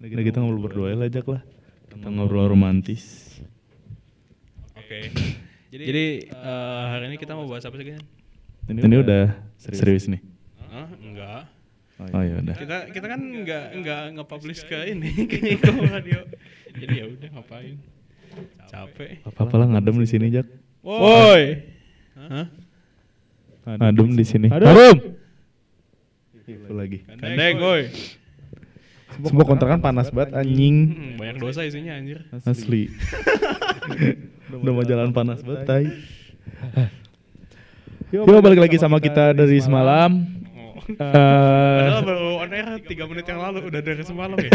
[0.00, 1.44] Udah kita ngobrol berdua lah ajak lah.
[1.92, 3.36] Kita ngobrol romantis.
[4.72, 5.12] Oke.
[5.70, 8.02] Jadi, eh, hari ini kita mau bahas apa sih kan?
[8.66, 10.24] Ini, udah serius, nih.
[10.72, 10.88] Hah?
[10.98, 11.44] Enggak.
[12.00, 12.56] Oh ya udah.
[12.56, 16.24] Kita kita kan enggak enggak nge-publish ke ini ke Iko radio.
[16.72, 17.76] Jadi ya udah ngapain?
[18.72, 19.20] Capek.
[19.28, 20.48] Apa lah ngadem di sini Jak.
[20.80, 21.60] Woi.
[22.16, 22.46] Hah?
[23.68, 24.48] Ngadem di sini.
[24.48, 24.96] Ngadem.
[26.48, 27.04] Itu lagi.
[27.04, 27.82] Kandeng, woi.
[29.18, 30.76] Semua kontrakan panas banget anjing.
[30.94, 32.22] Hmm, banyak dosa isinya anjir.
[32.46, 32.86] Asli.
[34.62, 35.86] Udah mau jalan panas banget tai.
[38.10, 40.26] Yuk balik lagi sama kita dari semalam.
[40.50, 40.82] Oh.
[40.82, 44.50] Eh, Padahal baru on air 3 menit yang lalu udah dari semalam ya.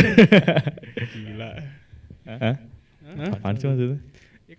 [1.16, 1.52] Gila.
[2.27, 2.40] Hah?
[2.44, 2.55] Hah?
[3.32, 3.99] Apaan sih maksudnya?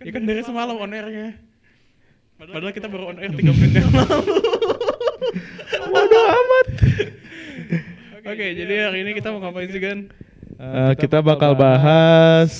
[0.01, 1.37] Ya kan dari semalam on airnya.
[2.41, 4.33] Padahal kita baru on air 3 menit yang lalu.
[5.93, 6.67] Bodoh amat.
[8.27, 10.11] Oke, jadi hari ini kita mau ngapain sih kan?
[10.59, 12.51] Eh, kita bakal bahas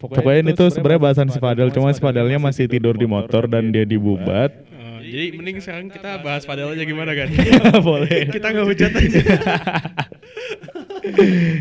[0.00, 3.72] Pokoknya ini tuh sebenarnya bahasan si Fadel, cuma si Fadelnya masih tidur di motor dan
[3.72, 4.52] dia dibubat.
[4.52, 7.28] Eh, jadi mending sekarang kita bahas padahal aja gimana kan?
[7.88, 8.28] Boleh.
[8.28, 9.20] kita nggak hujat aja.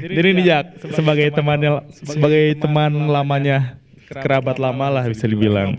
[0.04, 3.76] Jadi ini Jak, sebagai temannya sebagai teman lamanya
[4.22, 5.74] kerabat lama lah bisa dibilang.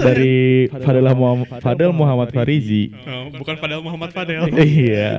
[0.00, 2.94] Dari Fadel Muhammad, Fadel Muhammad Farizi.
[3.04, 4.48] Oh, bukan Fadel Muhammad Fadel.
[4.54, 5.12] Iya.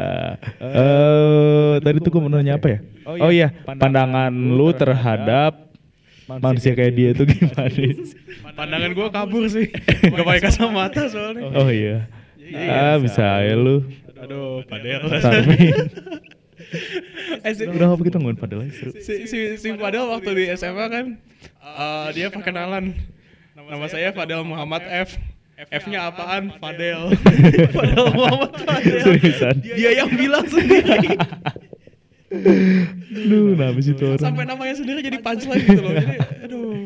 [0.61, 2.80] Eh tadi tuh gue mau nanya apa ya?
[3.06, 5.66] Oh iya, pandangan lu terhadap
[6.25, 7.69] manusia kayak dia itu gimana?
[7.69, 7.94] sih?
[8.58, 9.67] Pandangan gua kabur sih.
[10.16, 11.44] Gak pakai kacamata soalnya.
[11.53, 12.08] Oh iya.
[12.56, 13.83] Ah bisa ya lu.
[14.16, 15.02] Aduh, Fadel.
[17.45, 18.91] Eh, si, Udah apa kita ngomongin Fadel aja seru.
[18.97, 21.06] si, si, si Fadel waktu di SMA kan
[21.66, 22.94] eh, dia perkenalan.
[23.55, 25.17] Nama saya Fadel Muhammad F.
[25.55, 26.52] F-nya apaan?
[26.59, 27.16] Fadel.
[27.75, 28.99] Fadel Muhammad Fadel.
[29.02, 29.55] Seriusan.
[29.63, 31.16] Dia yang bilang sendiri.
[33.30, 34.22] Lu kenapa sih tuh orang?
[34.22, 35.94] Sampai namanya sendiri jadi punchline gitu loh.
[35.95, 36.83] Jadi, aduh.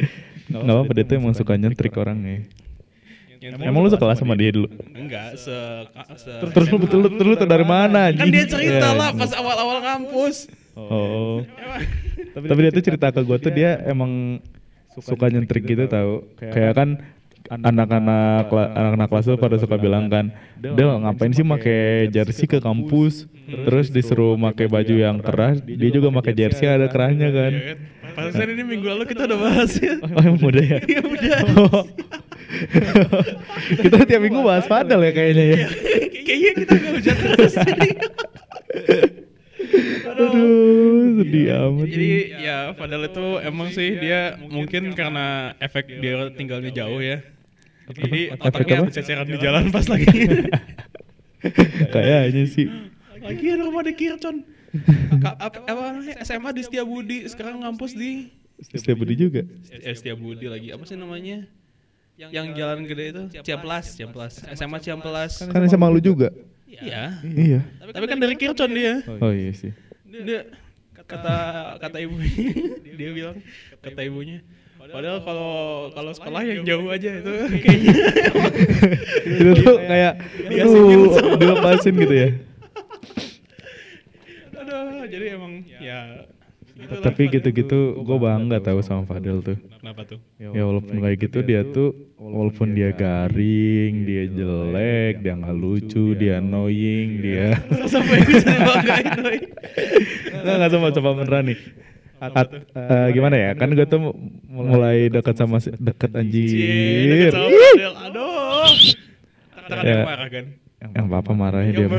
[0.49, 2.45] Gak apa-apa dia tuh emang suka nyentrik orangnya.
[3.39, 4.67] Emang lu sekelas sama dia dulu?
[4.91, 5.55] Enggak, se,
[6.19, 9.21] se Terus lu betul lu tau dari mana Kan dia cerita Ya, lah anjing.
[9.23, 10.51] pas awal-awal kampus.
[10.75, 11.39] Oh.
[12.35, 14.43] Tapi dia tuh cerita ke gue tuh dia emang
[15.01, 16.23] suka nyentrik gitu tau.
[16.37, 16.89] Kayak kan
[17.49, 20.29] anak-anak anak-anak kelas tuh pada suka bilang kan,
[20.59, 26.13] "Del, ngapain sih make jersey ke kampus?" Terus disuruh make baju yang kerah, dia juga
[26.13, 27.53] make jersey ada kerahnya kan.
[27.53, 27.77] Kan?
[28.13, 29.97] Pantesan ini minggu lalu kita udah bahas ya.
[30.01, 30.79] Oh, emang udah ya?
[30.85, 31.39] Iya udah.
[31.59, 31.85] Oh.
[33.77, 35.67] kita tiap minggu bahas padel ya kayaknya ya.
[36.25, 37.53] Kayaknya kita gak hujan terus.
[40.05, 41.85] Aduh, sedih amat.
[41.85, 47.23] Jadi ya padahal itu emang sih dia mungkin karena efek dia tinggalnya jauh ya.
[47.89, 50.05] Jadi otaknya berceceran di jalan pas lagi.
[51.93, 52.67] Kayaknya sih.
[53.19, 54.43] lagi ada rumah di Kircon.
[55.19, 55.85] Ka- apa?
[56.21, 58.29] SMA di Setiabudi, sekarang ngampus di
[58.59, 59.41] Setiap Budi juga.
[59.71, 60.69] eh, Setiabudi lagi.
[60.69, 61.47] Apa sih namanya?
[62.19, 64.33] Yang jalan gede itu Ciamplas, Ciamplas.
[64.51, 65.31] SMA Ciamplas.
[65.47, 66.35] Kan sama lu juga.
[66.69, 67.17] Iya.
[67.25, 67.59] Iya.
[67.81, 69.01] Tapi kan dari Kircon dia.
[69.09, 69.73] Oh iya sih.
[70.05, 70.45] Dia
[71.09, 71.35] kata
[71.81, 72.29] kata ibunya
[72.99, 73.37] dia bilang
[73.81, 74.45] kata ibunya
[74.79, 75.53] Padahal kalau
[75.91, 77.33] kalau sekolah yang jauh aja itu
[77.65, 77.93] kayaknya
[79.41, 80.13] itu tuh kayak
[80.49, 82.29] aduh, sama- dilepasin gitu ya.
[84.55, 85.99] aduh jadi emang ya
[86.79, 87.03] gitulah.
[87.03, 89.57] Tapi gitu-gitu gue bangga tahu sama Fadel tuh.
[89.79, 90.19] Kenapa tuh?
[90.39, 96.39] Ya walaupun kayak gitu dia tuh walaupun dia garing, dia jelek, dia nggak lucu, dia
[96.39, 97.59] annoying, dia
[97.93, 99.05] Sampai bisa dibanggain
[100.43, 101.59] nggak nggak sama coba beneran nih.
[102.19, 103.51] At, eh, gimana ya?
[103.55, 104.11] Kan gue tuh
[104.51, 107.31] mulai dekat sama deket Cie, anjir.
[107.31, 107.47] sama.
[108.11, 108.67] Aduh.
[109.69, 109.83] Ya.
[109.85, 110.45] yang marah kan.
[110.79, 111.87] Yang papa marahnya dia.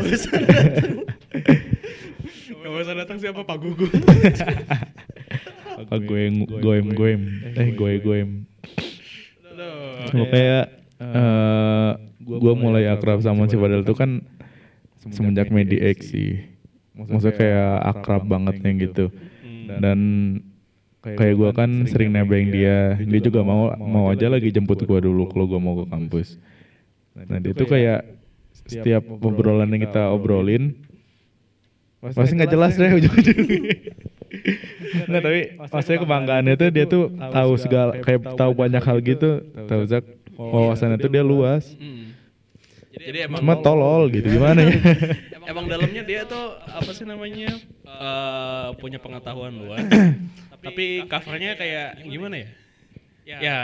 [2.70, 3.18] Yang barusan datang.
[3.18, 3.86] Siapa Pak Gugu?
[5.74, 6.22] Apa gue
[6.62, 7.22] goem goem,
[7.58, 8.46] eh gue goem.
[10.06, 10.64] Cuma kayak
[11.02, 11.90] eh
[12.22, 14.22] gue mulai akrab sama si Fadel tuh kan
[15.02, 16.46] semenjak Medi X sih.
[16.94, 19.10] Maksudnya kayak akrab banget yang gitu.
[19.66, 19.98] Dan
[21.02, 25.26] kayak gue kan sering nebeng dia, dia juga mau mau aja lagi jemput gue dulu
[25.26, 26.38] kalau gue mau ke kampus.
[27.18, 28.06] Nah dia tuh kayak
[28.62, 30.86] setiap obrolan yang kita obrolin
[32.00, 33.74] pasti nggak jelas deh ujung-ujungnya.
[35.10, 39.82] Nggak tapi maksudnya kebanggaannya tuh dia tuh tahu segala kayak tahu banyak hal gitu, tahu
[39.90, 40.06] Zak
[40.38, 41.74] wawasannya tuh dia luas.
[42.94, 44.74] Jadi emang Cuma tolol gitu gimana ya?
[45.50, 47.50] emang dalamnya dia tuh apa sih namanya
[47.82, 49.82] eh, punya pengetahuan luas
[50.64, 52.48] tapi covernya kayak gimana ya
[53.30, 53.58] ya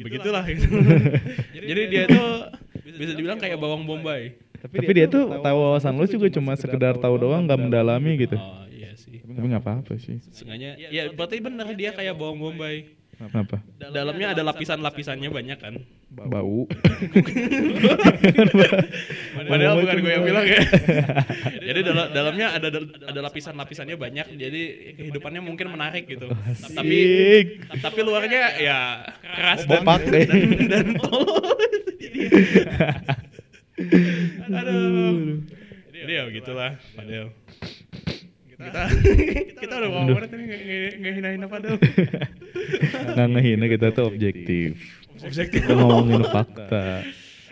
[0.00, 0.68] begitulah gitu.
[1.72, 2.52] jadi dia tuh
[2.96, 7.14] bisa dibilang kayak bawang bombay Tapi dia tuh tahu wawasan lu juga cuma sekedar tahu
[7.16, 8.36] doang nggak mendalami gitu.
[8.36, 10.20] oh iya sih Tapi nggak apa-apa sih.
[10.34, 10.76] Sengaja.
[10.76, 13.00] Ya berarti bener dia kayak bawang bombay.
[13.20, 13.60] Kenapa?
[13.76, 15.76] Dalamnya ada lapisan-lapisannya banyak kan.
[16.08, 16.64] Bau.
[19.50, 20.56] Padahal bukan gue yang bilang ya.
[21.68, 24.24] jadi dal dalamnya ada ada lapisan-lapisannya banyak.
[24.40, 24.62] Jadi
[24.96, 26.32] kehidupannya mungkin menarik gitu.
[26.72, 27.00] Tapi
[27.76, 30.28] tapi luarnya ya keras dan Bopak, dan,
[30.64, 31.44] dan tolol.
[34.46, 35.40] Aduh.
[35.90, 37.26] Jadi ya begitulah Padel.
[38.50, 38.82] Kita
[39.56, 41.74] kita udah ngomong tapi nggak- nggak hina-hina Padel.
[43.10, 44.78] Nggak ngehina kita tuh objektif.
[45.18, 45.60] Objektif.
[45.60, 47.02] Kita ngomongin fakta.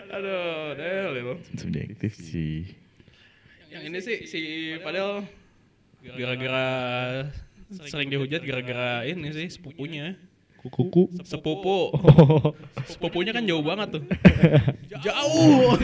[0.08, 1.34] Aduh, Del itu.
[1.54, 2.64] Subjektif sih.
[3.68, 4.40] Yang ini sih si
[4.78, 5.24] Padel
[6.00, 6.68] gara-gara
[7.84, 10.16] sering dihujat gara-gara ini sih sepupunya.
[10.58, 11.06] Kuku.
[11.22, 11.94] Sepupu.
[11.94, 12.50] Oh,
[12.82, 14.02] Sepupunya kan jauh banget tuh.
[15.06, 15.78] jauh.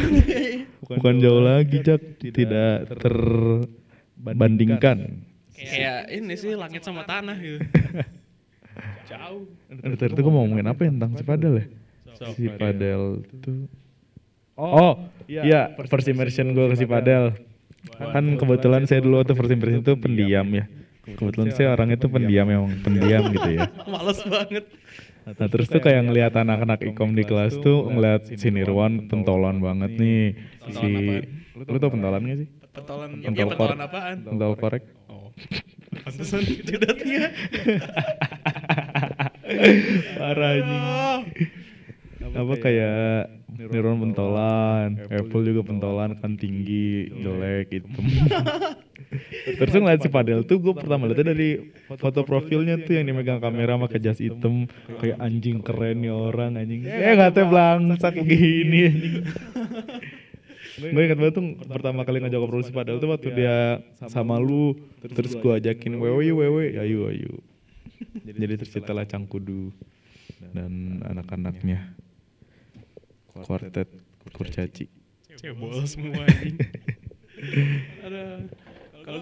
[0.83, 2.19] bukan jauh lagi, Jak.
[2.19, 5.23] Tidak terbandingkan.
[5.55, 7.63] Kayak ini sih langit sama tanah gitu.
[9.11, 9.47] jauh.
[9.71, 11.67] Aduh, tadi tuh gue mau ngomongin apa ya tentang si Padel ya?
[12.35, 13.71] Si Padel tuh
[14.55, 17.35] Oh, iya, first impression gue ke si Padel.
[17.95, 20.67] Kan kebetulan saya dulu waktu first impression itu pendiam ya.
[21.05, 23.69] Kebetulan saya orangnya tuh pendiam memang pendiam gitu ya.
[23.93, 24.65] Males banget.
[25.25, 29.93] Nah terus tuh kayak ngeliat anak-anak ikom di kelas tuh ngeliat si Nirwan pentolan banget
[30.01, 30.25] nih.
[30.73, 30.91] Si
[31.55, 32.49] lu tau pentolan gak sih?
[32.75, 34.17] Pentolan, Pentol ya pentolan apaan?
[34.27, 34.83] Pentol korek.
[35.07, 35.31] Oh.
[36.03, 37.25] Pantesan jidatnya.
[40.19, 40.83] Parah anjing.
[42.35, 48.03] Apa kayak Nirwan pentolan, Apple juga pentolan kan tinggi, jelek, hitam.
[49.45, 53.79] Terus ngeliat si Padel tuh gue pertama liatnya dari foto profilnya tuh yang dimegang kamera
[53.79, 54.67] pakai jas hitam.
[54.99, 56.87] Kayak anjing keren nih orang anjing.
[56.89, 58.79] Eh nggak tahu belangsak gini.
[58.91, 59.17] anjing.
[60.95, 63.79] gue ingat banget tuh pertama kali ngajak ngobrol si Padel tuh waktu dia
[64.11, 64.75] sama lu
[65.07, 67.39] terus gue ajakin wewe wewe ayo ayo.
[68.27, 69.71] Jadi terciptalah Cangkudu
[70.51, 71.95] dan anak-anaknya.
[73.35, 73.91] kuartet
[74.31, 74.87] kurcaci.
[75.35, 76.55] Cebol semua anjing.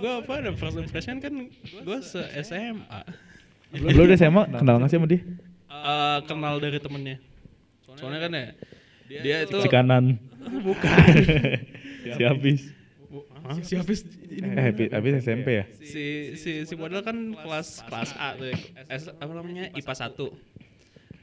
[0.02, 1.30] Gue apa ada first impression kan
[1.62, 3.00] gue se SMA.
[3.72, 5.22] lu udah SMA kenal gak sih sama dia?
[5.70, 7.22] Eh, kenal dari temennya.
[7.94, 8.46] Soalnya kan ya
[9.22, 10.18] dia itu si kanan.
[10.66, 10.90] Bukan.
[12.02, 12.60] Si habis
[13.42, 15.64] Hah, si habis eh habis, SMP ya?
[15.82, 18.58] Si si si model kan kelas kelas A tuh ya.
[18.90, 19.70] S, apa namanya?
[19.74, 20.18] IPA 1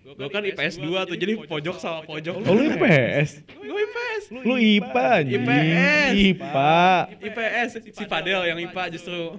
[0.10, 4.56] gue kan IPS 2 tuh jadi pojok sama pojok oh lu IPS gue IPS lu
[4.58, 6.12] IPA anjing IPS.
[6.16, 6.82] IPA
[7.22, 9.38] IPS si Fadel yang IPA justru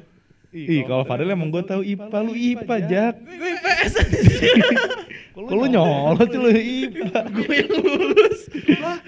[0.50, 3.14] Ih, kalau Fadel emang gue tahu IPA, lu IPA, Jak.
[3.22, 3.92] gue IPS
[5.30, 7.18] Kok lu nyolot sih lu IPA?
[7.30, 8.40] gue yang lulus
[8.76, 8.98] lah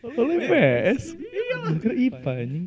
[0.00, 1.02] Kok lu IPS?
[1.12, 2.66] Gue kira IPA anjing.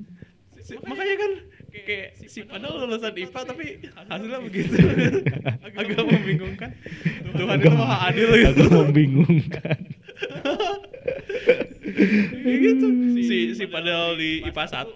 [0.86, 1.31] makanya kan
[1.81, 4.73] kayak si Fadel lulusan IPA tapi hasilnya begitu
[5.79, 6.69] agak membingungkan
[7.29, 9.77] Tuhan itu maha adil gitu Agak membingungkan.
[12.39, 12.87] Gitu.
[13.19, 14.95] Si si padahal di IPA 1,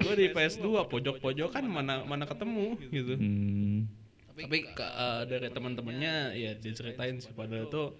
[0.00, 3.14] gue di IPS 2, pojok-pojok kan mana mana ketemu gitu.
[3.16, 3.88] Hmm.
[4.36, 7.92] Tapi ke- eh, dari teman-temannya ya diceritain si padahal tuh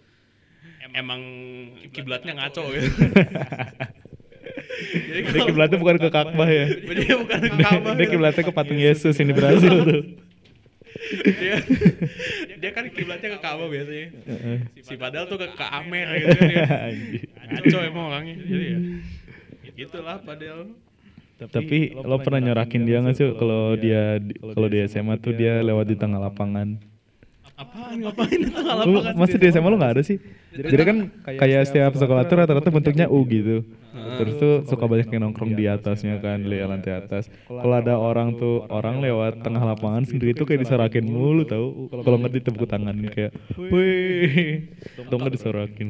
[0.92, 1.20] emang
[1.90, 2.88] kiblatnya ngaco gitu.
[4.70, 6.66] Jadi Dia kiblatnya bukan ke Ka'bah ya.
[6.70, 7.92] dia bukan ke Ka'bah.
[7.94, 10.02] Dia kiblatnya ke patung Yesus ini Brazil tuh.
[11.32, 11.56] dia,
[12.56, 14.08] dia kan kiblatnya ke Ka'bah biasanya.
[14.12, 14.58] Heeh.
[14.78, 16.66] Si padahal tuh ke, ke Amer gitu kan ya.
[16.86, 17.22] Anjing.
[17.50, 18.36] Ngaco emang orangnya.
[18.38, 18.78] Jadi ya
[19.76, 20.60] gitulah padahal.
[21.40, 25.64] Tapi lo pernah nyorakin dia nggak sih kalau dia di- kalau di SMA tuh dia
[25.64, 26.76] lewat di tengah lapangan?
[27.60, 29.14] Apaan ngapain lapangan?
[29.20, 30.16] masih di SMA lu nggak ada sih?
[30.56, 30.96] Jadi kan
[31.36, 33.68] kayak setiap sekolah tuh rata-rata bentuknya U gitu.
[33.90, 37.28] Terus tuh suka banyak yang nongkrong di atasnya kan, di lantai atas.
[37.44, 41.92] Kalau ada orang tuh orang lewat tengah lapangan sendiri tuh kayak disorakin mulu tau.
[41.92, 45.88] Kalau nggak ditepuk tangan kayak, wih, atau nggak disorakin.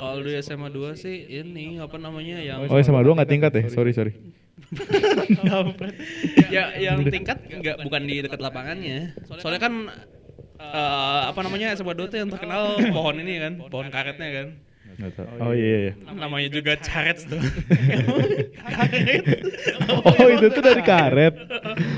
[0.00, 3.64] Kalau di SMA 2 sih ini apa namanya yang Oh SMA dua nggak tingkat ya?
[3.68, 4.16] Sorry sorry.
[6.54, 9.12] ya yang tingkat nggak bukan di dekat lapangannya.
[9.36, 9.74] Soalnya kan
[10.58, 14.48] eh, apa namanya 2 tuh yang terkenal pohon ini kan, pohon karetnya kan.
[14.96, 15.28] Tahu.
[15.44, 15.92] Oh iya iya.
[16.08, 17.36] Namanya juga karet tuh.
[18.64, 19.24] karet.
[19.92, 21.34] Oh itu tuh dari karet.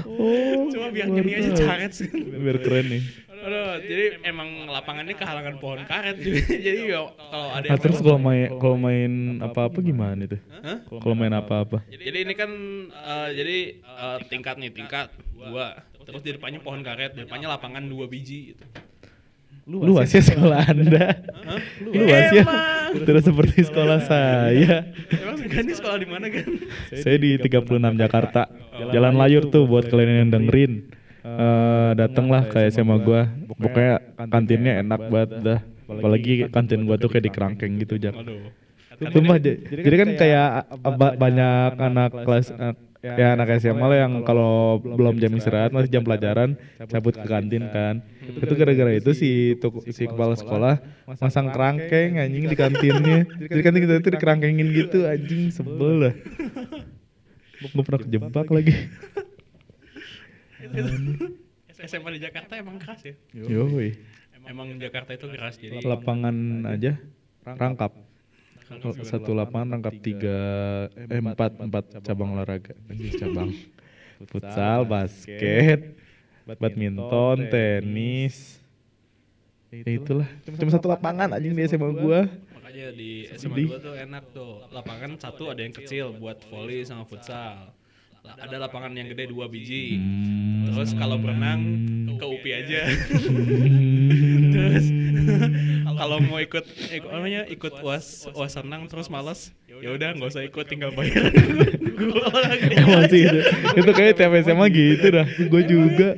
[0.02, 0.66] Oh.
[0.66, 2.10] Cuma biar gini aja karet sih.
[2.10, 3.02] Biar keren nih.
[3.38, 7.98] Aduh, jadi emang lapangannya kehalangan pohon karet jadi, jadi ya kalau ada Nah, yang terus
[8.02, 10.38] kalau main kalau main apa-apa gimana itu?
[10.62, 10.78] Hah?
[10.88, 11.86] Kalau main apa-apa?
[11.86, 12.50] Jadi ini kan
[12.90, 17.84] eh, jadi eh, tingkat nih tingkat dua terus di depannya pohon karet di depannya lapangan
[17.84, 18.64] dua biji gitu.
[19.68, 21.20] Luas ya sekolah Anda.
[21.84, 22.44] Luas ya.
[22.88, 24.88] Tidak seperti sekolah saya.
[25.12, 26.48] Emang Gani sekolah di mana kan?
[26.88, 28.48] Saya di 36 Jakarta.
[28.88, 30.88] Jalan Layur tuh buat kalian yang dengerin.
[31.36, 33.28] Eh dateng lah ke SMA gua.
[33.50, 33.94] Pokoknya
[34.24, 35.60] kantinnya enak banget dah.
[35.84, 38.14] Apalagi kantin gua tuh kayak di kerangkeng gitu, Jak.
[38.14, 38.48] Aduh.
[38.98, 43.94] Sumpah, j- jadi kan kayak uh, ba- banyak anak kelas uh, ya anak SMA lah
[43.96, 48.02] yang kalau belum jam istirahat masih jam pelajaran cabut ke kantin kan.
[48.18, 53.22] Itu gara-gara itu si tuk- si kepala sekolah masang kerangkeng anjing di kantinnya.
[53.38, 56.14] Jadi kantin kita itu dikerangkengin gitu anjing sebel lah.
[57.60, 58.74] Gue pernah kejebak lagi.
[61.86, 63.14] SMA di Jakarta emang keras ya.
[63.34, 63.98] Yoi.
[64.48, 66.96] Emang Jakarta itu keras jadi Lapangan aja
[67.44, 67.92] rangkap.
[69.04, 70.38] Satu lapangan rangkap tiga
[70.92, 72.76] eh empat empat cabang olahraga.
[73.16, 73.52] Cabang.
[74.30, 75.94] Futsal, basket,
[76.44, 78.58] badminton, tenis.
[79.70, 80.28] Ya itulah.
[80.42, 82.26] Cuma satu lapangan anjing di SMA gua.
[82.56, 84.64] makanya di SMA 2 tuh enak tuh.
[84.74, 87.77] Lapangan satu ada yang kecil buat volley sama futsal.
[88.36, 89.96] Ada lapangan yang gede dua biji.
[89.96, 90.68] Hmm.
[90.68, 91.60] Terus kalau berenang
[92.18, 92.80] ke UPI aja.
[94.54, 94.86] terus
[95.98, 100.30] kalau mau ikut ikut apa namanya ikut uas uas renang terus malas ya udah nggak
[100.30, 101.30] usah ikut tinggal bayar
[101.98, 103.38] gua Emang sih itu.
[103.78, 105.26] Itu kayak tiap SMA gitu dah.
[105.50, 106.10] Gua juga.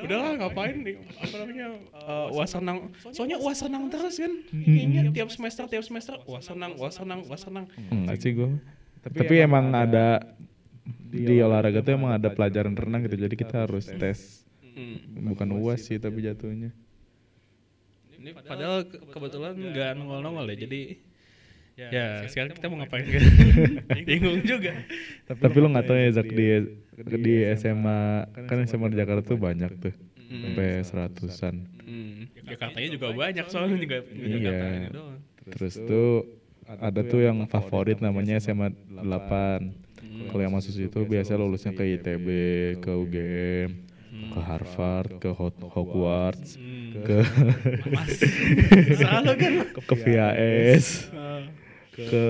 [0.00, 5.28] udahlah ngapain nih apa namanya uh, uas renang soalnya uas renang terus kan kayaknya tiap
[5.28, 8.48] semester tiap semester uas renang uas renang uas renang Enggak sih gua.
[9.04, 10.24] Tapi, emang ada
[11.04, 13.16] di olahraga tuh emang ada pelajaran renang gitu.
[13.18, 14.42] Jadi kita harus tes.
[14.62, 15.02] Hmm.
[15.26, 16.70] Bukan UAS sih tapi jatuhnya.
[18.12, 20.80] ini padahal ke- kebetulan nggak nongol nongol ya jadi
[21.72, 21.88] ya
[22.22, 23.22] sekarang kita mau ngapain kan
[24.04, 24.76] bingung juga
[25.24, 26.46] Tapi lu nggak tahu ya Zak di
[27.00, 28.00] di SMA
[28.44, 31.54] kan SMA di Jakarta tuh banyak tuh sampai seratusan.
[31.80, 34.36] Hmm, Jakartanya juga banyak soalnya juga Iya.
[34.36, 35.18] Jakarta ini doang.
[35.50, 36.10] Terus tuh
[36.68, 39.89] ada tuh yang favorit namanya SMA 8.
[40.28, 42.26] Kalau yang masuk situ biasa lulusnya ke ITB,
[42.78, 43.70] ke UGM,
[44.30, 45.30] ke Harvard, ke
[45.64, 47.06] Hogwarts, Hmm.
[47.06, 47.16] ke
[48.98, 49.52] Selalu kan.
[49.88, 50.86] ke VAS,
[51.94, 52.24] ke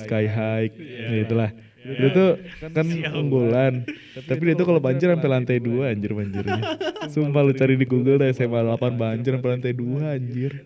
[0.00, 1.50] Sky High, ya itulah.
[1.84, 2.30] Itu tuh
[2.72, 3.84] kan unggulan.
[4.16, 6.62] Tapi dia tuh kalau banjir sampai lantai 2 anjir banjirnya.
[7.12, 10.64] Sumpah lu cari di Google dah SMA 8 banjir sampai lantai 2 anjir.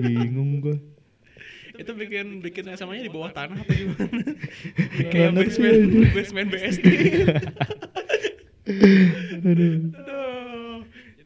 [0.00, 0.76] Bingung gua.
[1.74, 4.20] Itu bikin bikin SMA-nya di bawah tanah apa gimana?
[5.12, 5.82] Kayak basement
[6.14, 6.86] basement BSD.
[9.42, 9.76] Aduh.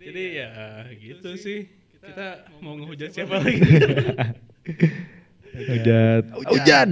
[0.01, 0.51] Jadi ya
[0.97, 1.69] gitu sih.
[2.01, 3.61] Kita mau ngehujat siapa lagi?
[5.53, 6.25] Hujat.
[6.49, 6.91] Hujan.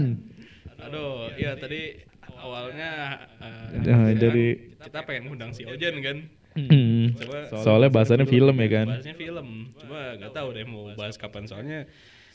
[0.86, 1.96] Aduh, iya tadi
[2.36, 4.46] awalnya Nah, kita jadi
[4.84, 6.18] kita pengen ngundang si Ojan kan.
[6.56, 7.12] Hmm.
[7.20, 8.86] Coba Soalnya bahasannya film ya kan.
[8.88, 9.48] bahasnya film.
[9.76, 11.84] Cuma nggak tahu deh mau bahas kapan soalnya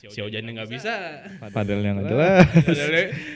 [0.03, 0.93] si Ojan nggak bisa.
[1.43, 2.45] Padahal yang nggak jelas.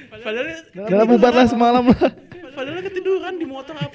[0.10, 2.10] Padahal padahal Dalam bubar lah semalam lah.
[2.52, 3.94] padahal ketiduran di motor apa?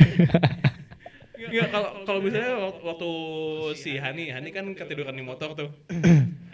[1.41, 3.11] Nggak kalau kalau misalnya wak- waktu
[3.75, 5.71] si Hani, Hani kan ketiduran di motor tuh.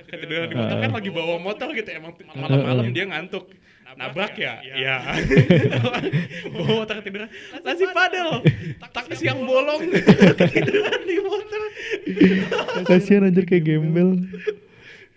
[0.01, 3.51] Ketiduran di motor kan lagi bawa motor gitu emang malam-malam dia ngantuk.
[3.97, 4.61] Nabrak ya?
[4.61, 4.97] Iya.
[6.53, 7.29] bawa motor ketiduran.
[7.59, 8.29] Lah si Padel,
[8.87, 9.83] taktis yang bolong
[10.41, 11.63] ketiduran di motor.
[12.85, 14.21] Kasihan anjir kayak gembel.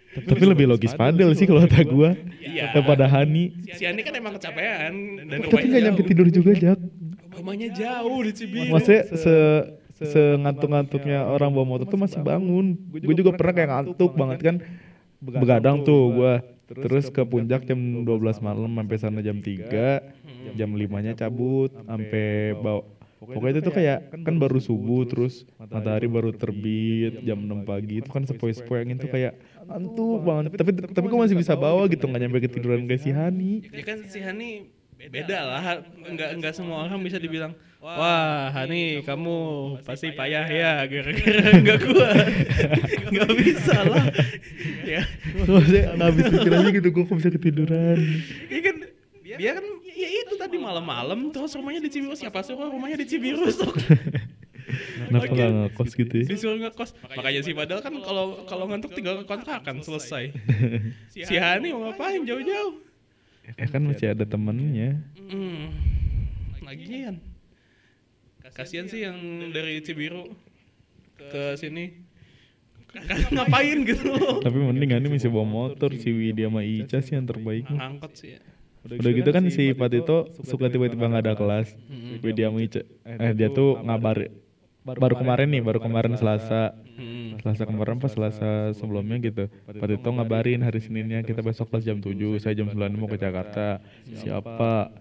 [0.09, 2.73] Tapi lebih logis padel sih kalau kata gua Iya.
[2.73, 3.53] daripada Hani.
[3.77, 4.93] Si Hani kan emang kecapean
[5.29, 6.79] dan Tapi nggak nyampe tidur juga Jak.
[7.37, 8.73] Rumahnya jauh di Cibiru.
[8.73, 9.35] Maksudnya se
[9.99, 12.73] se ngantuk-ngantuknya orang bawa motor tuh masih bangun.
[12.89, 14.55] Gue juga pernah kayak ngantuk banget kan.
[15.21, 16.33] Begadang tuh gua.
[16.69, 20.01] Terus ke puncak jam 12 malam sampai sana jam 3.
[20.57, 22.81] Jam 5-nya cabut sampai bawa
[23.19, 28.07] Pokoknya itu tuh kayak kan baru subuh terus matahari baru terbit jam 6 pagi itu
[28.07, 29.35] kan sepoi-sepoi angin tuh kayak
[29.69, 30.51] ngantuk banget.
[30.57, 32.09] tapi tapi gue masih bisa bawa gitu?
[32.09, 33.51] nggak nyampe ketiduran kayak si Hani.
[33.69, 34.49] Ya kan si Hani
[34.99, 35.63] beda lah,
[36.03, 39.35] enggak enggak semua orang bisa dibilang Wah, Hani, kamu
[39.88, 40.83] pasti payah ya.
[40.83, 42.27] gara-gara enggak kuat.
[43.07, 44.05] Enggak bisa lah.
[44.89, 45.05] Ya,
[45.45, 47.97] maksudnya nggak habis pikir aja gitu gue kok bisa ketiduran?
[48.49, 48.75] Dia kan?
[49.21, 49.65] Dia kan
[49.99, 53.45] ya itu tadi malam-malam terus rumahnya di Cibiru siapa suruh rumahnya di Cibiru
[55.03, 56.89] kenapa nggak ngekos gitu ya Disuruh ngekos.
[57.09, 60.31] Makanya si Padahal kan kalau kalau ngantuk tinggal kontrakan selesai.
[61.27, 62.85] Si Hani mau ngapain jauh-jauh?
[63.49, 65.73] ya kan masih ada temennya Hmm.
[66.61, 67.17] Lagian.
[68.49, 69.17] Kasihan sih yang
[69.49, 70.33] dari Cibiru
[71.15, 71.97] ke sini.
[73.29, 74.09] Ngapain gitu?
[74.45, 78.33] tapi mending Hani masih bawa motor si Widya sama Ica sih yang terbaik Ngangkot sih.
[78.33, 78.41] ya.
[78.79, 81.75] udah gitu kan si Patito suka tiba-tiba nggak ada kelas
[82.19, 84.31] Widya sama Ica eh dia tuh ngabar
[84.83, 87.39] baru kemarin nih baru kemarin Selasa Hmm.
[87.39, 89.48] Selasa kemarin pas Selasa sebelumnya gitu
[89.79, 92.12] Patito ngabarin hari Seninnya kita besok kelas jam 7
[92.43, 93.79] saya jam 9 mau ke Jakarta
[94.19, 94.91] siapa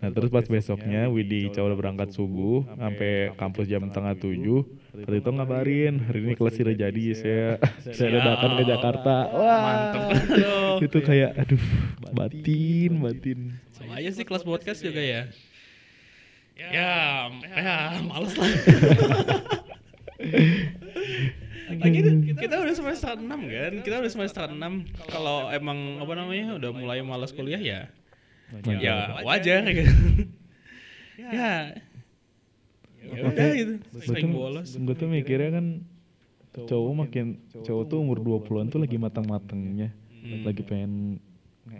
[0.00, 4.64] Nah terus pas besoknya Widi udah berangkat subuh sampai kampus jam setengah tujuh.
[5.04, 7.60] Tadi itu ngabarin hari ini kelas sudah jadi saya
[7.96, 9.14] saya udah datang ke Jakarta.
[9.36, 9.92] Wah
[10.86, 11.64] itu kayak aduh
[12.14, 13.38] batin batin.
[13.76, 15.28] Sama aja sih kelas podcast juga ya.
[16.52, 18.46] Ya, ya, males lah.
[21.72, 22.00] Lagi
[22.36, 23.72] kita udah semester 6 kan?
[23.80, 24.60] Kita udah semester 6.
[25.08, 27.88] Kalau emang apa namanya udah mulai malas kuliah ya.
[28.68, 29.92] Ya wajar gitu.
[31.16, 31.72] Ya.
[33.00, 33.74] Ya udah gitu.
[34.04, 34.76] Sering bolos.
[34.76, 35.66] Gue tuh mikirnya kan
[36.52, 39.96] cowok makin cowok tuh umur 20-an tuh lagi matang-matangnya.
[40.44, 41.18] Lagi pengen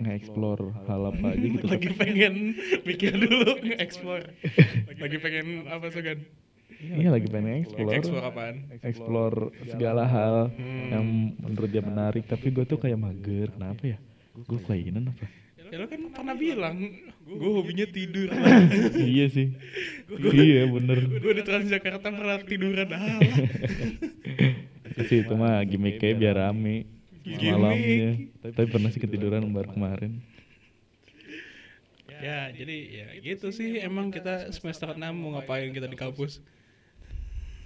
[0.04, 1.66] nge-explore hal apa aja gitu.
[1.66, 2.34] Lagi pengen
[2.82, 4.26] mikir dulu nge-explore.
[4.98, 6.18] Lagi pengen apa sih kan?
[6.82, 7.94] Iya lagi pengen explore.
[7.94, 8.56] Explore apaan?
[8.82, 9.38] Explore
[9.70, 10.50] segala hal
[10.90, 11.06] yang
[11.38, 12.26] menurut dia menarik.
[12.26, 13.54] Tapi gue tuh kayak mager.
[13.54, 13.98] Kenapa ya?
[14.34, 15.24] Gue kelainan apa?
[15.72, 16.84] Ya lo kan pernah bilang,
[17.24, 18.28] gue hobinya tidur.
[19.16, 19.56] iya sih.
[20.36, 21.00] iya bener.
[21.00, 23.16] gue di Transjakarta pernah tiduran ah.
[25.08, 26.84] sih itu mah gimmicknya biar rame.
[27.26, 28.10] Malamnya.
[28.42, 30.22] Tapi pernah sih ketiduran baru kemarin.
[32.22, 36.38] ya jadi ya gitu sih emang kita semester 6 mau ngapain kita di kampus.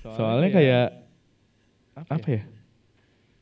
[0.01, 0.89] Soalnya kayak
[1.93, 2.43] apa ya?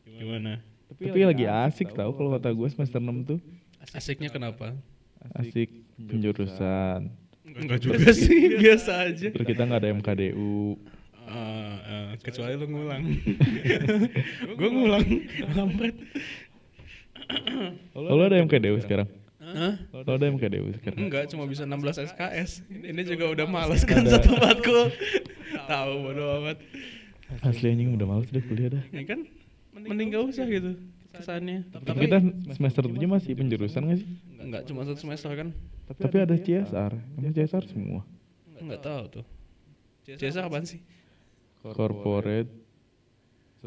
[0.02, 0.59] Gimana?
[0.90, 3.38] Tapi lagi asik tau kalau kata gue semester 6 tuh
[3.92, 4.75] Asiknya kenapa?
[5.33, 7.09] asik penjurusan.
[7.44, 9.28] Enggak juga sih, biasa aja.
[9.33, 10.76] Terus kita nggak ada MKDU.
[11.34, 13.02] Ah, ah, kecuali lu ngulang.
[14.58, 15.02] gue ngulang,
[15.58, 15.96] lampret.
[17.98, 19.10] Lo ada MKDU sekarang?
[19.42, 19.74] Hah?
[19.90, 20.98] Lo ada MKDU sekarang?
[21.10, 22.62] Enggak, cuma bisa 16 SKS.
[22.70, 24.94] Ini juga udah males kan satu matkul.
[25.66, 26.62] Tahu bodo amat.
[27.42, 28.84] Asli anjing udah males deh kuliah dah.
[28.94, 29.26] Ya kan,
[29.74, 30.78] mending gak usah gitu
[31.14, 31.66] kesannya.
[31.70, 32.18] Tapi kita
[32.54, 34.08] semester 7 masih penjurusan gak sih?
[34.38, 35.50] Enggak cuma satu semester kan?
[35.98, 36.92] Tapi ada CSR.
[37.18, 38.06] Emang CSR semua.
[38.58, 39.24] Enggak tahu tuh.
[40.06, 40.82] CSR apaan sih?
[41.73, 42.52] Corporate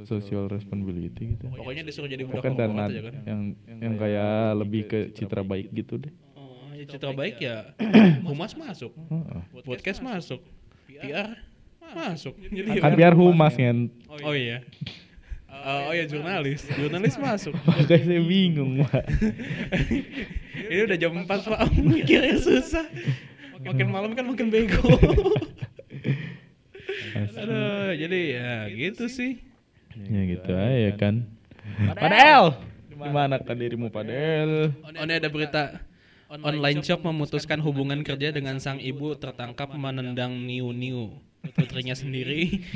[0.06, 1.50] Social Responsibility gitu.
[1.50, 3.14] Pokoknya disuruh jadi budak korporat aja kan.
[3.26, 6.14] yang yang kayak lebih ke citra baik gitu deh.
[6.38, 7.74] Oh, ya citra baik ya.
[8.22, 8.94] Humas masuk.
[8.94, 9.42] Heeh.
[9.66, 10.46] Podcast masuk.
[10.86, 11.34] PR
[11.82, 12.38] masuk.
[12.38, 13.90] Jadi Kan biar humas kan.
[14.22, 14.62] Oh iya.
[15.50, 16.62] Eh, oh iya jurnalis.
[16.78, 17.58] Jurnalis masuk.
[17.66, 19.04] Makanya saya bingung, Pak.
[20.70, 21.60] Ini udah jam 4 Pak.
[21.82, 22.86] Mikirnya susah.
[23.66, 24.86] Makin malam kan makin bego.
[27.26, 29.42] Aduh, jadi ya gitu sih.
[29.98, 31.26] Ya gitu aja kan.
[31.98, 32.44] Padel.
[32.94, 34.74] Gimana kan dirimu Padel?
[34.86, 35.82] Oh, ini ada berita.
[36.28, 41.16] Online shop memutuskan hubungan kerja dengan sang ibu tertangkap menendang Niu Niu.
[41.56, 42.68] Putrinya sendiri.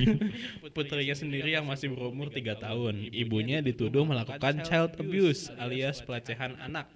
[0.76, 3.12] Putrinya sendiri yang masih berumur 3 tahun.
[3.12, 6.88] Ibunya dituduh melakukan child abuse alias pelecehan anak.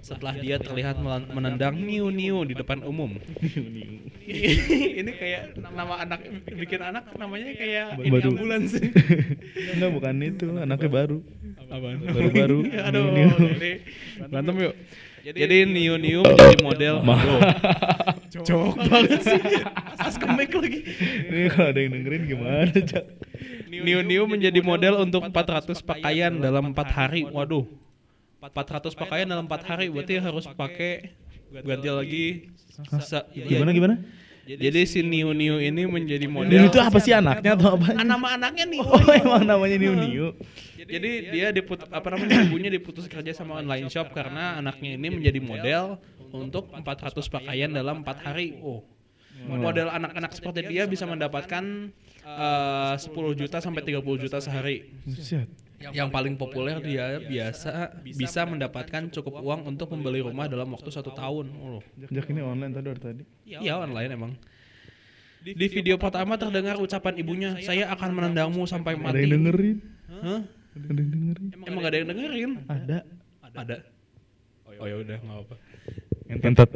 [0.00, 0.96] Setelah dia terlihat
[1.30, 3.16] menendang Niu Niu di depan umum.
[5.00, 6.20] ini kayak nama anak
[6.56, 8.32] bikin anak namanya kayak Baru.
[8.32, 8.72] ambulans.
[9.76, 11.18] Enggak bukan itu, anaknya baru.
[11.60, 11.98] Apaan?
[12.00, 12.58] Baru-baru.
[12.88, 13.28] Aduh, Niu.
[13.56, 13.70] jadi
[14.28, 14.74] berantem yuk.
[15.20, 16.94] Jadi Niu Niu menjadi model.
[18.30, 19.40] Cowok banget sih.
[20.00, 20.80] Asas kemek lagi.
[21.28, 23.04] Ini kalau ada yang dengerin gimana, Cak?
[23.68, 27.28] Niu Niu menjadi model untuk 400 pakaian dalam 4 hari.
[27.28, 27.68] Waduh.
[28.40, 31.12] 400 pakaian dalam 4 hari berarti harus pakai
[31.52, 32.26] ganti lagi.
[33.04, 33.44] Sa- iya.
[33.44, 33.94] Gimana gimana?
[34.48, 36.66] Jadi si Niu Niu ini menjadi Niu model.
[36.66, 37.92] itu apa sih anaknya atau apa?
[38.00, 38.82] Nama anaknya Niu.
[38.82, 40.28] Oh, emang namanya Niu Niu.
[40.80, 45.38] Jadi dia diput apa namanya ibunya diputus kerja sama online shop karena anaknya ini menjadi
[45.38, 45.84] model
[46.34, 48.58] untuk 400 pakaian dalam 4 hari.
[48.58, 48.82] Oh.
[49.40, 51.92] Model anak-anak seperti dia bisa mendapatkan
[52.26, 54.90] eh, 10 juta sampai 30 juta sehari.
[55.80, 55.96] Buset.
[55.96, 61.16] Yang paling populer dia biasa bisa mendapatkan cukup uang untuk membeli rumah dalam waktu satu
[61.16, 61.56] tahun.
[61.56, 61.80] Oh.
[61.96, 63.22] Jak ini online tadi dari tadi.
[63.48, 64.32] Iya online emang.
[65.40, 69.24] Di video pertama terdengar ucapan ibunya, saya akan menendangmu sampai Ada mati.
[69.24, 69.76] yang dengerin?
[70.20, 70.40] Hah?
[70.76, 71.48] Ada yang dengerin?
[71.64, 72.50] Emang ada yang dengerin?
[72.68, 72.98] Ada.
[73.56, 73.76] Ada.
[74.68, 75.54] Oh ya udah nggak apa.
[76.28, 76.70] Entot.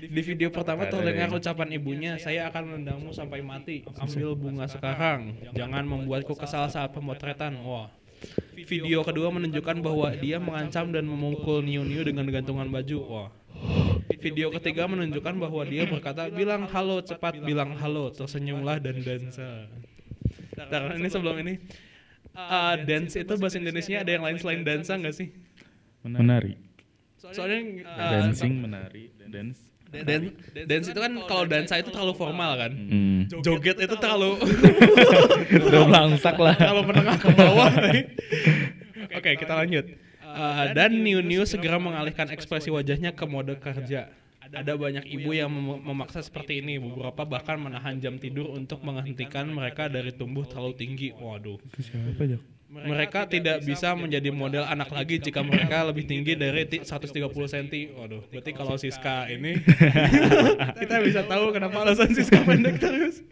[0.00, 3.84] Di video pertama terdengar ucapan ibunya, saya akan menendangmu sampai mati.
[3.84, 5.44] Ambil bunga sekarang.
[5.52, 7.60] Jangan membuatku kesal saat pemotretan.
[7.60, 7.92] Wah.
[8.54, 12.98] Video kedua menunjukkan bahwa dia mengancam dan memukul Niu Niu dengan gantungan baju.
[13.10, 13.30] Wah.
[14.22, 19.66] Video ketiga menunjukkan bahwa dia berkata, bilang halo cepat, bilang halo, tersenyumlah dan dansa.
[20.94, 21.58] Ini sebelum ini,
[22.38, 25.28] uh, dance itu bahasa Indonesia ada yang lain selain dansa nggak sih?
[26.06, 26.54] Menari.
[27.18, 29.73] Soalnya uh, Dancing, menari, dance.
[30.02, 30.20] Dan
[30.66, 32.72] dance itu kan kalau dansa itu terlalu formal kan.
[32.74, 33.30] Hmm.
[33.30, 34.34] Joget itu terlalu
[35.70, 36.58] Udah belangsak lah.
[36.58, 37.70] terlalu menengah ke bawah.
[39.18, 39.86] Oke, kita lanjut.
[40.24, 44.10] Uh, dan Niu Niu segera mengalihkan ekspresi wajahnya ke mode kerja.
[44.54, 46.78] ada banyak ibu yang mem- memaksa seperti ini.
[46.78, 51.10] Beberapa bahkan menahan jam tidur untuk menghentikan mereka dari tumbuh terlalu tinggi.
[51.10, 51.58] Waduh.
[51.74, 52.38] Siapa aja?
[52.74, 57.94] Mereka tidak bisa menjadi model anak lagi jika mereka lebih tinggi dari ti- 130 cm.
[57.94, 59.62] Waduh, berarti kalau Siska ini
[60.82, 63.22] kita bisa tahu kenapa alasan Siska pendek terus.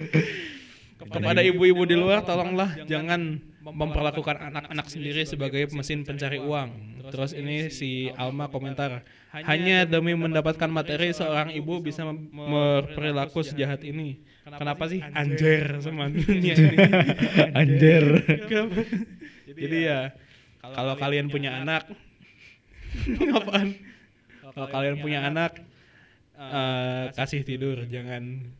[1.03, 7.03] Kepada ibu-ibu di luar, tolonglah jangan memperlakukan anak-anak sendiri sebagai mesin pencari uang.
[7.11, 9.03] Terus ini si Alma komentar,
[9.35, 14.23] hanya demi mendapatkan materi seorang ibu bisa berperilaku sejahat ini.
[14.43, 15.79] Kenapa sih anjir
[16.27, 16.77] dunia ini?
[17.61, 18.03] Anjir.
[19.53, 19.63] Kenapa?
[19.69, 20.01] Jadi ya
[20.63, 21.83] kalau kalian punya anak
[23.39, 23.69] apaan?
[24.53, 25.61] Kalau kalian punya anak
[26.37, 28.53] eh, kasih tidur jangan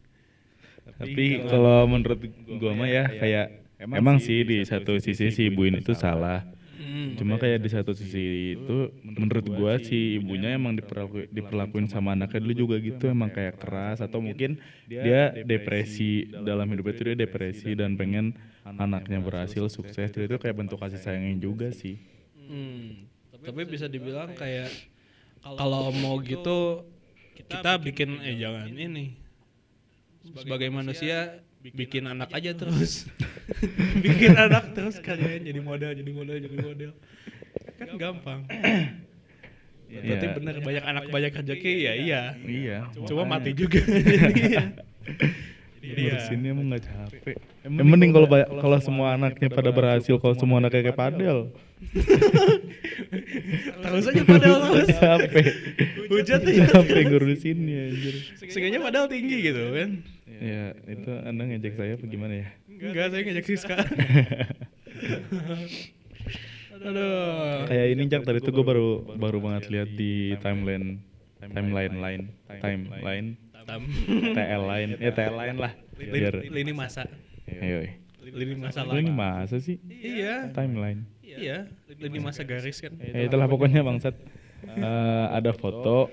[0.99, 2.19] Tapi kalau menurut
[2.59, 3.47] gua mah ya kayak
[3.79, 6.43] emang sih di satu sisi si ibu ini tuh salah.
[6.83, 7.15] Hmm.
[7.15, 12.43] Cuma kayak di satu sisi itu menurut gua si ibunya emang diperlaku, diperlakuin sama anaknya
[12.43, 14.59] dulu juga gitu emang kayak keras atau mungkin
[14.91, 18.35] dia depresi dalam hidupnya itu dia depresi dan pengen
[18.67, 22.03] anaknya berhasil sukses itu kayak bentuk kasih sayangnya juga sih.
[22.35, 23.07] Hmm.
[23.31, 24.71] Tapi bisa dibilang kayak
[25.43, 26.83] kalau mau gitu
[27.39, 29.19] kita bikin eh jangan ini
[30.23, 33.07] sebagai manusia bikin anak aja terus.
[34.05, 36.91] Bikin anak terus kalian jadi model jadi model jadi model.
[37.79, 38.41] Kan gampang.
[39.93, 40.37] berarti Iya.
[40.41, 42.23] bener banyak anak banyak rezeki ya iya.
[42.41, 42.79] Iya.
[43.05, 43.45] cuma makanya.
[43.45, 43.81] mati juga
[45.83, 45.91] jadinya.
[45.91, 46.13] Jadi ya.
[46.15, 47.37] Ngurusinnya emang gak capek.
[47.67, 48.29] Yang mending kalau
[48.63, 51.39] kalau semua anaknya pada berhasil, kalau semua anaknya kayak Padel.
[53.83, 55.47] terus aja padahal terus Capek.
[56.07, 56.53] Hujan tuh.
[56.71, 58.15] Capek ngurusinnya anjir.
[58.39, 59.91] Seenggaknya padahal tinggi gitu kan
[60.43, 62.49] Ya, itu Anda ngejek saya apa gimana ya?
[62.67, 63.79] Enggak, saya ngejek Siska.
[66.83, 67.71] Aduh.
[67.71, 70.99] Kayak ini Jak tadi tuh gue baru baru banget lihat di timeline
[71.39, 72.25] timeline line
[72.59, 73.29] timeline
[73.65, 73.83] Tam.
[74.33, 77.07] TL line ya TL line lah biar Lini, lini masa.
[77.47, 77.87] ayo
[78.23, 79.03] Lini masa lama.
[79.09, 80.51] masa sih Iya.
[80.51, 82.93] timeline Iya, lini masa garis kan.
[82.95, 84.15] ya itulah pokoknya bangsat
[84.63, 84.79] Eh,
[85.29, 86.07] ada foto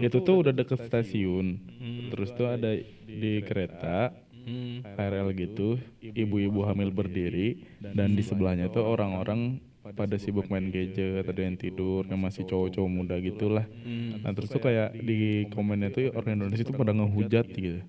[0.00, 1.60] itu tuh udah deket stasiun
[2.08, 4.80] terus tuh ada di kereta Hmm.
[4.88, 9.60] KRL gitu ibu-ibu hamil berdiri dan di sebelahnya tuh orang-orang
[9.92, 14.20] pada sibuk main gadget ada yang tidur yang masih cowok-cowok muda gitulah Hmm.
[14.20, 17.80] nah terus tuh kayak di komennya tuh orang Indonesia tuh pada ngehujat gitu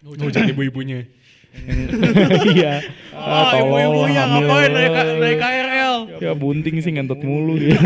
[0.00, 1.04] Hujan ibu-ibunya.
[2.50, 2.80] iya
[3.12, 5.94] Ah, tolong, ibu-ibunya ngapain naik, naik KRL?
[6.18, 7.74] ya bunting sih ngentot mulu gitu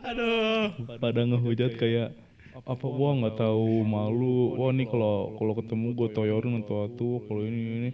[0.00, 0.72] Aduh.
[0.96, 2.14] pada ngehujat kayak
[2.58, 7.42] apa gua nggak tahu malu wah nih kalau kalau ketemu gua toyorin atau atu kalau
[7.42, 7.90] ini ini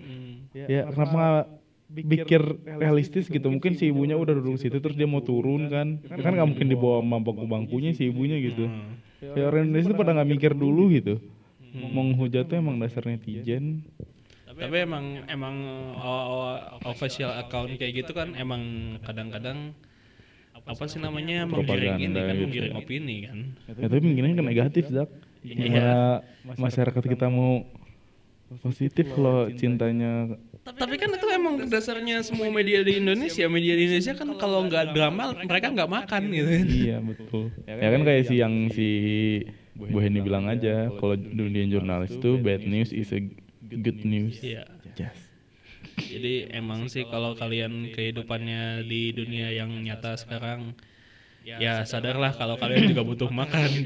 [0.55, 1.51] ya kenapa
[1.91, 3.47] nggak pikir realistis gitu?
[3.51, 6.01] mungkin si ibunya udah duduk situ terus dia mau turun kan?
[6.07, 8.71] Ya kan nggak mungkin dibawa sama bangku bangkunya si ibunya gitu.
[9.21, 11.19] Ya orang Indonesia tuh pada nggak mikir dulu gitu.
[11.75, 13.83] mau ngehujat tuh emang dasar netizen.
[14.47, 15.57] Tapi emang emang
[16.87, 19.75] official account kayak gitu kan emang kadang-kadang
[20.65, 22.45] apa sih namanya menggiring ini kan gitu.
[22.49, 23.39] menggiring opini kan.
[23.69, 25.11] ya tapi mungkin kan negatif Zak.
[25.45, 26.25] Gimana
[26.57, 27.69] masyarakat kita mau
[28.63, 33.45] positif kalau cintanya Tapi kan itu emang dasarnya semua media di Indonesia.
[33.53, 36.67] Media di Indonesia kan kalau nggak drama mereka nggak makan gitu kan.
[36.73, 37.45] Iya betul.
[37.69, 38.89] Ya kan kayak si yang si
[39.77, 43.21] Bu Heni bilang aja, kalau dunia jurnalis itu bad news is a
[43.61, 44.41] good news.
[44.41, 44.65] Iya.
[44.97, 45.19] Yes.
[46.01, 50.73] Jadi emang sih kalau kalian kehidupannya di dunia yang nyata sekarang
[51.45, 53.69] ya sadarlah kalau kalian juga butuh makan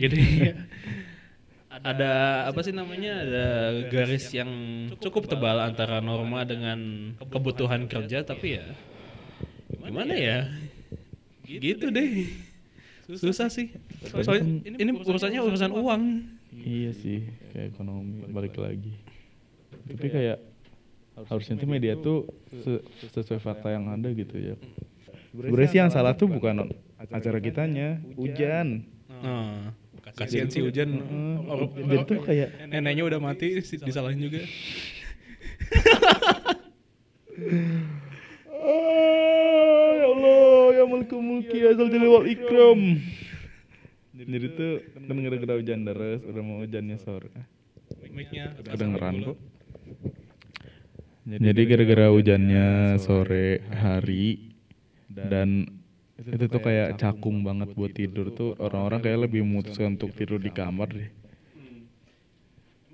[1.82, 2.10] ada
[2.46, 3.22] apa sih namanya?
[3.22, 3.46] Ada
[3.88, 4.50] garis yang
[4.98, 6.78] cukup tebal antara norma dengan
[7.20, 8.66] kebutuhan kerja tapi ya
[9.68, 10.48] gimana ya?
[11.44, 12.28] Gitu deh.
[13.08, 13.72] susah sih.
[14.04, 16.02] Soalnya ini urusannya urusan uang.
[16.52, 18.92] Iya sih, kayak ekonomi balik lagi.
[19.88, 20.38] Tapi kayak
[21.26, 24.54] harusnya tuh media tuh se- sesuai fakta yang ada gitu ya.
[25.32, 28.84] Sebenarnya sih yang salah tuh bukan acara kitanya, hujan.
[29.08, 29.72] nah,
[30.16, 31.02] kasihan si hujan.
[31.74, 34.42] Jadi tuh kayak neneknya udah mati disalahin juga
[38.58, 42.80] Ah, ya Allah, ya mulku mulki asal jalil wal ikram.
[44.18, 47.30] Jadi tuh kan gara-gara hujan deras, udah mau hujannya sore.
[48.10, 49.38] mic-nya Kedengeran kok.
[51.28, 54.56] Jadi gara-gara hujannya sore hari
[55.06, 55.77] dan
[56.18, 58.58] itu tuh kayak cakung banget buat tidur tuh.
[58.58, 61.10] orang-orang kayak lebih memutuskan untuk tidur di kamar deh.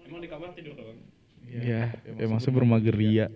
[0.05, 1.01] emang di kamar tidur doang?
[1.49, 3.27] Ya, ya maksudnya bermageria.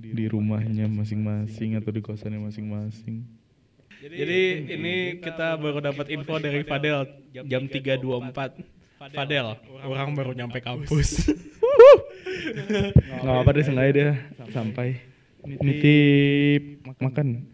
[0.00, 3.28] Di rumahnya masing-masing atau di kosannya masing-masing.
[4.00, 4.40] Jadi
[4.72, 7.04] ini kita baru dapat info dari Fadel.
[7.36, 8.32] Jam 3.24.
[9.12, 11.28] Fadel, orang baru nyampe kampus.
[13.20, 14.10] Nggak apa-apa deh sengaja dia
[14.48, 15.04] sampai.
[15.44, 17.44] Nitip makan.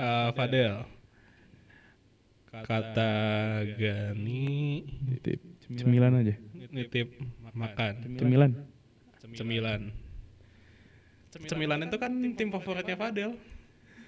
[0.00, 0.74] Eh, Fadel,
[2.48, 3.12] kata
[3.76, 6.34] Gani Nitip cemilan aja.
[6.72, 7.20] nitip
[7.52, 8.16] makan.
[8.16, 8.50] Cemilan.
[9.36, 9.80] Cemilan.
[11.28, 13.36] Cemilan itu kan tim favoritnya Fadel.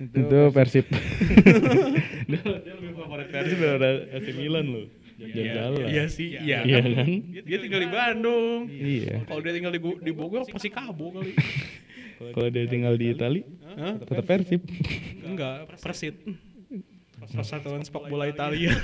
[0.01, 0.89] Itu Persib.
[2.33, 2.41] dia,
[2.73, 4.87] lebih favorit Persib daripada AC Milan loh.
[5.21, 5.87] Jalan-jalan.
[5.93, 6.65] Iya sih, iya.
[6.65, 7.07] Iya kan?
[7.45, 8.61] Dia tinggal di Bandung.
[8.67, 9.29] Iya.
[9.29, 11.37] Kalau dia tinggal di, di Bogor pasti kabo kali.
[12.31, 13.43] Kalau dia tinggal di Itali,
[13.75, 13.99] Hah?
[13.99, 14.63] tetap Persib.
[15.27, 16.15] Enggak, Persit.
[17.23, 18.71] Persatuan sepak bola Italia.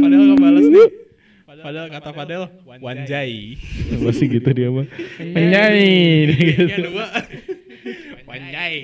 [0.00, 0.88] Padahal nggak balas nih.
[1.60, 3.60] Padahal kata Padel, Wanjai.
[4.00, 4.86] Pasti gitu dia mah.
[5.20, 5.92] Penyanyi.
[6.32, 6.62] dia gitu.
[6.72, 7.06] Yang dua,
[8.28, 8.78] Wanjai.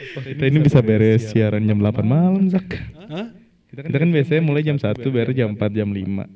[0.00, 2.78] Kita ini bisa beres siaran jam 8 malam, Zak.
[3.10, 3.39] Hah?
[3.70, 6.26] Kita kan biasanya mulai jam 1, beres jam 4, jam 5.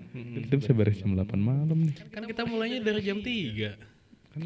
[0.47, 1.95] Kita bisa beres jam 8 malam nih.
[2.15, 3.75] Kan kita mulainya dari jam 3.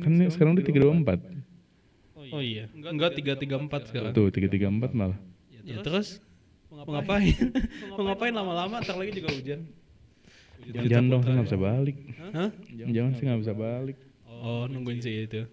[0.01, 2.33] Kan ini sekarang udah 324.
[2.33, 2.68] Oh iya.
[2.72, 4.12] Enggak 334 sekarang.
[4.16, 5.20] Tuh, 334 malah.
[5.68, 6.24] Ya terus
[6.72, 7.37] mau ngapain?
[7.92, 9.68] mau ngapain lama-lama ntar lagi juga hujan.
[10.68, 11.96] Jangan dong, saya nggak bisa balik.
[12.33, 12.51] Hah?
[12.68, 13.96] Jangan sih nggak bisa balik.
[14.29, 15.44] Oh, nungguin si itu.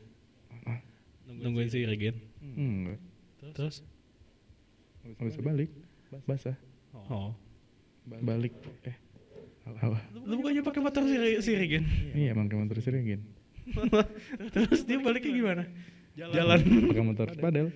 [1.28, 2.16] Nungguin si Regen.
[2.56, 3.00] Enggak,
[3.56, 3.84] Terus?
[5.04, 5.70] nggak bisa balik.
[6.24, 6.56] Basah.
[7.12, 7.32] Oh.
[8.06, 8.54] Balik.
[8.86, 8.96] Eh,
[9.66, 9.98] apa?
[10.14, 11.84] Lu bukannya pakai motor si, si Regen?
[12.14, 13.06] Iya, emang kayak motor sering
[14.54, 15.64] Terus dia baliknya gimana?
[16.14, 16.60] Jalan.
[16.94, 17.68] Pakai motor padel.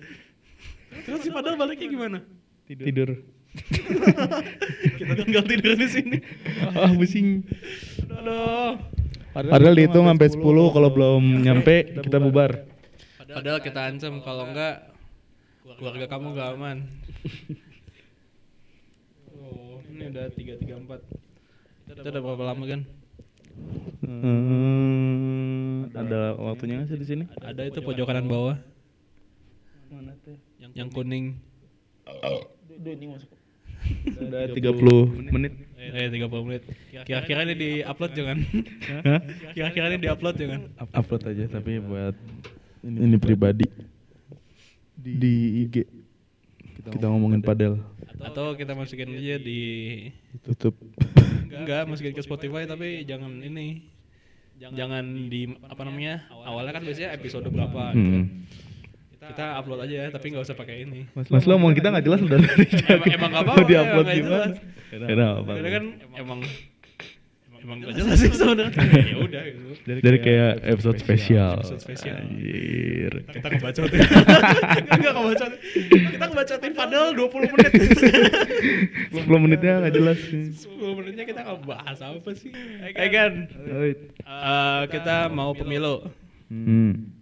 [1.02, 2.18] Terus si Padahal baliknya gimana?
[2.70, 3.18] Tidur.
[4.98, 6.16] Kita tinggal tidur di sini.
[6.70, 7.42] Ah, pusing.
[8.06, 8.78] Aduh.
[9.34, 12.66] Padahal dihitung sampai 10 kalau belum nyampe kita bubar.
[13.30, 14.90] Padahal kita ancam kalau enggak
[15.78, 16.78] keluarga kamu enggak aman.
[20.00, 21.92] Ini udah 334.
[21.92, 22.80] Kita udah berapa lama kan?
[24.00, 27.24] Hmm, ada waktunya nggak sih di sini?
[27.36, 28.56] Ada itu pojok kanan bawah.
[30.72, 31.36] Yang kuning.
[34.16, 35.52] Udah 30 menit.
[35.76, 36.62] Eh 30 menit.
[37.04, 38.38] Kira-kira ini di-upload jangan.
[39.04, 39.20] Hah?
[39.56, 40.60] Kira-kira ini di-upload jangan.
[40.80, 42.16] Up- Upload aja tapi buat
[42.80, 43.68] ini, pribadi
[44.96, 45.34] di
[45.68, 45.99] IG.
[46.88, 47.76] Kita ngomongin padel.
[48.20, 49.60] Atau kita masukin aja di
[50.40, 50.76] Tutup.
[51.50, 53.84] enggak masukin ke Spotify tapi jangan ini.
[54.60, 56.28] Jangan di apa namanya?
[56.28, 58.24] Awalnya kan biasanya episode berapa gitu kan.
[58.24, 58.44] Hmm.
[59.20, 61.04] Kita upload aja ya, tapi nggak usah pakai ini.
[61.12, 64.16] Mas lo ngomong kita nggak jelas udah dari Emang, emang gak apa-apa Mau diupload nggak
[64.16, 64.46] gimana?
[64.90, 65.84] Karena kan
[66.16, 66.40] emang
[67.60, 68.72] emang gak jelas sih sebenarnya.
[69.12, 69.62] ya udah gitu.
[70.00, 71.60] Dari kayak episode spesial.
[71.60, 72.16] Episode spesial.
[72.18, 73.12] Anjir.
[73.26, 74.00] Kita ngebacotin.
[74.88, 75.52] Enggak ngebacotin.
[76.10, 77.72] Kita ngebacotin padahal 20 menit.
[79.20, 80.18] 10 menitnya nggak jelas.
[80.20, 82.50] 10 menitnya kita nggak bahas apa sih?
[82.90, 83.32] Eh kan,
[83.76, 83.92] Oi.
[84.18, 86.08] eh, kita mau pemilu.
[86.48, 87.12] Hmm.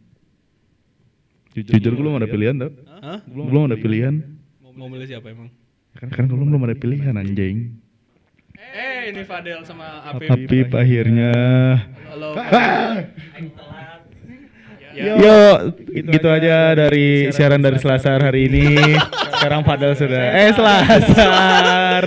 [1.53, 2.70] Ju- Jujur gue belum ada pilihan tau.
[3.03, 3.18] Hah?
[3.27, 4.14] Belum, belum ada pilihan.
[4.79, 5.51] Mau milih siapa emang?
[5.98, 7.74] Kan kan belum belum ada pilihan anjing.
[8.59, 10.27] Eh, ini Fadel sama Apip.
[10.27, 11.35] Tapi akhirnya.
[12.11, 12.35] Halo.
[14.99, 15.38] Yo,
[15.94, 18.99] gitu aja dari siaran dari Selasar hari ini.
[19.38, 20.35] Sekarang Padel sudah.
[20.35, 22.03] Eh Selasar.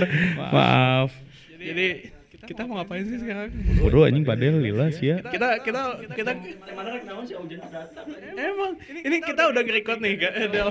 [0.52, 1.08] Maaf.
[1.56, 2.12] Jadi
[2.44, 3.48] kita mau ngapain sih sekarang?
[3.80, 5.24] Bodoh anjing Padel lila sih ya.
[5.24, 6.32] Kita kita kita
[8.36, 10.14] Emang ini kita udah nge-record nih.
[10.52, 10.68] Del.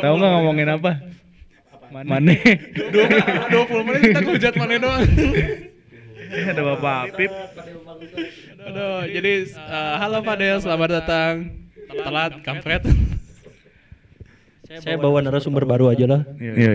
[0.00, 1.04] Tahu nggak ngomongin apa?
[1.92, 2.36] Mane.
[3.52, 5.04] 20 menit kita ngehujat mana doang.
[6.32, 7.32] Eh, ada Bapak Apip.
[8.64, 11.32] Aduh, jadi eh, halo Fadel, selamat datang.
[11.92, 12.80] Telat, kampret.
[14.80, 16.24] Saya bawa narasumber baru aja lah.
[16.40, 16.72] Iya, iya.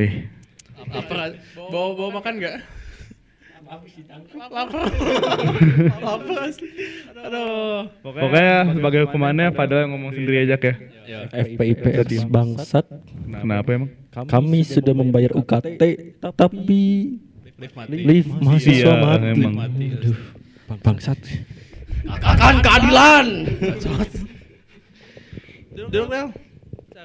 [0.93, 1.34] Apa?
[1.58, 2.38] Bawa bawa makan
[3.67, 4.88] Lapar.
[5.99, 6.47] Lapar.
[7.19, 7.80] Aduh.
[8.01, 10.73] Pokoknya sebagai hukumannya Padel yang ngomong sendiri aja ya.
[11.03, 11.19] Ya.
[11.30, 12.86] FPIPS bangsat.
[13.27, 13.91] Kenapa emang?
[14.25, 15.82] Kami sudah membayar UKT,
[16.34, 16.82] tapi
[17.89, 19.27] Lift mahasiswa Iya, mati.
[19.34, 19.53] emang.
[19.58, 19.86] Mati.
[19.89, 20.17] Aduh,
[20.67, 21.19] bang- bangsat.
[22.08, 23.25] Akan keadilan.
[25.73, 26.08] Duduk.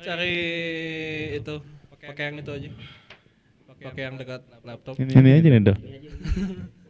[0.03, 0.35] Cari
[1.35, 1.55] itu.
[2.03, 2.69] Pakai yang itu aja.
[3.83, 4.95] Pakai yang dekat laptop.
[4.97, 5.77] Ini, ini aja nih, Del.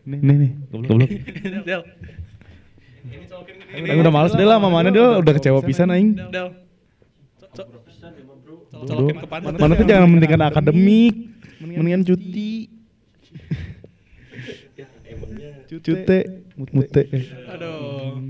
[0.02, 0.50] Nih, nih, nih.
[0.68, 1.08] Goblok.
[1.62, 1.82] Del.
[3.72, 6.12] Aku udah males deh lah, mamanya dia udah kecewa pisan aing.
[6.28, 6.48] Del.
[7.40, 7.70] Co- co-
[8.82, 9.54] Colokin ke pantat.
[9.56, 11.14] Mana tuh jangan mementingkan akademik,
[11.60, 12.66] mendingan cuti.
[15.72, 16.18] Cute,
[16.68, 17.02] mute.
[17.48, 18.20] Aduh.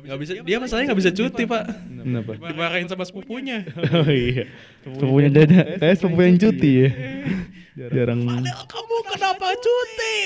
[0.00, 2.32] nggak bisa dia masalahnya nggak bisa cuti pak Kenapa?
[2.34, 3.62] dimarahin sama sepupunya
[3.94, 4.48] Oh iya.
[4.82, 5.76] Sepupunya dada.
[5.76, 6.90] Kayak sepupu yang cuti ya.
[7.78, 8.20] Jarang.
[8.26, 10.16] Padahal kamu kenapa cuti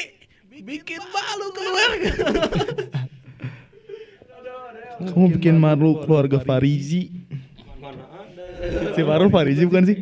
[0.64, 2.12] bikin malu keluarga
[4.94, 7.10] Kamu bikin malu keluarga Farizi.
[8.94, 9.96] Si Farul Farizi bukan sih?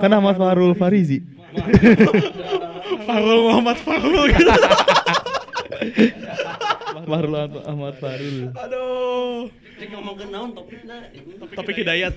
[0.00, 1.20] Kan Ahmad Farul Farizi.
[3.08, 4.52] Farul Muhammad Farul gitu
[7.08, 8.52] Farul Ahmad Farul.
[8.52, 11.08] aduh ngomong ke naon topiknya
[11.56, 12.12] topik hidayat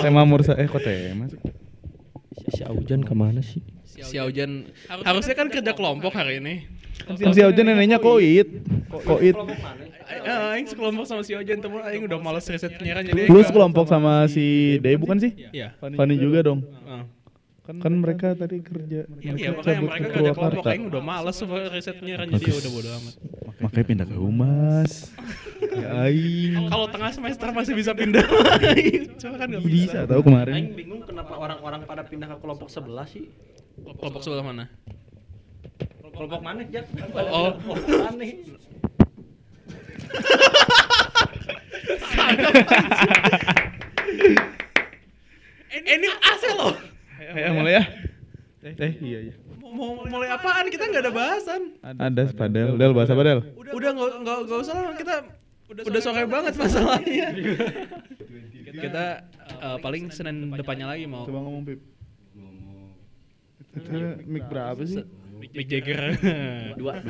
[0.00, 1.36] Tema Mursa eh kok tema sih?
[2.52, 4.68] Si Aujan ke mana sih si Aujan
[5.02, 6.54] harusnya kan kerja kelompok hari ini
[7.02, 8.46] Kan si Aujan neneknya koit.
[8.86, 9.34] Koit.
[10.12, 13.88] Eh, Aing sekelompok sama si Ojan temen Aing udah males riset penyiaran jadi Lu sekelompok
[13.88, 15.32] sama si Dei bukan sih?
[15.50, 16.60] Iya Fani juga dong.
[17.72, 17.80] Ah.
[17.80, 19.00] Kan mereka tadi kerja.
[19.16, 20.64] Iya Mereka makanya cabut mereka ke kerja kelompok.
[20.66, 23.14] Aing udah males sama riset penyiaran jadi ya udah bodo amat
[23.58, 24.92] Makanya pindah ke Humas.
[25.72, 26.66] Ya aing.
[26.66, 28.26] Kalau tengah semester masih bisa pindah
[29.20, 30.52] Cuma kan gak bisa Bisa tahu kemarin.
[30.52, 33.32] Aing bingung kenapa orang-orang pada pindah ke kelompok sebelah sih
[33.80, 34.66] Kelompok sebelah mana?
[36.12, 36.84] kelompok mana ya
[37.32, 37.56] Oh.
[38.04, 38.36] aneh
[45.72, 46.74] Ini AC loh
[47.32, 47.84] Ayo mulai ya.
[48.62, 49.34] Eh iya iya.
[49.58, 50.68] Mau mulai apaan?
[50.68, 52.78] Kita nggak ada bahasan Ada padel.
[52.78, 53.42] Del bahasa padel.
[53.58, 55.14] Udah nggak nggak nggak usah lah kita
[55.72, 57.32] udah sore banget masalahnya
[58.84, 59.04] Kita
[59.56, 61.80] eh, paling Senin depannya lagi mau Coba ngomong Pip.
[63.72, 63.88] Itu
[64.28, 65.00] mic berapa sih?
[65.40, 66.12] Mick Jagger
[66.80, 67.00] dua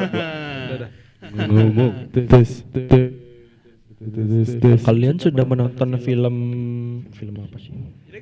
[1.22, 2.10] Ngomong.
[2.10, 3.10] Tes tes.
[4.02, 4.78] Tes tes.
[4.82, 6.36] kalian sudah menonton film
[7.14, 7.70] film apa sih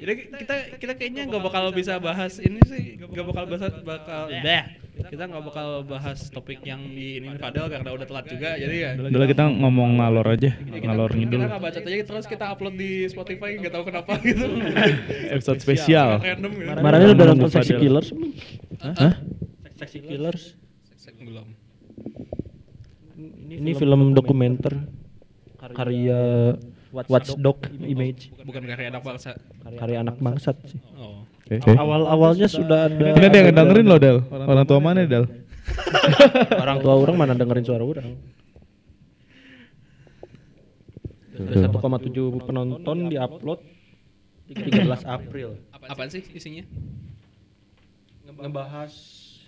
[0.01, 4.65] Jadi kita kita kayaknya nggak bakal bisa bahas ini sih, nggak bakal bahas bakal deh.
[5.01, 8.57] Kita nggak bakal bahas topik yang di ini padahal karena udah telat juga.
[8.57, 8.91] Jadi ya.
[8.97, 10.51] Lah kita ngomong ngalor aja.
[10.61, 11.41] Ngalor Kita ngidul.
[11.45, 14.45] nggak baca aja terus kita upload di Spotify nggak tahu kenapa gitu.
[15.33, 16.21] Episode spesial.
[16.21, 16.69] Random gitu.
[16.69, 17.73] kemarin udah nonton Sexy.
[17.77, 18.09] Killers
[18.81, 19.15] Hah?
[19.77, 20.57] Sexy Killers
[21.21, 21.53] Belum.
[23.51, 24.89] ini film dokumenter
[25.77, 26.57] karya
[26.91, 29.39] Watchdog Image Bukan karya anak bangsa.
[29.77, 31.23] karya anak bangsat sih Oh.
[31.47, 34.19] Eh, awal-awalnya sudah ada Ini ada yang dengerin loh Del.
[34.25, 35.27] Orang tua mana Del?
[36.63, 38.15] orang tua orang mana dengerin suara orang
[41.33, 43.61] Ada 1,7 penonton diupload
[44.47, 45.49] 13 April
[45.81, 46.65] Apaan sih isinya?
[48.31, 48.93] ngebahas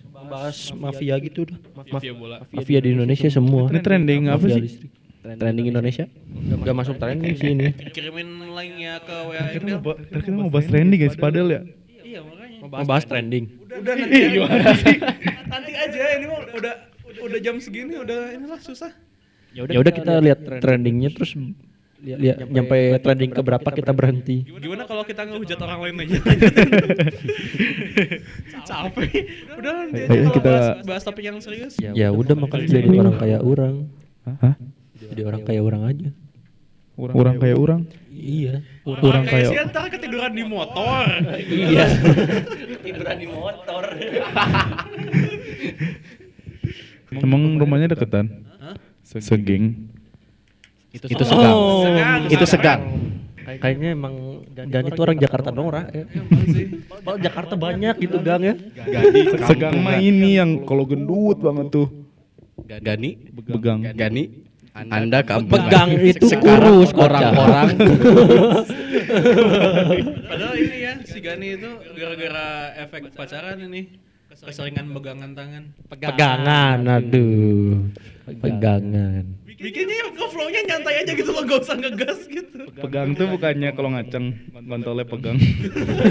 [0.04, 2.42] ngebahas mafia gitu dah Mafia bola.
[2.50, 4.90] mafia di Indonesia semua Ini trending apa sih?
[5.22, 5.38] Listrik.
[5.38, 6.04] trending Indonesia
[6.58, 9.78] gak masuk trending sih ini Kirimin linknya ke WA Emil.
[9.78, 11.60] mau, kita mau bahas trending guys, padel ya.
[12.02, 12.58] Iya makanya.
[12.76, 14.96] ngebahas trending Udah nanti gimana sih?
[15.44, 16.74] Nanti aja ini mah udah
[17.20, 18.90] udah jam segini udah inilah susah.
[19.52, 21.36] ya udah kita lihat trendingnya terus
[22.02, 26.18] lihat nyampe trending ke berapa kita berhenti Gimana kalau kita ngehujat orang lain aja?
[28.64, 29.10] Capek.
[29.54, 31.78] Udah nanti aja kita- bahas, bahas topik yang serius.
[31.78, 33.74] ya udah makanya jadi orang kayak orang
[34.24, 34.54] Hah?
[35.12, 36.08] Jadi orang kayak orang aja
[36.92, 37.80] Orang kayak orang.
[38.10, 41.08] iya Orang kayak kayak si ntar ketiduran di motor.
[41.72, 41.86] iya
[42.78, 43.82] tiduran di motor
[47.12, 48.44] Emang rumahnya deketan?
[48.56, 48.76] Hah?
[49.04, 49.88] Segeng.
[50.92, 52.80] itu, itu segang Oh, Segang, itu segang.
[53.42, 54.14] kayaknya emang
[54.54, 55.88] dan itu orang Jakarta dong Ra.
[55.88, 56.04] ya.
[56.06, 56.66] Emang sih.
[56.86, 58.54] Padahal Jakarta banyak gitu gang ya
[59.42, 61.88] Segang mah ini yang kalau gendut banget tuh.
[62.62, 63.80] Gani, Begang.
[63.92, 66.16] Gani, Anda kampung Pegang Gani.
[66.16, 67.68] itu Sekarang kurus, orang-orang
[70.32, 74.00] Padahal ini ya si Gani itu gara-gara efek pacaran ini
[74.32, 75.64] keseringan pegangan tangan.
[75.92, 77.84] pegangan aduh
[78.40, 79.24] pegangan
[79.62, 82.66] Bikinnya ke flow-nya nyantai aja gitu loh, gak usah ngegas gitu.
[82.82, 85.38] Pegang tuh bukannya kalau ngaceng, kontolnya pegang.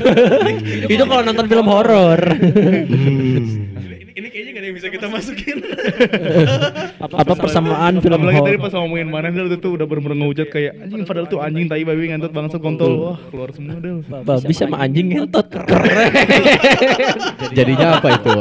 [0.93, 5.58] itu kalau nonton film horor Ini, ini kayaknya gak ada yang bisa kita masukin.
[7.21, 10.74] apa persamaan film Apalagi tadi horor pas ngomongin mana Del itu udah bener-bener ngehujat kayak
[10.78, 12.91] anjing padahal tuh anjing tai babi ngantot bangsat kontol.
[13.01, 14.03] Wah, keluar semua Del.
[14.03, 16.12] babi sama anjing ngentot keren
[17.51, 18.32] jadinya apa itu?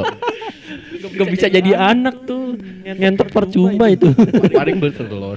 [1.11, 4.09] gak bisa jadi anak tuh ngentot percuma itu
[4.53, 5.37] Paling bertelur.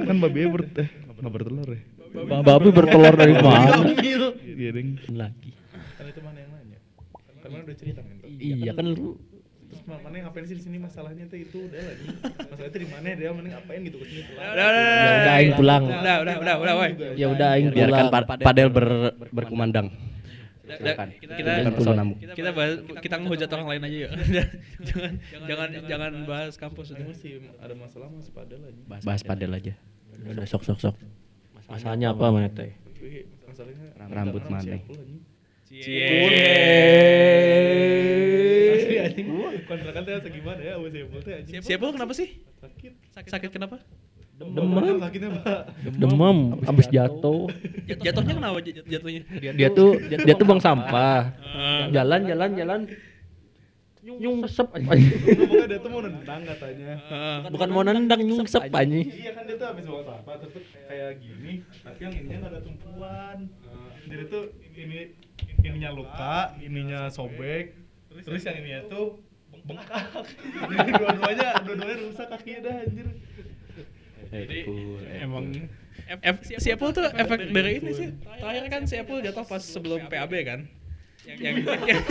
[0.00, 0.88] kan babi ber eh
[1.18, 1.80] nggak bertelur ya.
[2.42, 3.88] babi bertelur dari mana
[4.58, 4.98] Iya, ding.
[5.12, 5.54] lagi
[5.94, 6.78] Kan itu mana yang nanya?
[7.38, 8.14] Kan mana udah cerita kan.
[8.36, 9.14] iya kan lu
[9.88, 12.06] Terus mana ngapain sih di sini masalahnya tuh itu udah lagi.
[12.20, 15.34] Masalahnya tuh di mana dia mending ngapain gitu ke sini Udah, udah, udah, Ya udah,
[15.34, 15.82] aing pulang.
[15.82, 16.90] Udah, udah, udah, udah, woi.
[17.16, 19.86] ya udah aing Biarkan pulang pa- padel ber- berkumandang.
[19.88, 22.12] Udah, udah, Kita Kita personamu.
[22.20, 24.12] kita bahas kita ngehujat orang lain aja yuk.
[24.88, 25.12] jangan
[25.48, 27.04] jangan jangan bahas kampus udah.
[27.08, 28.80] Masih ada masalah mas padel aja.
[29.00, 29.72] Bahas padel aja.
[30.20, 30.94] Udah sok sok sok.
[31.64, 32.76] Masalahnya apa mana teh?
[34.08, 34.76] Rambut mana?
[35.68, 36.24] Anjing.
[39.68, 41.60] Kontrakan teh segimana ya sama Sepul teh anjing.
[41.60, 42.28] Siapa kenapa sih?
[42.56, 42.92] Sakit.
[43.28, 43.76] Sakit kenapa?
[44.38, 45.02] Demam.
[45.02, 45.60] Sakitnya, Pak.
[45.98, 47.50] Demam habis jatuh.
[47.84, 49.22] Jat- Jatuhnya kenapa jat- jatuhnya?
[49.52, 51.34] Dia tuh dia tuh bang sampah.
[51.42, 51.90] Ah.
[51.90, 52.80] Jalan jalan jalan.
[54.08, 54.88] Nyung resep aja.
[54.88, 56.96] Ngomongnya dia tuh mau nendang katanya.
[57.12, 57.38] Ah.
[57.50, 58.80] Bukan mau nendang nyung resep aja.
[58.80, 60.54] Iya kan dia tuh habis bawa sampah terus
[60.88, 61.52] kayak gini,
[61.84, 63.36] tapi yang ininya ada tumpuan.
[64.08, 65.00] Jadi tuh ini
[65.60, 67.76] ininya luka, ininya sobek,
[68.24, 69.20] terus yang ininya tuh
[69.68, 70.04] bengkak.
[70.72, 73.08] Jadi dua-duanya dua-duanya rusak kakinya dah anjir.
[74.28, 74.58] Jadi
[75.20, 75.44] emang
[76.08, 78.08] F, F, si Apple tuh efek dari ini sih.
[78.16, 80.60] Terakhir kan si Apple jatuh pas sebelum PAB kan.
[81.28, 82.02] Yang yang, yang, yang,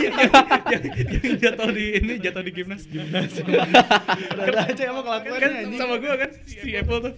[0.70, 3.42] yang, yang jatuh di ini jatuh di gimnas gimnas.
[4.46, 7.14] Ada aja emang kelakuannya kan sama gua kan si Apple tuh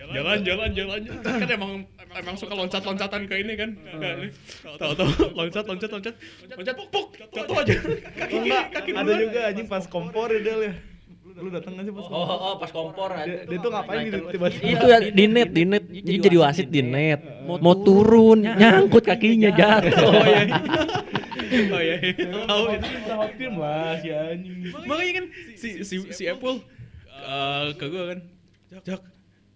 [0.00, 1.84] jalan jalan jalan kan emang
[2.18, 3.70] emang suka loncat loncatan ke ini kan?
[4.78, 6.14] Tahu tahu loncat loncat loncat.
[6.52, 7.74] Loncat puk puk jatuh aja.
[8.20, 8.38] Kaki
[8.72, 10.72] kaki ada juga anjing pas kompor ya ya.
[11.32, 12.36] Lu dateng gak sih pas kompor?
[12.36, 14.68] oh pas kompor Dia, dia tuh ngapain gitu tiba-tiba?
[14.68, 15.84] Itu ya di net, di net.
[15.88, 17.20] Dia jadi wasit di net.
[17.48, 19.08] Mau turun, nyangkut.
[19.08, 19.96] kakinya jatuh.
[20.12, 20.42] oh iya.
[21.72, 21.96] Oh iya.
[22.48, 22.86] Tahu itu.
[23.08, 24.58] Sama tim lah si anjing.
[24.84, 25.24] makanya kan
[25.56, 26.60] si si si Apple
[27.08, 28.18] eh, ke gue kan
[28.82, 29.00] jak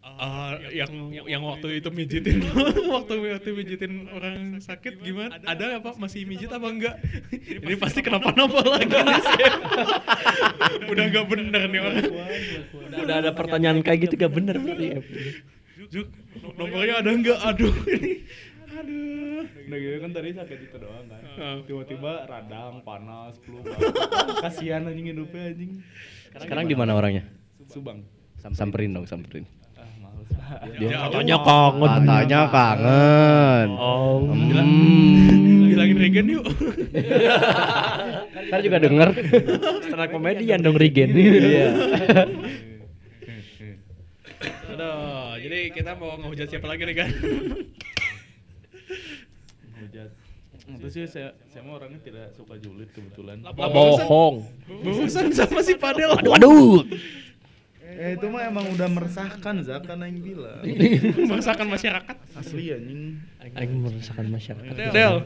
[0.07, 0.91] eh, yang
[1.27, 2.39] yang waktu itu mijitin
[2.95, 6.97] waktu waktu mijitin orang sakit gimana ada apa masih mijit apa enggak
[7.33, 9.23] ini pasti kenapa-napa lagi nih
[10.93, 12.07] udah nggak bener nih orang
[12.97, 15.05] Udah ada pertanyaan kayak gitu gak bener berarti.
[15.93, 16.09] Juk,
[16.57, 18.25] nomornya ada enggak aduh ini
[18.77, 21.23] aduh Udah gitu kan tadi sakit itu doang kan.
[21.37, 21.59] Ah.
[21.67, 23.59] Tiba-tiba radang, panas, flu.
[24.43, 25.83] Kasihan anjing hidupnya anjing.
[26.39, 27.27] Sekarang di mana orangnya?
[27.67, 28.07] Subang.
[28.39, 29.43] Samperin dong, samperin.
[30.77, 31.83] Dia Katanya kangen.
[31.83, 33.69] katanya kangen.
[33.75, 34.31] Oh.
[34.31, 35.67] Hmm.
[35.67, 36.47] bilangin Regen yuk
[38.47, 39.09] Ntar juga denger.
[39.83, 41.11] Stand up komedian dong Regen.
[41.13, 41.69] Iya.
[44.69, 47.11] aduh jadi kita mau ngehujat siapa lagi nih kan
[49.77, 50.11] Hujat.
[50.67, 53.39] Itu sih saya saya mah orangnya tidak suka julid kebetulan.
[53.47, 54.43] Bohong.
[54.83, 56.75] Bosan sama si Padel Aduh, aduh.
[57.97, 60.61] Eh itu mah emang udah meresahkan Zak kan yang bilang.
[61.33, 63.17] meresahkan masyarakat Asli anjing.
[63.41, 64.73] Aing meresahkan masyarakat.
[64.93, 65.25] Del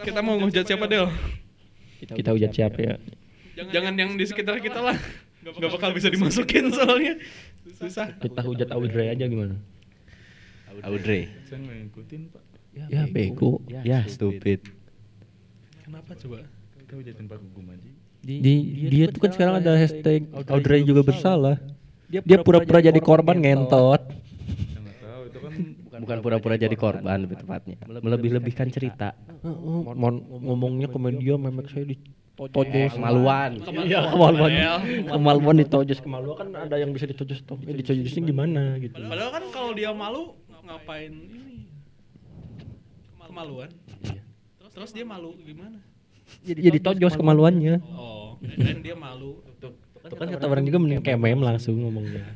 [0.00, 1.12] kita mau ngehujat siapa Del
[2.00, 2.96] Kita hujat siapa ya?
[3.60, 4.96] jangan yang di sekitar kita lah
[5.44, 7.20] nggak bakal bisa dimasukin soalnya
[7.76, 9.60] susah Kita hujat Audrey aja gimana?
[10.80, 11.28] Audrey.
[11.44, 12.42] Saya ngikutin Pak.
[12.88, 13.60] Ya bego.
[13.68, 14.00] Ya.
[14.08, 14.64] Stupid.
[15.84, 16.46] kenapa coba
[16.80, 17.90] Kita hujatin Pak Gugum aja.
[18.20, 18.44] Di
[18.88, 21.60] dia tuh kan sekarang ada hashtag Audrey juga bersalah.
[22.10, 24.02] Dia pura-pura jadi korban ngentot.
[24.02, 25.52] Tahu itu kan
[26.00, 27.76] Bukan pura-pura jadi korban lebih tepatnya.
[27.86, 29.14] Melebih-lebihkan cerita.
[29.94, 31.96] Mon ngomongnya ke media memek saya di
[32.34, 33.60] tojos Kemaluan.
[33.84, 34.50] Iya kemaluan.
[35.06, 37.60] Kemaluan ditojos kemaluan kan ada yang bisa ditojos toh.
[37.62, 38.96] Eh ditojosnya gimana gitu.
[38.96, 40.34] padahal kan kalau dia malu
[40.64, 41.66] ngapain ini
[43.26, 43.70] kemaluan
[44.58, 45.78] terus terus dia malu gimana
[46.46, 47.82] Jadi jadi tojos kemaluannya.
[47.92, 49.42] oh kan dia malu
[50.10, 52.26] Itu kan kata orang juga mending kayak meme langsung ngomongnya.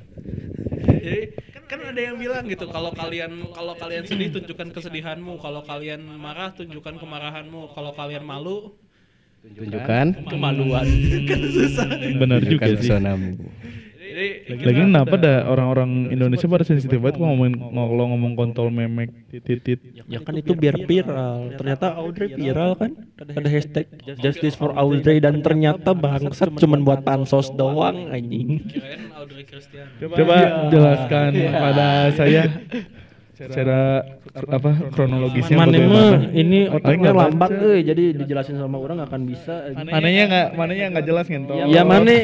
[1.04, 1.34] jadi
[1.66, 6.54] kan ada yang bilang gitu kalau kalian kalau kalian sedih tunjukkan kesedihanmu kalau kalian marah
[6.54, 8.72] tunjukkan kemarahanmu kalau kalian malu
[9.44, 10.24] Tunjukkan.
[10.24, 10.88] Kemaluan.
[12.16, 12.88] benar juga sih.
[14.14, 19.10] Jadi Lagi kenapa ada orang-orang Indonesia pada sensitif banget kok ngomongin kalau ngomong kontol memek
[19.28, 21.58] titit Ya kan itu biar viral.
[21.58, 22.90] Ternyata Audrey viral kan.
[23.18, 23.86] Ada hashtag
[24.22, 28.62] Justice for Audrey dan ternyata bangsat cuman buat pansos doang anjing.
[29.98, 32.42] Coba jelaskan pada saya
[33.34, 34.06] secara
[34.46, 35.90] apa kronologisnya Mana bagaimana.
[35.90, 39.54] mah ini otaknya lambat euy jadi dijelasin sama orang nggak akan bisa.
[39.74, 41.66] Mananya nggak mananya nggak jelas ngentol.
[41.66, 42.14] Ya mana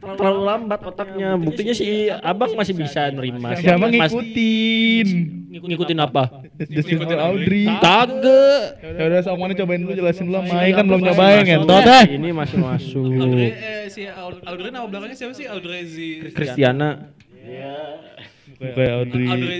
[0.00, 1.28] terlalu lambat otaknya.
[1.36, 3.52] Buktinya si Abang masih bisa nerima.
[3.54, 5.08] Siapa ngikutin?
[5.54, 6.42] ngikutin apa?
[6.66, 7.68] For Audrey.
[7.78, 8.62] Kagak.
[8.82, 10.42] Ya udah mana cobain dulu jelasin dulu.
[10.44, 12.04] Mai kan belum nyobain ngentol Masuk, teh.
[12.16, 13.04] Ini masih masuk.
[13.06, 15.94] Audrey eh, si Aud- Audrey nama belakangnya siapa sih Audrey Z
[16.32, 17.12] Kristiana.
[18.58, 19.26] Kayak Audrey.
[19.26, 19.58] Audrey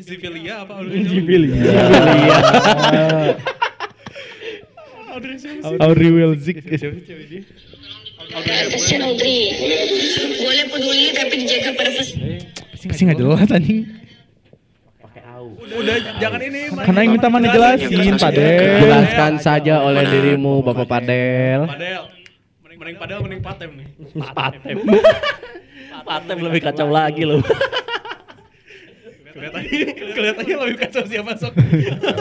[0.00, 1.00] Zivilia apa Audrey
[5.16, 6.56] Audrey siapa sih Audrey Wilzik.
[6.64, 7.42] Eh, siapa sih cewek dia?
[9.00, 9.40] Audrey.
[10.36, 12.08] Boleh peduli tapi dijaga pada pes.
[12.86, 13.80] Pasti nggak jelas anjing.
[15.66, 18.80] udah jangan ini Karena yang minta mana jelasin, Pak Del.
[18.80, 21.66] Jelaskan saja oleh dirimu Bapak Padel.
[21.68, 22.02] Padel
[22.62, 23.88] mending mending padel mending patem nih
[24.36, 24.76] Patem.
[26.06, 27.40] Patem lebih kacau lagi loh.
[29.36, 29.68] Kelihatannya
[30.16, 31.52] kelihatannya lebih kacau siapa sok.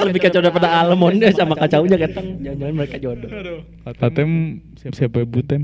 [0.04, 2.44] Lebih kacau daripada almond deh sama kacaunya keteng.
[2.44, 3.30] Jangan-jangan mereka jodoh.
[3.32, 3.60] Aduh.
[3.96, 5.64] Tatem siapa ibu tem?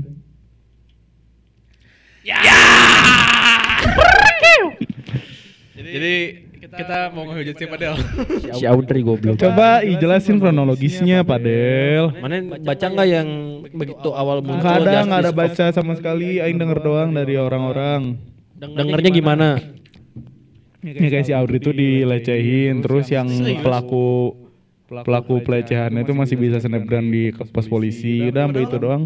[5.76, 6.14] Jadi
[6.62, 7.92] kita mau ngehujat siapa Del?
[8.56, 9.36] Si Audrey goblok.
[9.36, 12.16] Coba ijelasin kronologisnya Pak Del.
[12.16, 13.28] Mana baca nggak yang
[13.76, 14.62] begitu awal muncul?
[14.64, 16.40] Nggak ada, nggak ada baca sama sekali.
[16.40, 18.16] Aing denger doang dari orang-orang.
[18.56, 19.48] Dengernya gimana?
[20.82, 23.30] Ya kayak si Audrey itu dilecehin, terus yang
[23.62, 24.34] pelaku
[24.90, 28.28] pelaku pelecehan itu masih bisa snapgram di pos polisi.
[28.28, 29.02] Udah sampai itu doang.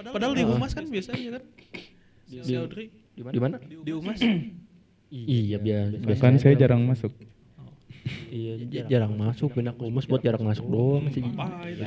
[0.00, 1.42] Padahal di humas kan biasanya kan.
[2.26, 3.60] Si Audrey Di mana?
[3.60, 4.18] di humas.
[5.12, 6.02] Iya biasa.
[6.02, 7.12] Bahkan saya jarang masuk.
[8.36, 11.24] Iya j- jarang masuk pindah ke humas buat jarang masuk doang sih.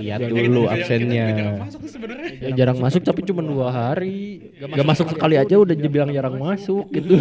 [0.02, 1.62] Lihat dulu absennya.
[1.62, 2.30] Masuk sebenarnya.
[2.42, 4.50] Ya, jarang masuk tapi cuma dua hari.
[4.58, 7.14] Gak, masuk sekali aja udah dibilang jarang masuk gitu.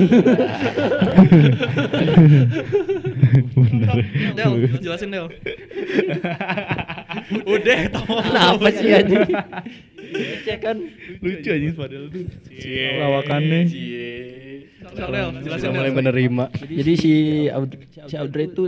[4.32, 5.26] Del, jelasin Del.
[7.44, 8.14] Udah, tahu.
[8.24, 9.18] Kenapa sih aja?
[10.46, 10.76] Cek kan.
[11.20, 12.24] Lucu aja padahal tuh.
[12.48, 12.96] Cie.
[12.96, 13.60] Lawakannya.
[13.68, 13.76] Sok,
[14.90, 16.44] Jelasin Sudah mulai menerima.
[16.54, 17.12] Jadi si
[17.48, 18.62] Audrey, si Audrey itu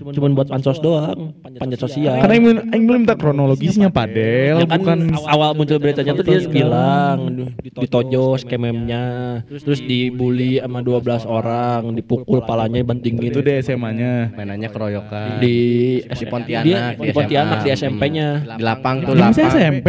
[0.00, 2.18] cuma buat pansos doang, panjat sosial.
[2.18, 6.24] Karena belum- Aing belum minta kronologisnya Pak Del, Ya kan bukan awal muncul beritanya tuh
[6.24, 7.18] dia bilang
[7.60, 9.04] ditojos kememnya,
[9.46, 14.32] terus dibully sama 12 orang, dipukul palanya bantingin itu di SMA-nya.
[14.32, 15.38] Mainannya keroyokan.
[15.40, 15.58] di
[16.00, 18.28] di Pontianak, di di Pontianak di SMP-nya.
[18.56, 19.60] Di lapang tuh Ini masih lapang.
[19.60, 19.86] SMP.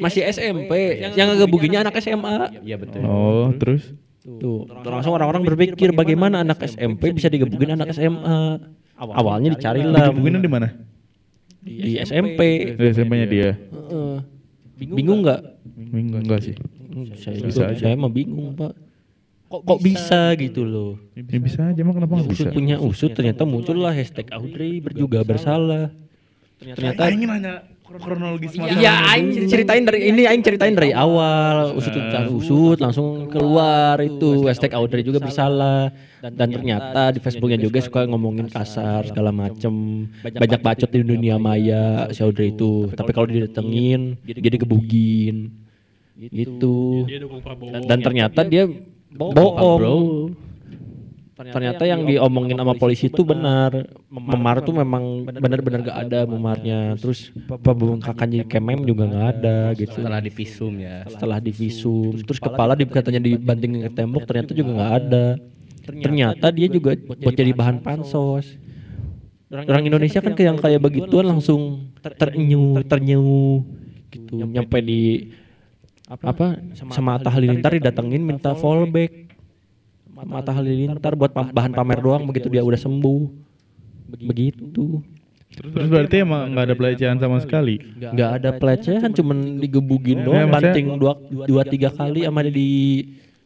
[0.00, 0.72] Masih SMP,
[1.14, 2.52] yang ngegebukinya anak SMA.
[2.60, 3.00] Iya betul.
[3.04, 3.92] Oh, terus
[4.24, 8.56] Tuh, langsung orang-orang berpikir bagaimana anak SMP bisa digebukin anak SMA.
[8.96, 10.68] Awalnya dicari lah Digebukinnya di mana?
[11.64, 12.40] di SMP.
[12.76, 13.50] Di SMP-nya dia.
[13.56, 14.16] Heeh.
[14.76, 15.40] Bingung nggak?
[15.74, 16.54] Minggu enggak sih.
[17.16, 18.72] Saya Bisa juga, saya mah bingung pak.
[19.50, 20.98] Kok, kok bisa gitu loh?
[21.14, 22.48] Ya bisa aja mah kenapa nggak bisa?
[22.48, 25.94] Usut punya usut ternyata muncullah hashtag Audrey berjuga bersalah.
[26.58, 32.26] Ternyata Aing nanya kronologis Iya, aing ceritain dari ini aing ceritain dari awal, usut usut,
[32.32, 34.48] usut langsung keluar itu.
[34.48, 35.92] Hashtag Audrey juga bersalah.
[36.24, 40.08] Dan, dan ternyata di Facebooknya juga suka ngomongin kasar segala macem.
[40.24, 42.08] banyak bacot di dunia maya.
[42.10, 42.88] si Audrey itu.
[42.96, 45.52] tapi kalau didatengin dia digebugin
[46.16, 47.04] gitu.
[47.42, 47.74] Prabowo.
[47.84, 48.64] dan ternyata dia
[49.12, 50.32] bohong
[51.52, 53.84] ternyata yang diomongin sama polisi itu benar.
[54.08, 56.94] memar tuh memang benar-benar gak ada memarnya.
[56.96, 60.00] terus pembengkakan jadi kemem juga nggak ada gitu.
[60.00, 61.04] Setelah divisum ya.
[61.10, 62.12] setelah divisum.
[62.24, 65.26] terus kepala di, katanya dibantingin ke tembok ternyata juga nggak ada.
[65.84, 68.64] ternyata dia juga buat jadi bahan pansos
[69.54, 73.62] orang Indonesia kan kayak yang kayak begituan langsung ter- terenyu ternyu.
[74.10, 74.34] gitu.
[74.42, 75.30] Nyampe di
[76.06, 76.58] apa?
[76.74, 79.23] sama Atta Halilintar didatengin minta fallback
[80.16, 83.22] sama Atta Halilintar buat pa- bahan pamer doang begitu dia udah sembuh.
[84.16, 85.02] Begitu.
[85.50, 87.78] Terus berarti emang nggak ada pelecehan sama sekali.
[87.94, 90.50] nggak ada pelecehan cuman digebugin doang.
[90.50, 92.68] banting dua dua tiga kali sama dia di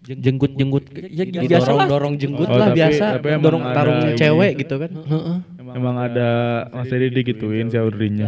[0.01, 1.85] jenggut jenggut ya biasa lah.
[1.85, 3.05] Didorong-dorong jenggut Oh, lah tapi- biasa.
[3.19, 4.91] tapi dorong tarung cewek gitu kan.
[4.95, 5.39] Heeh.
[5.69, 6.29] Emang ada
[6.73, 7.77] Mas Edi digituin si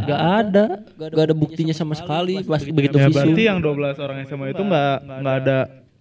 [0.05, 0.65] nggak ada.
[0.93, 4.95] nggak ada buktinya sama sekali pas begitu Ya berarti yang 12 orang SMA itu nggak
[5.19, 5.59] nggak ada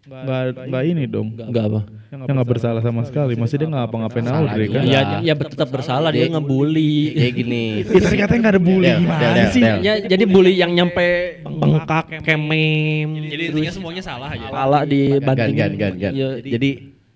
[0.10, 1.28] nggak nggak ini dong.
[1.32, 3.34] nggak apa Yang nggak bersalah sama sekali.
[3.38, 4.82] Masih dia nggak apa-ngapain Salah Audrey kan?
[4.82, 4.90] juga.
[4.90, 7.66] ya ya tetap bersalah dia ngebully Kayak gini.
[7.90, 9.62] Ya, tadi katanya nggak ada bully Del, gimana Del, sih?
[9.62, 11.08] Ya jadi bully yang nyampe
[11.46, 14.48] bengkak kemem Jadi intinya semuanya salah aja.
[14.50, 16.14] kepala Gan, dibanting gan, gan, gan.
[16.14, 16.70] Ya, Jadi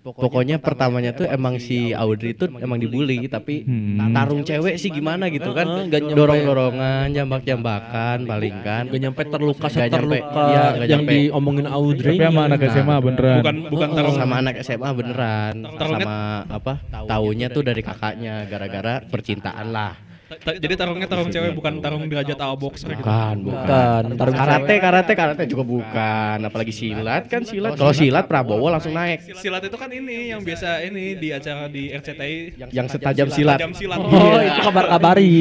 [0.04, 4.12] pokoknya pertamanya tuh emang si Audrey itu emang dibully tapi Hmm.
[4.12, 5.88] tarung cewek sih gimana gitu kan?
[5.88, 10.44] nggak nyampe- dorong-dorongan jambak-jambakan paling kan Gak nyampe terluka seterluka.
[10.44, 11.12] Iya, nggak yang nyampe.
[11.16, 13.36] diomongin Audrey Tapi sama anak SMA beneran.
[13.40, 14.14] Bukan bukan tarung.
[14.14, 15.54] sama anak SMA beneran.
[15.74, 16.72] Sama apa?
[17.08, 18.36] Taunya tuh dari kakaknya.
[18.44, 19.92] gara-gara percintaan lah
[20.24, 23.04] Jadi tarungnya tarung cewek bukan tarung derajat A boxer gitu.
[23.04, 23.36] bukan.
[23.44, 24.02] bukan.
[24.16, 25.42] Tarung karate karate karate.
[25.44, 26.36] juga bukan.
[26.48, 28.24] Apalagi silat kan silat kalau silat.
[28.24, 29.20] Prabowo langsung naik.
[29.36, 33.60] Silat itu kan ini yang biasa ini di acara di RCTI yang setajam silat.
[33.60, 34.00] Tajam silat.
[34.00, 35.34] oh itu kabar-kabari.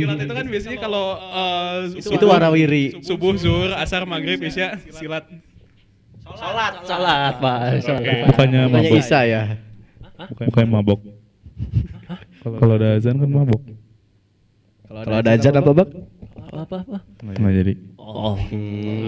[0.00, 2.84] Silat itu kan biasanya kalau eh, itu warawiri.
[3.04, 5.28] Subuh, zuhur, asar, maghrib, isya, silat.
[6.40, 7.58] salat pak.
[7.84, 8.00] Salat.
[8.32, 8.96] Bukannya Bukannya mabok.
[8.96, 9.42] Isa ya?
[10.48, 11.00] Bukannya mabok.
[12.40, 13.79] Kalau ada azan kan mabok.
[14.90, 15.90] Kalau ada azan apa bang
[16.50, 17.72] apa apa Nggak jadi.
[17.96, 18.34] oh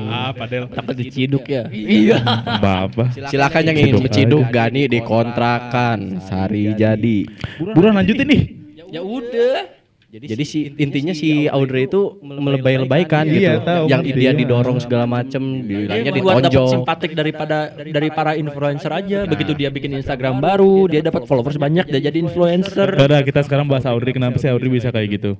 [0.06, 0.70] Ah, padel.
[0.70, 3.04] takut diciduk ya iya Apa apa?
[3.26, 4.44] silakan yang ingin Ciduk menciduk.
[4.48, 7.18] Gani dikontrakan Sari jadi
[7.58, 8.42] Buruan lanjutin nih.
[8.88, 13.48] ya udah Jadi si intinya si Audrey itu melebay-lebaykan gitu.
[13.48, 16.68] Iya, tahu, yang dia didorong segala macem, Dia bilangnya buat dapat ditonjol.
[16.70, 19.24] simpatik daripada dari para influencer aja.
[19.24, 22.92] Begitu dia bikin Instagram baru, dia dapat followers banyak, dia jadi influencer.
[22.92, 25.32] Udah kita sekarang bahas Audrey kenapa sih Audrey bisa kayak gitu?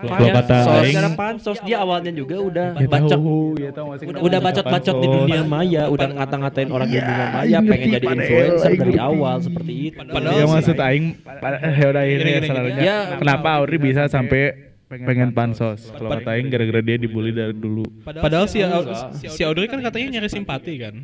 [0.00, 0.96] Kalau kata Pansos, Aing.
[1.12, 3.12] pansos dia awalnya juga udah ya bacot.
[3.12, 7.26] tahu, ya tahu masih udah, udah bacot-bacot di dunia maya, udah ngata-ngatain orang di dunia
[7.28, 10.00] maya, pengen jadi influencer dari awal seperti itu.
[10.00, 11.06] Padahal ya maksud aing
[11.76, 12.80] ya udah ini sebenarnya.
[12.80, 15.92] Ya, kenapa Audrey bisa sampai pengen pansos.
[15.92, 17.84] kalau kata aing gara-gara dia dibully dari dulu.
[18.04, 18.64] Padahal si
[19.28, 20.96] si Audrey kan katanya nyari simpati kan.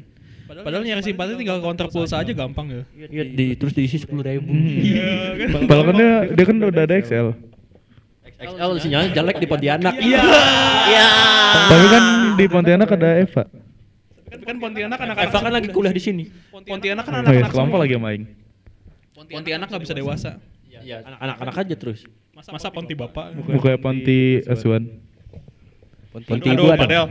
[0.46, 2.82] Padahal nyari simpati tinggal counter pulsa aja gampang ya.
[2.96, 4.46] Iya, di, terus diisi sepuluh ribu.
[5.68, 5.94] Padahal kan?
[5.98, 7.28] Dia, dia kan udah ada Excel
[8.36, 9.94] XL sinyalnya jelek di Pontianak.
[9.96, 11.08] Iya.
[11.66, 12.04] tapi kan
[12.36, 13.44] di Pontianak ada Eva
[14.26, 16.24] Kan, kan Pontianak anak-anak Eva kan lagi kuliah di sini.
[16.52, 17.84] Pontianak kan oh anak-anak kelompok semua.
[17.86, 18.24] lagi sama aing
[19.16, 20.30] Pontianak nggak bisa dewasa.
[20.68, 22.04] Iya, anak-anak aja terus.
[22.36, 23.32] Masa, masa Ponti bapak?
[23.32, 24.86] mukanya Ponti Asuhan
[26.12, 27.08] Ponti Aduh, padahal.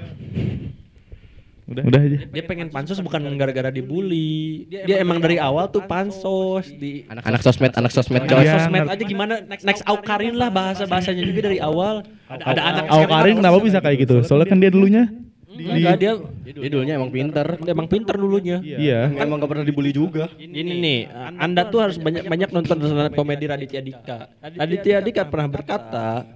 [1.66, 4.70] Udah udah aja Dia pengen pansos bukan gara-gara dibully.
[4.70, 8.22] Dia emang dari awal tuh pansos di Anak sosmed, anak sosmed.
[8.30, 8.94] Iya, sosmed ngerti.
[8.94, 9.34] aja gimana
[9.66, 12.06] next Aukarin lah bahasa bahasanya juga dari awal.
[12.30, 15.10] Ada, ada anak Aukarin kenapa bisa kayak gitu soalnya kan dia dulunya
[15.56, 16.12] Enggak, dia
[16.44, 17.48] Dia dulunya emang pinter.
[17.64, 18.60] dia emang pinter dulunya.
[18.60, 20.28] iya Emang gak pernah dibully juga.
[20.36, 21.00] Ini nih,
[21.40, 24.18] Anda tuh harus banyak-banyak nonton stand up komedi Raditya Dika.
[24.44, 26.28] Raditya Dika pernah berkata,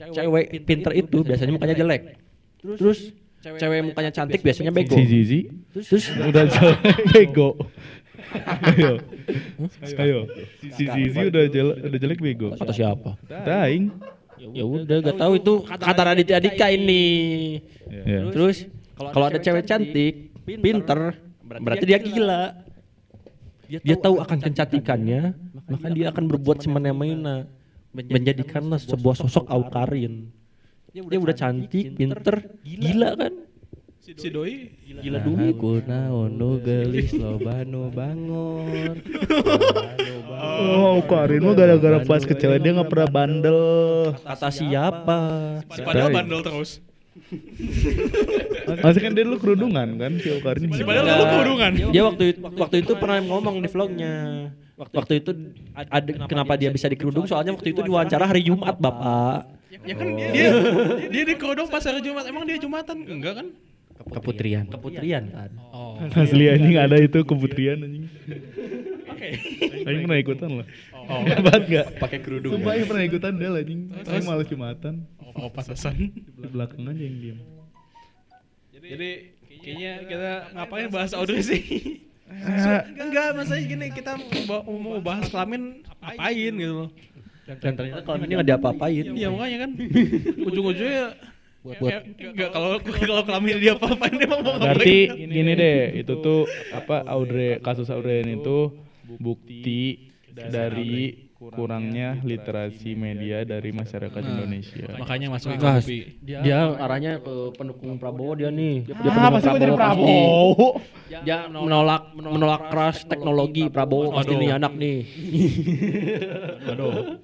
[0.00, 2.16] cewek pinter itu biasanya mukanya jelek.
[2.60, 4.96] Terus cewek mukanya cantik biasanya bego.
[4.96, 5.40] si Zizi.
[5.72, 6.12] Terus?
[6.12, 6.80] Udah jelek
[7.12, 7.48] bego.
[8.68, 8.92] Ayo.
[9.96, 10.18] Ayo.
[10.76, 12.48] Si Zizi udah jelek udah jelek bego.
[12.54, 13.16] Kata siapa?
[13.26, 13.90] Daing.
[14.40, 17.04] Ya udah, gak tahu itu kata Raditya Dika ini.
[17.88, 18.32] Ya.
[18.32, 18.64] Terus?
[18.96, 22.56] Kalau ada cewek cantik, pinter, berarti dia gila.
[23.70, 25.32] Dia tahu akan kecantikannya,
[25.68, 27.46] maka dia akan berbuat semena-mena,
[27.94, 30.32] menjadikanlah sebuah sosok Aukarin.
[30.90, 32.36] Dia udah cantik, pinter,
[32.66, 33.32] gila kan?
[34.00, 35.44] Si Doi Gila dulu.
[35.54, 38.98] Aku naon nu gelis loba nu bangor.
[40.40, 43.60] Oh, Karin mah gara-gara pas kecil dia nggak pernah bandel.
[44.18, 45.20] Kata siapa?
[45.70, 46.82] Si padahal bandel terus.
[48.82, 50.74] Masih kan dia dulu kerudungan kan si Karin.
[50.74, 51.70] Si padahal lu kerudungan.
[51.94, 54.14] Dia waktu itu, waktu itu pernah ngomong di vlognya.
[54.74, 55.30] Waktu itu
[55.76, 59.59] ada kenapa dia bisa dikerudung soalnya waktu itu diwawancara hari Jumat, Bapak.
[59.70, 60.48] Ya kan dia dia,
[61.06, 62.26] dia di kerudung pas hari Jumat.
[62.26, 63.06] Emang dia Jumatan?
[63.06, 63.46] Enggak kan?
[64.02, 64.66] Keputrian.
[64.66, 65.50] Keputrian kan.
[65.70, 65.94] Oh.
[66.10, 68.10] Asli anjing ada itu keputrian anjing.
[69.86, 70.66] Aing pernah ikutan loh.
[70.90, 71.22] Oh.
[71.28, 71.86] Hebat enggak?
[72.02, 72.58] Pakai kerudung.
[72.58, 73.80] Sumpah Aing pernah ikutan dia anjing.
[74.10, 75.06] Aing malah Jumatan.
[75.38, 76.10] Oh, pasasan.
[76.18, 77.38] Di belakang aja yang diem.
[78.74, 79.10] Jadi
[79.62, 81.62] kayaknya kita ngapain bahas Audrey sih?
[82.98, 84.18] Enggak, maksudnya gini kita
[84.50, 86.90] mau, mau bahas kelamin apain gitu loh.
[87.58, 89.04] Dan ternyata kalau ini nggak diapa-apain.
[89.10, 89.70] Iya makanya kan
[90.46, 91.04] ujung-ujungnya
[91.60, 94.60] Buat- ya, enggak kalau kalau kelamin dia apa-apain dia mau ngapain?
[94.64, 94.96] Berarti
[95.28, 96.40] gini deh, itu tuh
[96.72, 98.72] apa Audrey kasus Audrey itu
[99.04, 104.88] bukti dari kurangnya literasi media dari masyarakat Indonesia.
[104.94, 105.98] Makanya masuk ke Nah, kopi.
[106.20, 108.84] dia arahnya ke pendukung Prabowo dia nih.
[108.86, 110.80] Dia Ah, pasti mau jadi Prabowo.
[111.10, 114.98] Dia menolak menolak keras teknologi Prabowo pasti nih anak nih.
[116.72, 117.20] Aduh.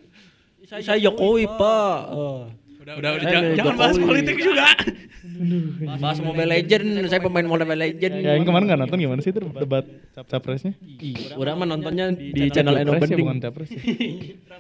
[0.66, 1.98] Saya Jokowi, Pak.
[2.10, 2.44] Eh.
[2.86, 3.26] Udah udah, udah
[3.58, 4.70] jangan, bahas politik juga.
[6.00, 8.14] Bahas Mobile Legend, saya pemain Mobile Legend.
[8.24, 10.72] Ya, yang kemarin nggak nonton gimana sih itu debat capresnya?
[11.34, 13.20] Orang mah nontonnya di channel Eno Bening.
[13.20, 13.68] bukan capres.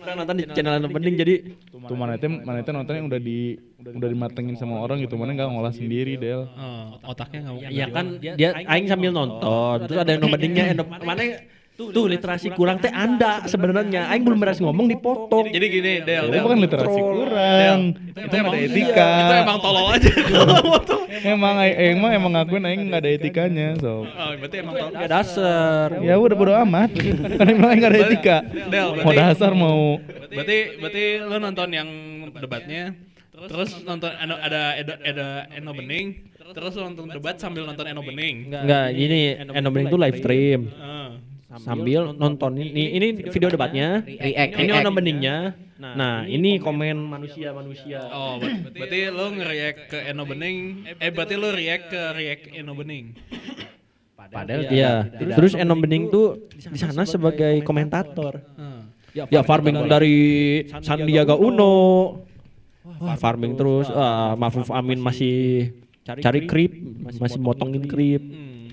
[0.02, 1.34] Orang nonton di channel Eno Bening jadi
[1.70, 5.32] Tuh mana itu mana itu nonton yang udah di udah dimatengin sama orang gitu mana
[5.32, 6.50] nggak ngolah sendiri del.
[6.50, 11.46] Oh, otaknya nggak Iya kan dia aing sambil nonton terus ada Eno Beningnya Eno mana
[11.76, 15.52] tuh literasi kurang teh Anda sebenarnya aing belum beres ngomong dipotong.
[15.52, 16.42] Jadi gini, Del, Itu Del.
[16.48, 17.78] bukan literasi kurang.
[18.16, 19.08] Itu mah ada etika.
[19.12, 21.02] Itu emang tolol aja kalau potong.
[21.20, 24.08] Emang aing mah emang ngakuin aing nggak ada etikanya so.
[24.08, 24.92] Oh, berarti emang tolol.
[24.96, 25.88] Ya dasar.
[26.00, 26.90] Ya udah bodo amat.
[27.38, 28.36] Kan emang aing nggak ada etika.
[28.72, 30.00] Del, Mau dasar mau
[30.32, 31.88] Berarti berarti lu nonton yang
[32.40, 32.96] debatnya
[33.36, 36.24] terus nonton ada ada ada Eno Bening
[36.56, 38.48] terus lu nonton debat sambil nonton Eno Bening.
[38.48, 40.72] Enggak, ini Eno Bening tuh live stream
[41.46, 41.62] Ah.
[41.62, 44.02] sambil nonton ini ini video debatnya.
[44.02, 44.82] React, Ini react.
[44.82, 45.36] Eno Beningnya.
[45.76, 48.02] Nah, ini komen manusia-manusia.
[48.08, 50.88] Oh, ber- berarti lu nge-react ke Eno Bening.
[50.98, 53.14] Eh, berarti lu react ke react Eno Bening.
[54.26, 58.42] Padahal Iya, terus Eno Bening tuh di sana sebagai komentator.
[58.58, 58.82] Ah.
[59.30, 60.16] Ya farming dari
[60.82, 61.74] Sandiaga Uno.
[62.82, 63.86] Wah, farming terus.
[63.86, 65.70] Wah, Mahfud Amin masih
[66.02, 66.74] cari krip,
[67.14, 68.22] masih motongin krip.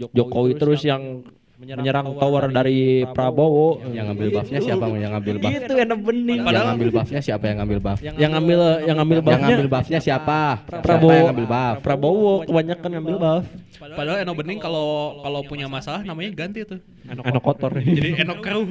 [0.10, 1.22] Jokowi terus yang
[1.64, 3.80] menyerang tower dari Prabowo.
[3.92, 5.52] Yang ngambil buffnya siapa yang ngambil buff?
[5.54, 6.40] Itu enak bening.
[6.44, 8.00] Yang ngambil buffnya siapa yang ngambil buff?
[8.04, 10.40] Yang ngambil yang ngambil Yang buffnya ngambil buffnya siapa?
[10.68, 11.12] Prabowo.
[11.16, 11.76] yang ngambil buff?
[11.80, 13.44] Prabowo kebanyakan ngambil buff.
[13.84, 16.80] Padahal Eno Bening kalau kalau punya masalah namanya ganti tuh.
[17.08, 17.72] Enak kotor.
[17.80, 18.68] Jadi Eno Keruh.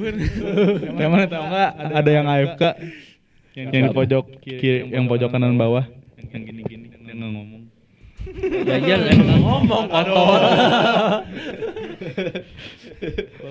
[0.97, 1.71] Yang mana tau nggak?
[1.93, 2.63] Ada yang AFK
[3.53, 5.85] yang di pojok kiri, yang pojok kanan bawah
[6.33, 7.63] yang gini-gini yang nggak ngomong.
[8.65, 10.41] Ya iya emang ngomong kotor.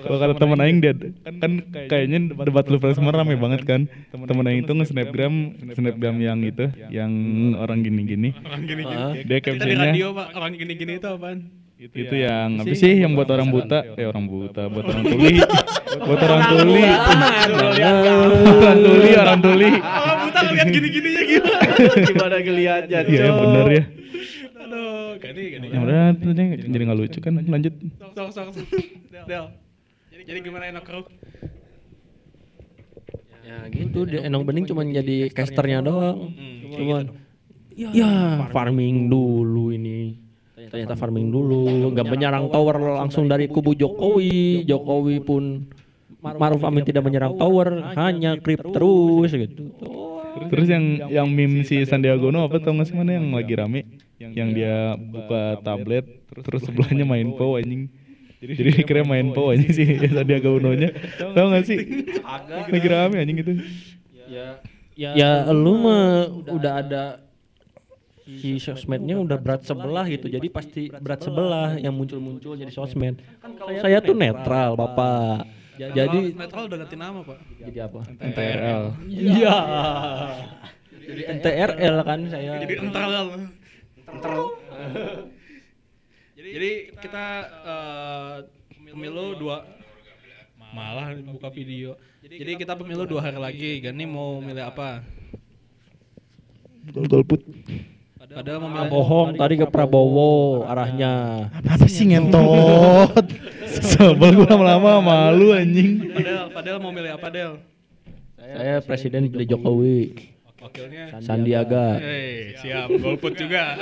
[0.03, 0.93] Kalau kata teman aing dia
[1.39, 1.51] kan
[1.87, 3.81] kayaknya debat lu Pressman rame banget kan.
[4.11, 5.33] Teman aing itu nge-snapgram
[5.73, 7.11] snapgram yang itu yang
[7.57, 8.33] orang gini-gini.
[8.41, 9.13] Orang gini Ah.
[9.13, 9.25] gini.
[9.25, 11.39] Dia captionnya radio Pak, orang gini gini itu apaan?
[11.83, 13.83] itu yang apa sih yang buat orang buta?
[13.99, 15.35] Eh orang buta, buat orang tuli.
[15.99, 16.79] buat orang tuli.
[17.83, 19.69] Orang tuli, orang tuli.
[19.83, 21.59] Orang buta lihat gini gininya gimana?
[22.07, 22.99] Gimana ngeliatnya?
[23.03, 23.83] Iya yang bener ya.
[25.23, 25.67] Ganti ganti.
[25.71, 27.73] Yang udah tadi jadi nggak lucu kan lanjut.
[27.95, 28.47] Sok sok sok.
[29.29, 29.45] Del.
[30.11, 31.07] Jadi jadi gimana Eno Keruh?
[33.43, 36.31] Ya gitu, dia Enong Bening cuma jadi casternya doang.
[36.31, 37.03] Hmm, Cuman
[37.75, 40.19] ya farming dulu ini.
[40.63, 44.63] Ternyata farming dulu, nggak menyerang tower langsung dari kubu Jokowi.
[44.63, 45.67] Jokowi pun
[46.23, 49.75] Maruf Amin tidak menyerang tower, hanya creep terus gitu.
[50.47, 53.85] Terus yang yang meme si Sandiaga Uno apa tau gak sih mana yang lagi rame?
[54.31, 57.91] Yang dia buka tablet terus sebelahnya main PO anjing.
[58.43, 59.83] Jadi kira main PO anjing si
[60.15, 60.95] Sandiaga Uno nya.
[61.19, 61.79] Tau gak sih?
[62.47, 63.53] Lagi rame anjing itu.
[64.95, 67.03] Ya lu mah udah ada
[68.23, 73.19] si sosmednya udah berat sebelah gitu jadi pasti berat sebelah yang muncul-muncul jadi sosmed
[73.83, 75.43] saya tuh netral bapak
[75.75, 77.37] jadi netral udah ganti nama Pak.
[77.67, 78.83] jadi apa NTRL.
[79.11, 79.57] iya
[81.03, 82.75] jadi NTRL kan saya Jadi
[84.09, 84.43] entral.
[86.33, 87.25] Jadi jadi kita
[87.63, 88.35] eh,
[88.91, 89.63] pemilu dua
[90.73, 91.95] malah buka video.
[92.23, 93.71] Jadi kita pemilu dua hari lagi.
[93.79, 95.05] Gani mau milih apa?
[96.91, 97.41] Gol golput.
[98.33, 103.29] Padahal mau milih bohong tadi ke Prabowo arahnya Apa sih ngentot?
[103.93, 106.09] Sebel gua lama-lama malu anjing.
[106.09, 107.53] Padahal padahal mau milih apa Del?
[108.53, 110.32] saya presiden pilih Jokowi
[110.63, 111.19] Wakilnya.
[111.19, 113.75] Sandiaga Hei, siap golput juga.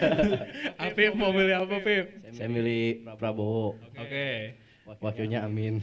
[0.82, 2.10] Afif mau milih apa, Afif?
[2.34, 3.78] Saya milih Prabowo.
[3.94, 4.58] Oke.
[4.98, 5.78] Wakilnya Amin.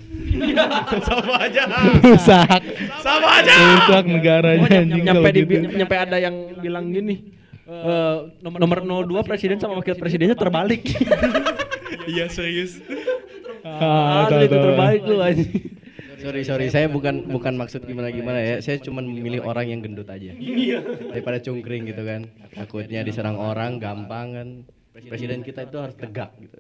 [1.07, 1.63] Sama aja.
[2.03, 2.59] Rusak.
[2.99, 3.55] Sama aja.
[3.55, 5.67] Rusak negaranya anjing nyampe di gitu.
[5.79, 7.31] nyampe ada yang bilang gini
[7.63, 10.83] eh, nomor nomor 02 presiden sama wakil presidennya terbalik.
[12.07, 12.79] Iya, serius.
[13.67, 15.75] Ah, tahu, itu terbalik lu anjing.
[16.17, 18.57] Sorry sorry, saya bukan bukan maksud gimana gimana ya.
[18.57, 20.33] Saya cuma memilih orang yang gendut aja.
[21.13, 22.25] Daripada cungkring gitu kan.
[22.57, 24.47] Takutnya diserang orang gampang kan.
[24.97, 26.57] Presiden kita itu harus tegak gitu.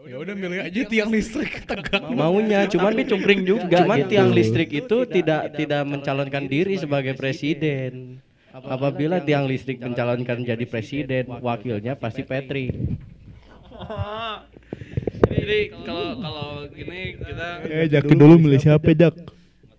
[0.00, 2.08] Ya udah milih aja tiang listrik tegak.
[2.08, 4.16] Maunya cuman Tapi cungkring juga Cuman gitu.
[4.16, 8.22] tiang listrik itu tidak tidak mencalonkan diri sebagai presiden.
[8.50, 12.70] Apabila tiang listrik mencalonkan jadi presiden, wakilnya pasti Petri.
[15.30, 19.14] Jadi kalau kalau gini kita Eh, dulu milih siapa, Jak?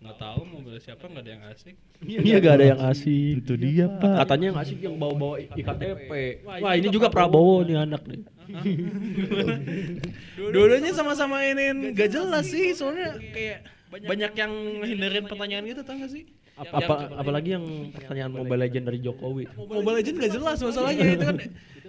[0.01, 1.75] nggak tahu mau milih siapa nggak ada yang asik.
[2.01, 3.45] Iya gak ada yang asik.
[3.45, 4.25] Itu dia, Pak.
[4.25, 6.11] Katanya yang asik yang bawa-bawa IKTP.
[6.41, 8.25] Wah ini juga Prabowo nih anak nih.
[10.51, 16.09] Dua-duanya sama-sama ini gak jelas sih, soalnya kayak banyak yang hindarin pertanyaan gitu tau gak
[16.09, 16.25] sih?
[16.57, 19.45] Apa, apa apalagi yang pertanyaan Mobile Legend dari Jokowi.
[19.55, 21.37] Mobile Legends gak jelas masalahnya itu kan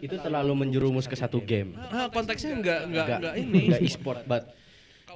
[0.02, 1.78] Itu terlalu menjerumus ke satu game.
[1.78, 3.60] ah, konteksnya nggak nggak Enggak nggak ini.
[3.70, 4.42] enggak e-sport, but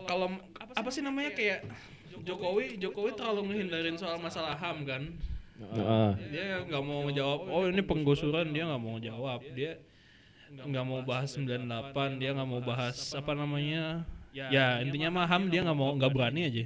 [0.07, 1.67] Kalau apa sih namanya kayak
[2.23, 5.03] Jokowi Jokowi terlalu ngehindarin soal masalah HAM kan.
[5.57, 6.11] Heeh.
[6.31, 7.39] Dia nggak mau menjawab.
[7.51, 9.43] Oh ini penggusuran dia nggak mau jawab.
[9.53, 9.83] Dia
[10.47, 15.67] nggak mau bahas 98 dia nggak mau bahas apa namanya ya intinya mah HAM dia
[15.67, 16.65] nggak mau nggak berani aja.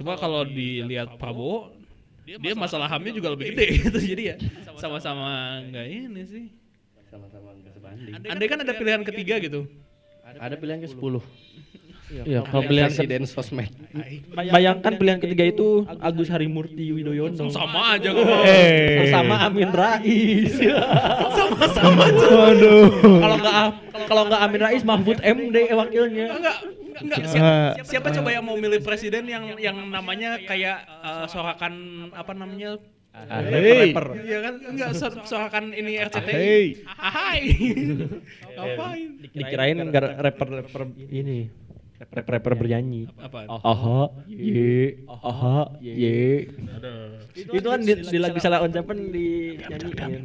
[0.00, 1.76] Cuma kalau dilihat Prabowo
[2.24, 4.36] dia masalah HAM-nya juga lebih gede gitu jadi ya
[4.80, 6.46] sama-sama nggak ini sih.
[7.10, 8.14] Sama-sama enggak sebanding.
[8.30, 9.66] Andai kan ada pilihan ketiga gitu.
[10.22, 10.98] Ada pilihan ke 10.
[12.10, 13.70] Iya, kalau pilihan presiden sosmed.
[14.34, 17.46] bayangkan pilihan ketiga itu Agus Harimurti Yudhoyono.
[17.54, 18.42] Sama aja nggak mau.
[18.42, 18.98] Eh.
[19.06, 20.50] Bersama Amin Rais.
[21.38, 22.26] Sama-sama aja.
[22.34, 22.90] Waduh.
[22.98, 23.54] kalau nggak
[24.10, 26.26] kalau nggak Amin Rais Mahfud MD wakilnya.
[26.34, 26.56] Enggak,
[26.98, 27.18] enggak.
[27.38, 27.70] Ah.
[27.78, 31.74] Siapa, siapa coba yang mau milih presiden yang yang namanya kayak eh, sorakan
[32.10, 32.74] apa namanya?
[33.10, 33.90] Hey.
[34.22, 34.54] Iya kan?
[34.70, 36.30] Enggak so- sorakan ini RCTI.
[36.30, 36.64] Hey.
[36.86, 37.42] Hai.
[38.56, 39.08] Ngapain?
[39.34, 41.50] Dikirain nggak rapper-rapper ini.
[42.00, 43.12] Rapper-rapper bernyanyi.
[43.20, 43.44] Apa?
[43.60, 46.48] Aha, ye, aha, ye.
[47.36, 50.24] Itu kan di, di lagu salah ucapan di nyanyiin.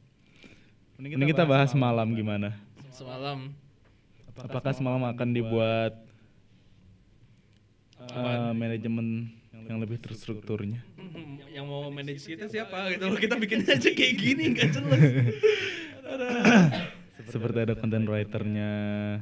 [1.01, 2.53] Mending kita bahas malam gimana?
[2.93, 3.49] Semalam.
[4.37, 5.97] Apakah semalam akan dibuat
[8.05, 9.33] eh, manajemen
[9.65, 10.85] yang lebih terstrukturnya?
[11.57, 15.01] Yang mau manage kita siapa gitu loh kita bikin aja kayak gini nggak jelas
[17.33, 18.71] Seperti ada content writernya.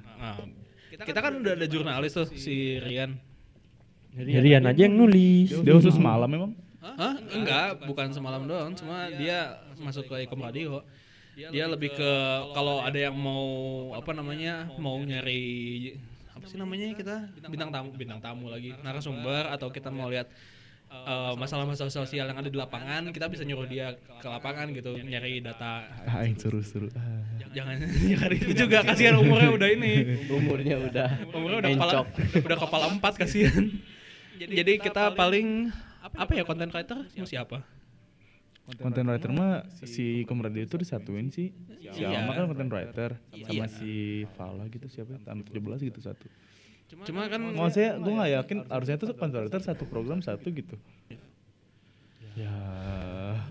[0.03, 0.35] nah,
[0.93, 3.15] kita kan udah ada jurnalis tuh si Rian
[4.19, 5.55] Rian aja yang nulis.
[5.63, 6.51] Dia khusus malam memang?
[6.83, 7.15] Hah?
[7.31, 10.83] Enggak, bukan semalam doang, cuma dia masuk ke Ikom Radio.
[11.47, 12.11] Dia lebih ke
[12.51, 13.47] kalau ada yang mau
[13.95, 15.95] apa namanya, mau nyari
[16.35, 17.15] apa sih namanya kita?
[17.47, 17.89] bintang tamu.
[17.95, 20.27] bintang tamu lagi narasumber atau kita mau lihat
[20.91, 25.39] eh, masalah-masalah sosial yang ada di lapangan kita bisa nyuruh dia ke lapangan gitu nyari
[25.39, 25.87] data.
[26.07, 26.91] Ah, yang seru-seru.
[26.95, 27.23] Ah.
[27.55, 27.79] jangan.
[28.11, 29.93] Jangan itu juga kasihan umurnya udah ini.
[30.39, 31.91] Umurnya udah umurnya udah kepala
[32.43, 33.63] udah kepala empat kasihan.
[34.59, 37.78] Jadi kita paling apa ya konten writer mau siapa
[38.77, 41.49] Content writer mah si Komradio itu disatuin sih.
[41.89, 42.21] Si Iya.
[42.21, 43.49] Alma kan content writer Iya.
[43.49, 43.91] sama si
[44.37, 45.17] Fala gitu siapa?
[45.25, 46.27] Tahun 17 gitu satu.
[46.89, 50.73] cuma kan Maksudnya gue gak yakin harusnya tuh content writer satu program satu gitu.
[52.33, 52.55] Ya.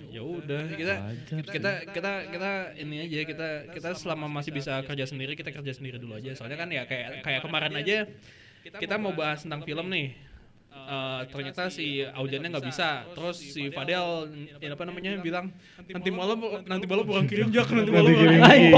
[0.09, 2.51] ya udah kita Wajar kita kita kita
[2.81, 6.57] ini aja kita kita selama masih bisa kerja sendiri kita kerja sendiri dulu aja soalnya
[6.57, 8.09] kan ya kayak kayak kemarin aja
[8.64, 10.16] kita mau bahas tentang film nih
[10.89, 15.53] Eh, ternyata si Aujannya nggak bisa terus si Fadel ya apa namanya bilang
[15.85, 18.41] nanti malam nanti malam orang kirim jak nanti malam kirim.
[18.41, 18.72] kirim."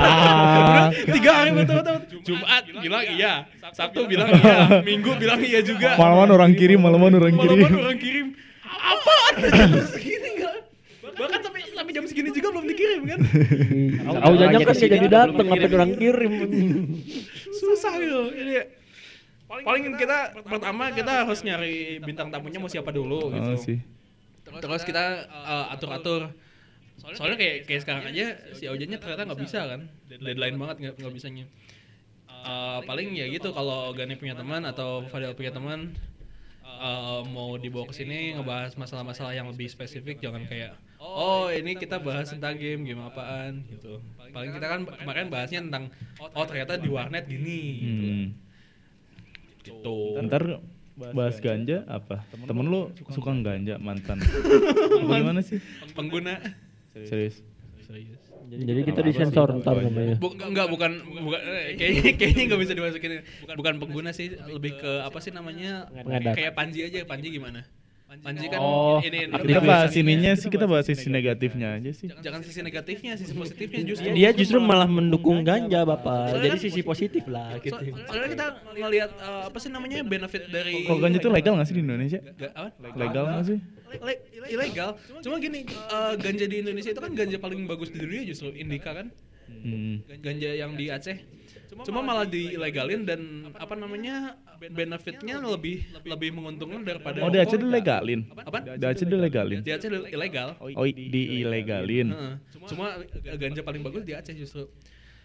[0.00, 0.88] Ah.
[1.16, 3.32] tiga hari betul-betul Jumat bilang iya
[3.76, 7.58] Sabtu bilang iya Minggu bilang iya juga Malaman orang kirim, malaman orang kirim.
[7.60, 8.26] Malaman orang kirim.
[8.64, 9.34] Apaan?
[9.92, 10.54] Segini enggak?
[11.12, 13.18] Bahkan sampai sampai jam segini juga belum dikirim kan?
[14.26, 16.32] Aujanya kan gak jadi dateng, ngapain orang kirim.
[17.52, 18.22] Susah gitu.
[19.52, 23.52] Paling kita pertama kita harus nyari bintang tamunya mau siapa dulu Oh, gitu.
[23.60, 23.78] sih.
[24.42, 26.32] Terus kita uh, atur-atur.
[27.12, 31.12] Soalnya kayak kayak sekarang aja si Aujannya ternyata nggak bisa kan, deadline banget nggak nggak
[31.12, 31.44] bisanya.
[32.42, 35.94] Uh, paling ya gitu kalau Gani punya teman atau Fadil punya teman
[36.64, 42.02] uh, mau dibawa ke sini ngebahas masalah-masalah yang lebih spesifik jangan kayak oh ini kita
[42.02, 44.02] bahas tentang game game apaan gitu
[44.34, 48.26] paling kita kan kemarin bahasnya tentang oh ternyata di warnet gini gitu, Hmm.
[49.62, 50.18] Gitu.
[50.20, 50.60] Ntar
[51.16, 52.22] bahas ganja apa?
[52.34, 54.20] Temen lu suka ganja mantan?
[55.02, 55.58] Apa gimana sih?
[55.96, 56.36] pengguna
[56.92, 57.40] Serius.
[57.88, 58.20] serius
[58.52, 60.20] Jadi kita disensor ntar namanya.
[60.20, 60.92] Bu, enggak bukan
[61.24, 63.12] bukan eh, kayaknya kayaknya nggak bisa dimasukin
[63.56, 66.36] bukan pengguna sih lebih ke apa sih namanya Pengedar.
[66.36, 67.64] kayak Panji aja Panji gimana
[68.14, 72.12] Panji kan Oh, ini Kita bahas ininya sih, kita bahas sisi negatifnya aja sih.
[72.14, 76.36] jangan sisi negatifnya sisi positifnya justru Dia justru malah mendukung ganja bapak.
[76.36, 77.96] Jadi sisi positif lah So- gitu.
[78.04, 81.74] soalnya kita ngelihat eh, apa sih namanya benefit dari Kalau ganja itu legal gak sih
[81.74, 82.20] di Indonesia?
[82.92, 83.58] Legal gak sih?
[83.94, 84.90] Le- ilegal
[85.20, 88.92] cuma gini eh, ganja di Indonesia itu kan ganja paling bagus di dunia justru Indica
[88.92, 89.08] kan
[89.44, 90.00] Hmm.
[90.18, 91.12] ganja yang di Aceh
[91.82, 93.20] cuma malah dilegalin dan
[93.52, 98.28] apa namanya benefitnya lebih lebih menguntungkan daripada Oh di Aceh dilegalin?
[98.30, 99.60] apa Di Aceh dilegalin?
[99.60, 102.08] di Aceh ilegal Oh di ilegalin?
[102.08, 102.34] Heeh.
[102.62, 103.00] cuma
[103.34, 104.68] ganja paling bagus di Aceh justru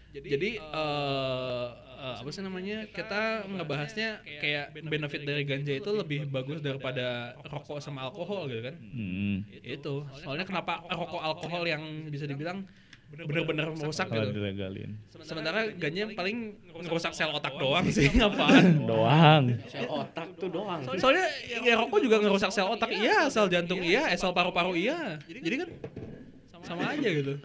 [0.08, 6.58] jadi eh, eh, apa sih namanya kita ngebahasnya kayak benefit dari ganja itu lebih bagus
[6.58, 9.44] daripada rokok sama alkohol gitu kan Hmm.
[9.52, 12.64] itu soalnya kenapa rokok alkohol yang bisa dibilang
[13.08, 14.92] benar-benar merusak gitu dilegalin.
[15.18, 19.44] sementara ganja yang paling ngerusak sel otak doang sih apaan Doang.
[19.64, 20.84] Sel otak tuh doang.
[20.84, 21.24] So- soalnya
[21.64, 25.64] ya rokok juga ngerusak sel otak iya sel jantung iya eh, sel paru-paru iya jadi
[25.64, 25.68] kan
[26.60, 27.40] sama aja gitu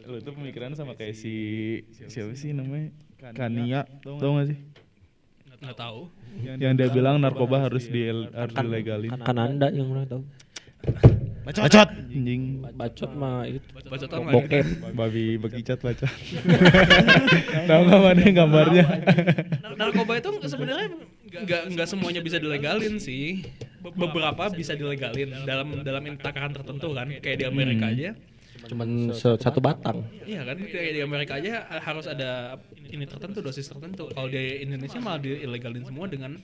[0.00, 1.34] Lu tuh pemikiran sama kayak si
[1.92, 2.90] siapa sih namanya?
[3.30, 3.86] Kania.
[4.00, 4.58] Tau gak sih?
[5.60, 6.08] nggak tahu
[6.56, 9.12] Yang dia bilang narkoba harus di harus dilegalin.
[9.12, 10.22] Kan anda yang orang tahu.
[11.52, 11.88] Bacot.
[11.90, 12.42] Anjing.
[12.70, 13.58] Bacot mah itu.
[13.82, 14.66] bacotan mah Bokep.
[14.92, 16.06] Babi begicat bacot.
[17.68, 18.84] Tahu nggak mana gambarnya?
[19.60, 20.88] Nar- narkoba itu sebenarnya
[21.30, 23.46] nggak nggak semuanya bisa dilegalin sih
[23.78, 27.94] Be- beberapa bisa dilegalin dalam dalam takaran tertentu kan kayak di Amerika Hmm.
[27.94, 28.10] aja
[28.60, 30.04] Cuman satu batang.
[30.22, 34.98] iya kan kayak di Amerika aja harus ada ini tertentu dosis tertentu kalau di Indonesia
[34.98, 36.36] malah dilegalin semua dengan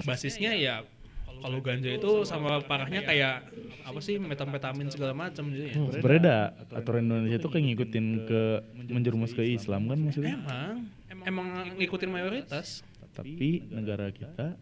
[0.00, 0.80] basisnya ya
[1.40, 3.48] kalau ganja itu sama parahnya kayak
[3.82, 5.74] apa sih metamfetamin segala macam gitu ya.
[5.90, 6.36] Sebenarnya ada
[6.76, 8.40] aturan Indonesia tuh kayak ngikutin ke
[8.86, 10.36] menjerumus ke Islam kan maksudnya.
[11.08, 12.84] Emang emang ngikutin mayoritas.
[13.10, 14.54] Tapi negara kita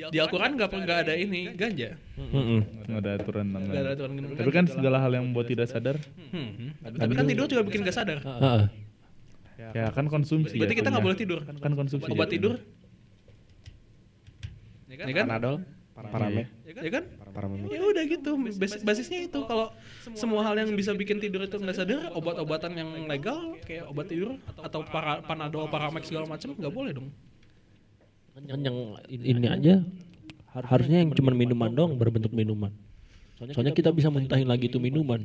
[0.00, 1.92] Di Al-Qur'an nggak nggak ada ini ganja.
[2.16, 3.96] Nggak ada aturan tentang Nggak ada ganja.
[4.00, 4.34] aturan ganja.
[4.40, 5.96] Tapi kan segala hal yang membuat tidak sadar,
[6.32, 6.72] Hmm.
[6.80, 8.18] Tapi kan tidur juga bikin gak sadar.
[8.24, 8.62] Heeh.
[9.76, 10.56] ya kan konsumsi.
[10.56, 11.44] Berarti kita nggak boleh tidur.
[11.44, 12.08] Kan konsumsi.
[12.08, 12.56] Obat tidur.
[14.88, 15.26] Ya kan?
[15.30, 15.56] Panadol,
[15.92, 17.04] Parame, Ya kan?
[17.28, 17.56] Parame.
[17.68, 18.30] Ya udah gitu.
[18.56, 19.68] Bas- basisnya itu kalau
[20.00, 24.34] semua hal yang bisa bikin tidur itu nggak sadar, obat-obatan yang legal kayak obat tidur
[24.56, 27.08] atau para, panadol, paramex segala macam nggak boleh dong.
[28.32, 28.76] Kan yang
[29.06, 29.84] ini aja
[30.50, 32.72] har- harusnya yang cuma minuman dong berbentuk minuman.
[33.50, 35.24] Soalnya kita bisa muntahin lagi itu minuman.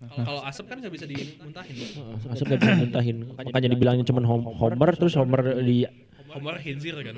[0.00, 1.76] Kalau- Kalau asap kan nggak bisa dimuntahin.
[2.28, 3.16] Asap gak bisa muntahin.
[3.36, 5.84] Makanya dibilangnya cuma hom- homer terus homer di
[6.30, 7.16] Homer hinzir kan.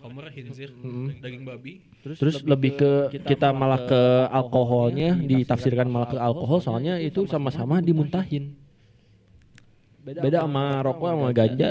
[0.00, 0.72] Homer hinzir,
[1.20, 1.84] daging babi.
[2.00, 2.90] terus lebih ke
[3.20, 8.56] kita malah ke alkoholnya ditafsirkan malah ke alkohol soalnya itu sama-sama dimuntahin.
[10.00, 11.68] Beda sama rokok sama ganja.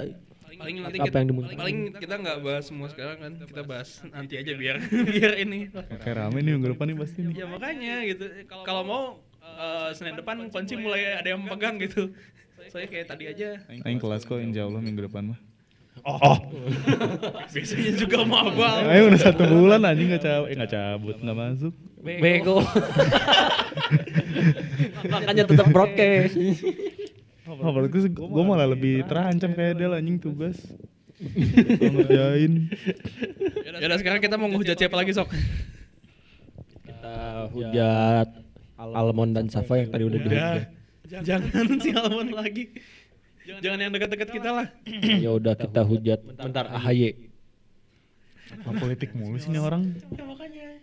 [0.59, 1.57] Paling nanti Apa kita, yang dimuntahin?
[1.57, 3.31] paling kita nggak bahas semua sekarang kan.
[3.41, 4.75] Kita bahas nanti aja biar
[5.15, 5.59] biar ini.
[5.71, 7.33] Kayak rame nih minggu depan nih pasti nih.
[7.33, 8.25] Ya makanya gitu.
[8.45, 9.03] Kalau mau
[9.39, 12.11] eh, Senin depan kunci mulai ada yang pegang gitu.
[12.69, 13.57] Saya kayak tadi aja.
[13.81, 15.39] Aing kelas kok insya Allah minggu depan mah.
[17.53, 18.87] Biasanya juga mabal.
[18.87, 21.73] Ayo udah satu bulan anjing nggak cabut, eh nggak cabut, nggak masuk.
[21.99, 22.57] Bego.
[25.13, 26.35] Makanya tetap broadcast.
[27.49, 30.55] Oh, berarti gue malah lebih terancam kayak dia anjing tugas.
[31.19, 32.71] Ngerjain.
[33.67, 35.27] Ya udah sekarang kita mau ngehujat siapa lagi sok?
[36.87, 38.27] Kita hujat
[38.79, 40.63] Almond dan Safa yang tadi udah dihujat.
[41.09, 42.71] Jangan si Almond lagi.
[43.57, 44.67] Jangan yang dekat-dekat kita lah.
[45.17, 47.33] Ya udah kita hujat bentar AHY.
[48.61, 49.97] Apa politik mulu sih nih orang?
[50.13, 50.77] Ya makanya.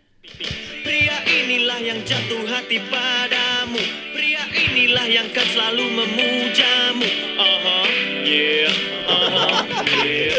[0.83, 3.79] Pria inilah yang jatuh hati padamu
[4.11, 7.07] Pria inilah yang kan selalu memujamu
[7.39, 7.87] Aha,
[8.27, 8.75] yeah,
[9.07, 9.63] aha,
[10.03, 10.35] yeah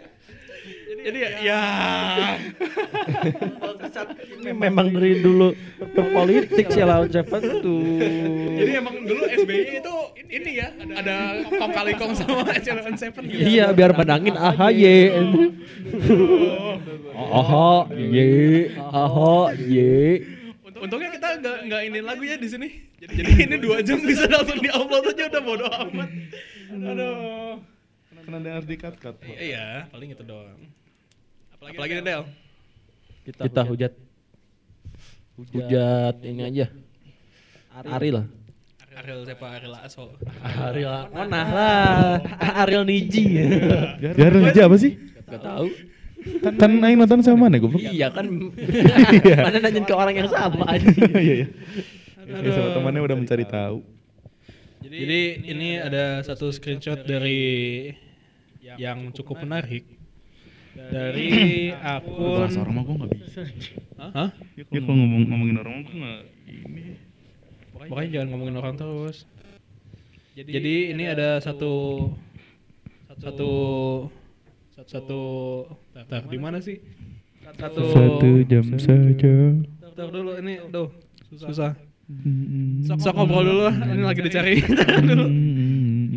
[1.00, 1.62] Jadi ya, ya.
[4.44, 5.56] Memang dari dulu
[5.96, 8.00] berpolitik sih lawan siapa tuh.
[8.60, 9.94] Jadi emang dulu SBY itu
[10.30, 13.40] ini ya, ada kong kali kong sama Echelon Seven gitu.
[13.40, 15.10] Iya biar menangin AHY.
[17.20, 20.24] Aha, ye, aha, ye.
[20.80, 22.68] Untungnya kita nggak nggak ini lagu ya di sini.
[23.00, 26.08] Jadi, jadi ini dua jam bisa langsung diupload aja udah bodo amat.
[26.72, 27.60] Aduh.
[28.30, 29.16] Ada yang harus di-cut-cut.
[29.26, 30.60] Iya, paling itu doang.
[31.60, 32.22] Apalagi, Apalagi Del.
[33.28, 33.92] Kita hujat.
[35.36, 36.72] Hujat ini aja.
[37.84, 38.24] Aril.
[38.96, 40.16] Ariel siapa Ariel Aso.
[40.40, 42.16] Aril mana lah?
[42.64, 43.44] Aril Niji.
[44.00, 44.96] Jarang aja apa sih?
[45.28, 45.68] Gak tahu.
[46.40, 47.84] Kan kan aing nonton sama mana goblok?
[47.84, 48.24] Iya kan.
[49.44, 50.88] Mana nanyain ke orang yang sama aja.
[51.20, 51.48] Iya iya.
[52.24, 53.84] Ya, sama temannya udah mencari tahu.
[54.80, 57.92] Jadi, ini ada satu screenshot dari
[58.64, 59.99] yang cukup menarik
[60.76, 63.42] dari akun Bahasa orang mah gue nggak bisa.
[63.98, 64.30] Hah?
[64.56, 66.82] Ya kalau ngomong ngomongin orang mah gue nggak ini.
[67.90, 69.16] Makanya jangan ngomongin orang terus.
[70.40, 72.06] Jadi, ini ada satu
[73.20, 73.50] satu
[74.80, 75.22] satu
[76.08, 76.80] tar di mana sih?
[77.58, 79.36] Satu jam saja.
[79.92, 80.88] Tar dulu ini tuh
[81.28, 81.76] susah.
[82.90, 84.58] Sok, sok ngobrol dulu lah, ini lagi dicari.
[85.14, 85.30] Dulu.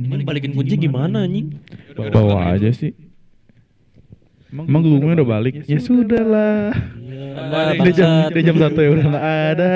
[0.10, 1.54] Ini balikin kunci gimana anjing?
[1.94, 2.98] Bawa aja sih.
[4.54, 5.66] Emang gugumnya udah balik?
[5.66, 6.70] Ya sudah lah.
[7.34, 9.72] Ah, Udah jam, udah jam satu ya udah nggak ada.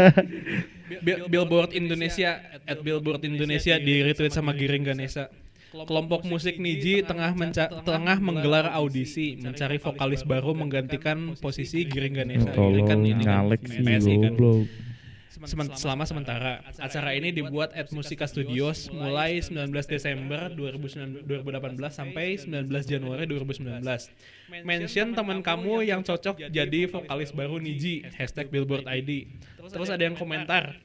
[0.99, 5.33] Bi- Billboard Indonesia at Billboard Indonesia di retweet sama Giring Ganesa.
[5.67, 12.49] Kelompok musik Niji tengah menca- tengah menggelar audisi mencari vokalis baru menggantikan posisi Giring Ganesa.
[12.51, 14.33] Giring kan ini kan PSI kan.
[15.43, 16.63] Semen- selama sementara.
[16.77, 24.09] Acara ini dibuat at Musika Studios mulai 19 Desember 2019 2018 sampai 19 Januari 2019.
[24.63, 29.27] Mention teman kamu yang cocok jadi vokalis baru Niji, hashtag Billboard ID.
[29.67, 30.79] Terus ada yang komentar,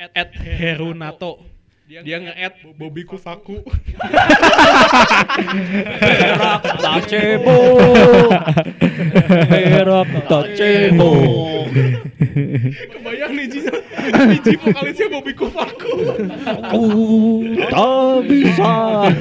[0.00, 1.46] at Herunato.
[2.00, 3.60] Dia nge-add Bobby Kufaku.
[6.00, 7.58] Berak tacebo.
[9.52, 11.12] Berak tacebo.
[12.96, 13.60] Kebayang Niji,
[14.24, 16.16] Niji vokalisnya Bobby Kufaku.
[16.72, 16.88] Aku
[17.68, 19.12] tak bisa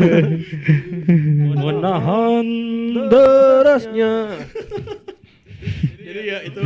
[1.59, 2.47] menahan
[3.11, 4.39] derasnya.
[5.99, 6.63] Jadi ya itu,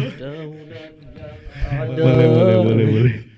[1.98, 3.35] Boleh boleh boleh boleh.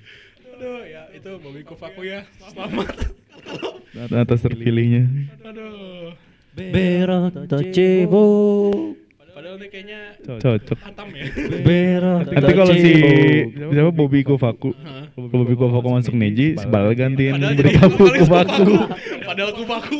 [1.27, 2.23] Itu Bobby Kufaku ya.
[2.55, 2.87] Selamat.
[4.15, 5.03] atas terpilihnya.
[5.43, 6.15] Aduh.
[6.55, 8.95] Berata cebok.
[9.37, 10.77] Padahal ini kayaknya Cocok.
[10.81, 11.25] hatam ya.
[11.61, 12.93] Berata Nanti kalau si
[13.53, 14.71] siapa Bobby Kovaku,
[15.13, 18.73] kalau Bobby Kovaku masuk Neji, sebal gantiin berpaku vokalis Kovaku.
[19.27, 19.99] Padahal kupaku.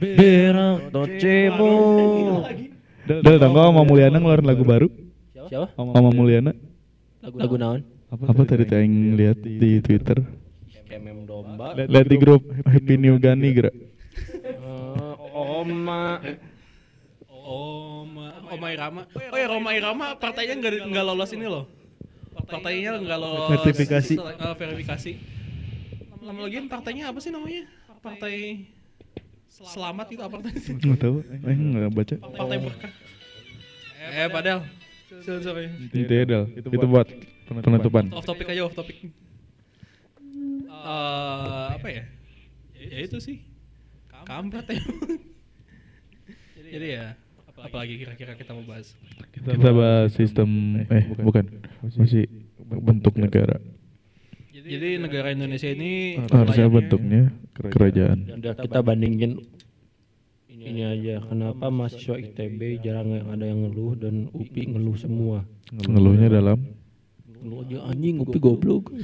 [0.00, 2.42] Berata cebok.
[3.02, 4.88] Del, tau nggak sama Mulyana ngeluarin lagu baru?
[5.46, 5.74] Siapa?
[5.76, 6.56] Sama Mulyana?
[7.22, 7.91] Lagu naon?
[8.12, 10.20] Apa tadi tuh yang lihat di Twitter?
[10.84, 11.72] Kemem domba.
[11.72, 13.72] Lihat di grup Happy New Gani gerak.
[15.32, 16.20] Oma.
[17.32, 19.02] Oma, Oma Irama.
[19.08, 21.64] Oh ya Roma Irama partainya nggak nggak lolos ini loh.
[22.44, 24.14] Partainya nggak lolos Verifikasi.
[24.20, 25.12] eh, verifikasi.
[26.22, 27.64] Lama lagi partainya apa sih namanya?
[28.04, 28.68] Partai
[29.48, 30.76] Selamat itu apa partainya?
[30.76, 32.14] Nggak tahu, eh nggak baca.
[32.20, 32.92] Partai Berkah.
[34.12, 34.60] Eh padahal.
[35.20, 35.68] Sorry, sorry.
[36.56, 37.04] Itu buat
[37.46, 38.08] penutupan.
[38.16, 38.96] Off topic aja off topic.
[39.04, 39.10] Eh
[41.76, 42.08] apa ya?
[42.72, 43.44] Ya itu sih.
[44.24, 44.80] Kampret ya.
[46.72, 47.20] Jadi ya,
[47.60, 48.96] apalagi kira-kira kita mau bahas.
[49.28, 51.44] Kita bahas sistem, eh bukan,
[52.00, 52.24] masih
[52.64, 53.60] bentuk negara.
[54.52, 58.40] Jadi negara Indonesia ini Harusnya bentuknya kerajaan.
[58.40, 59.36] Udah kita bandingin
[60.62, 65.42] ini aja kenapa mahasiswa ITB jarang yang ada yang ngeluh dan UPI ngeluh semua?
[65.74, 66.58] Ngeluhnya dalam
[67.42, 68.84] ngeluh aja anjing UPI goblok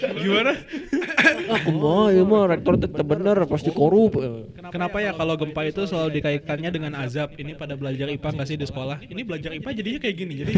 [0.00, 0.52] Gimana?
[1.50, 4.16] aku mau ya mah rektor tetap bener pasti korup
[4.70, 7.34] Kenapa ya kalau gempa itu selalu dikaitkannya dengan azab?
[7.34, 9.02] Ini pada belajar IPA nggak sih di sekolah?
[9.02, 10.52] Ini belajar IPA jadinya kayak gini, jadi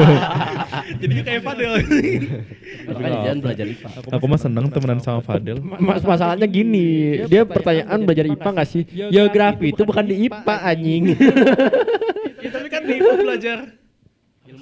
[1.04, 1.72] jadinya kayak Fadel.
[2.88, 3.88] Makanya jangan belajar IPA.
[4.16, 5.60] Aku mah seneng temenan sama Fadel.
[5.60, 11.02] Mas masalahnya gini dia pertanyaan belajar IPA nggak sih geografi itu bukan di IPA anjing
[12.44, 13.58] ya, tapi kan di IPA belajar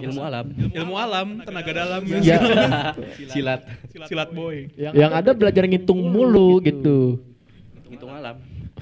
[0.00, 0.46] Ilmu alam.
[0.50, 2.38] ilmu alam, tenaga dalam, ya
[3.26, 3.60] Silat.
[4.06, 4.70] silat boy.
[4.76, 7.18] yang ada belajar ngitung mulu gitu
[7.88, 8.38] Hitung alam.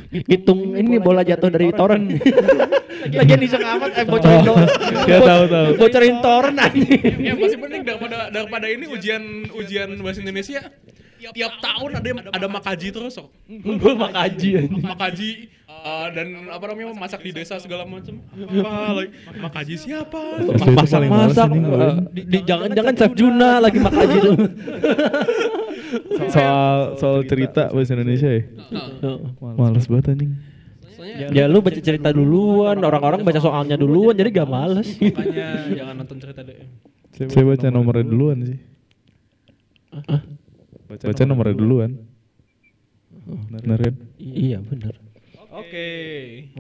[0.07, 2.21] ngitung ini bola jatuh dari toren
[3.17, 4.69] lagian iseng amat eh bocorin Oh, toren
[5.11, 5.67] ya tahu tahu.
[5.77, 6.89] bocorin toren anjing
[7.19, 10.63] Ya masih penting daripada daripada ini ujian ujian bahasa Indonesia.
[11.17, 13.33] Tiap tahun ada ada makaji terus kok.
[13.49, 15.31] gue makaji anjing Makaji
[15.87, 18.19] eh, dan apa namanya masak di desa segala macam.
[18.35, 19.11] Apa lagi?
[19.39, 20.21] Makaji siapa?
[21.07, 21.51] Masak
[22.11, 24.35] di, di- jangan jangan chef Juna lagi makaji tuh
[26.35, 28.43] soal soal cerita bahasa Indonesia ya.
[29.55, 30.33] Males banget anjing.
[31.31, 36.19] ya lu baca cerita duluan orang-orang baca soalnya duluan jadi gak males Makanya jangan nonton
[36.19, 36.67] cerita deh.
[37.15, 38.59] Saya baca nomornya duluan sih.
[40.91, 41.91] Baca nomornya duluan.
[43.55, 43.95] Bener kan?
[44.19, 45.06] iya bener
[45.57, 45.89] Oke.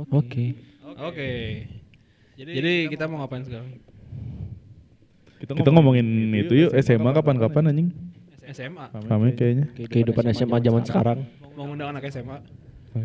[0.08, 0.44] oke
[0.96, 1.30] Oke.
[2.36, 3.68] Jadi, Jadi kita mau ngapain sekarang?
[5.40, 7.88] Kita ngomongin itu yuk SMA kapan-kapan anjing.
[8.46, 8.86] SMA.
[8.88, 9.66] Kami kayaknya.
[9.74, 11.18] kehidupan SMA zaman sekarang
[11.56, 12.36] Mau ngundang anak SMA.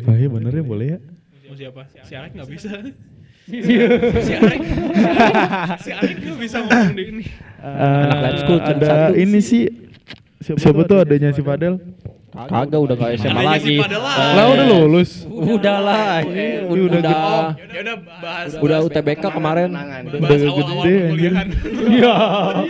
[0.04, 0.98] Ah iya bener ya boleh ya.
[1.48, 1.82] Mau siapa?
[2.04, 2.70] Si Arek nggak bisa.
[4.28, 4.60] si Arek.
[5.80, 7.24] Si Arek nggak bisa ngomong di ini.
[7.64, 9.72] Anak lab school ada ini sih
[10.44, 11.80] siapa, tuh adanya si Fadel?
[12.32, 14.48] Kagak udah gak SMA lagi lah.
[14.48, 15.10] Udah lulus.
[15.28, 16.64] udah lah anjing.
[16.64, 17.12] udah udah gede.
[17.12, 18.50] udah, Ya udah bahas.
[18.56, 21.30] udah UTBK kemarin udah gede, iya
[21.92, 22.16] Iya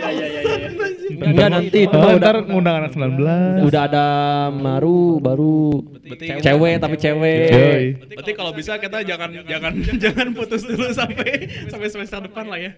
[0.03, 1.23] iya iya iya.
[1.23, 3.63] enggak nanti itu Oh, udah ntar ngundang anak 19.
[3.63, 4.05] udah ada
[4.51, 7.47] maru baru Berarti- cewek tapi cewek.
[8.11, 9.71] Berarti kalau bisa kita jangan jangan
[10.03, 11.29] jangan putus dulu sampai
[11.65, 12.71] sampai semester depan lah ya.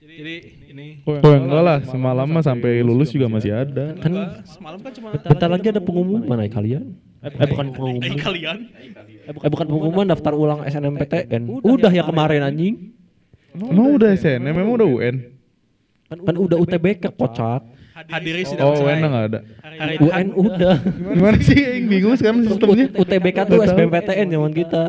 [0.00, 0.34] Jadi
[0.66, 1.04] ini.
[1.04, 3.92] Oh enggak lah, semalam mah sampai lulus juga masih ada.
[3.94, 6.40] kan Enggak, semalam kan cuma bentar lagi ada pengumuman.
[6.40, 6.96] ay kalian.
[7.20, 8.16] Eh bukan eh, pengumuman.
[8.16, 8.56] kalian.
[9.28, 12.96] eh bukan pengumuman daftar ulang SNMPTN udah ya kemarin anjing.
[13.52, 15.16] Emang udah SNM, emang udah UN?
[16.10, 17.62] kan udah UTBK kocak
[18.10, 19.06] Hadiri sidang Oh, UN cerai.
[19.06, 19.40] nggak ada.
[20.00, 20.74] UN udah.
[20.82, 21.54] Gimana sih?
[21.54, 22.86] Yang bingung sekarang sistemnya.
[22.96, 24.82] UTBK tuh SBMPTN zaman kita.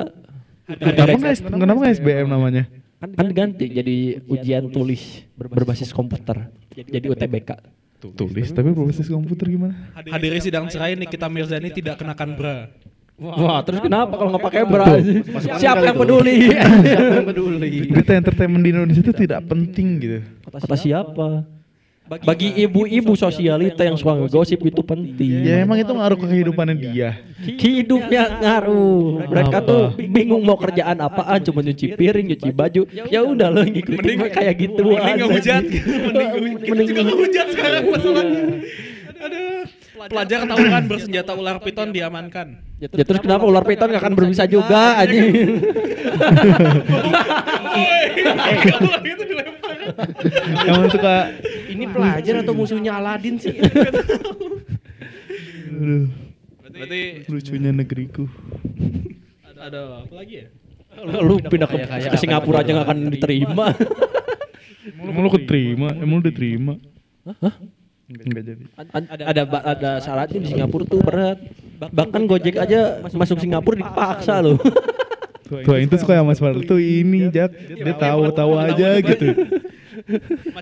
[0.71, 2.63] Kenapa nggak S- kenapa nggak SBM namanya?
[3.01, 3.97] Kan ganti jadi
[4.29, 7.51] ujian tulis ber- berbasis komputer jadi UTBK
[8.01, 9.77] Tulis, tapi berbasis komputer gimana?
[9.93, 12.55] Hadiri sidang cerai Nikita Mirzani tidak kenakan bra.
[13.21, 14.85] Wah, terus kenapa kalau nggak pakai bra?
[15.61, 16.49] Siapa yang peduli?
[16.49, 17.69] Siapa yang peduli?
[17.93, 20.19] Berita entertainment di Indonesia itu tidak penting gitu.
[20.49, 21.45] Kata siapa?
[22.11, 25.47] Bagi ibu-ibu sosialita yang suka ngegosip itu penting.
[25.47, 27.23] Ya emang itu ngaruh ke kehidupannya dia.
[27.39, 29.31] Hidupnya ngaruh.
[29.31, 32.83] Mereka tuh bingung mau kerjaan apaan, cuma nyuci piring, nyuci baju.
[33.07, 35.63] Ya udah lo ngikutin kayak gitu Mending ngehujat.
[36.67, 38.43] Mending juga ngehujat sekarang masalahnya.
[39.21, 39.63] Aduh.
[40.01, 42.59] Pelajar tawuran bersenjata ular piton diamankan.
[42.81, 45.31] Ya terus kenapa ular piton gak akan berbisa juga anjing?
[50.69, 51.31] Emang suka
[51.71, 53.55] Ini pelajar atau musuhnya Aladin sih?
[55.71, 56.07] Aduh,
[56.71, 58.25] Berarti lucunya negeriku.
[59.61, 60.47] ada apa lagi ya?
[61.21, 63.73] Lu pindah ke, ke Singapura aja gak akan diterima.
[64.97, 65.93] Emang lu keterima?
[65.93, 66.73] Emang lu diterima?
[67.25, 67.55] Hah?
[68.11, 68.63] Enggak jadi.
[68.75, 71.39] Ada ada ada syaratnya di Singapura tuh berat.
[71.79, 74.59] Bahkan Gojek aja masuk Singapura dipaksa loh.
[75.51, 79.35] Tuh itu suka sama Mas Fadil tuh ini Jak, dia tahu-tahu aja gitu.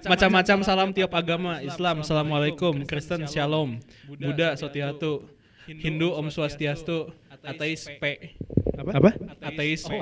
[0.05, 3.77] Macam-macam salam tiap agama, Islam, Assalamualaikum, Kristen, Shalom,
[4.09, 5.25] Buddha, Sotihatu,
[5.69, 7.13] Hindu, Om Swastiastu,
[7.45, 8.35] Ateis, P.
[8.79, 9.11] Apa?
[9.43, 9.95] Ateis, P.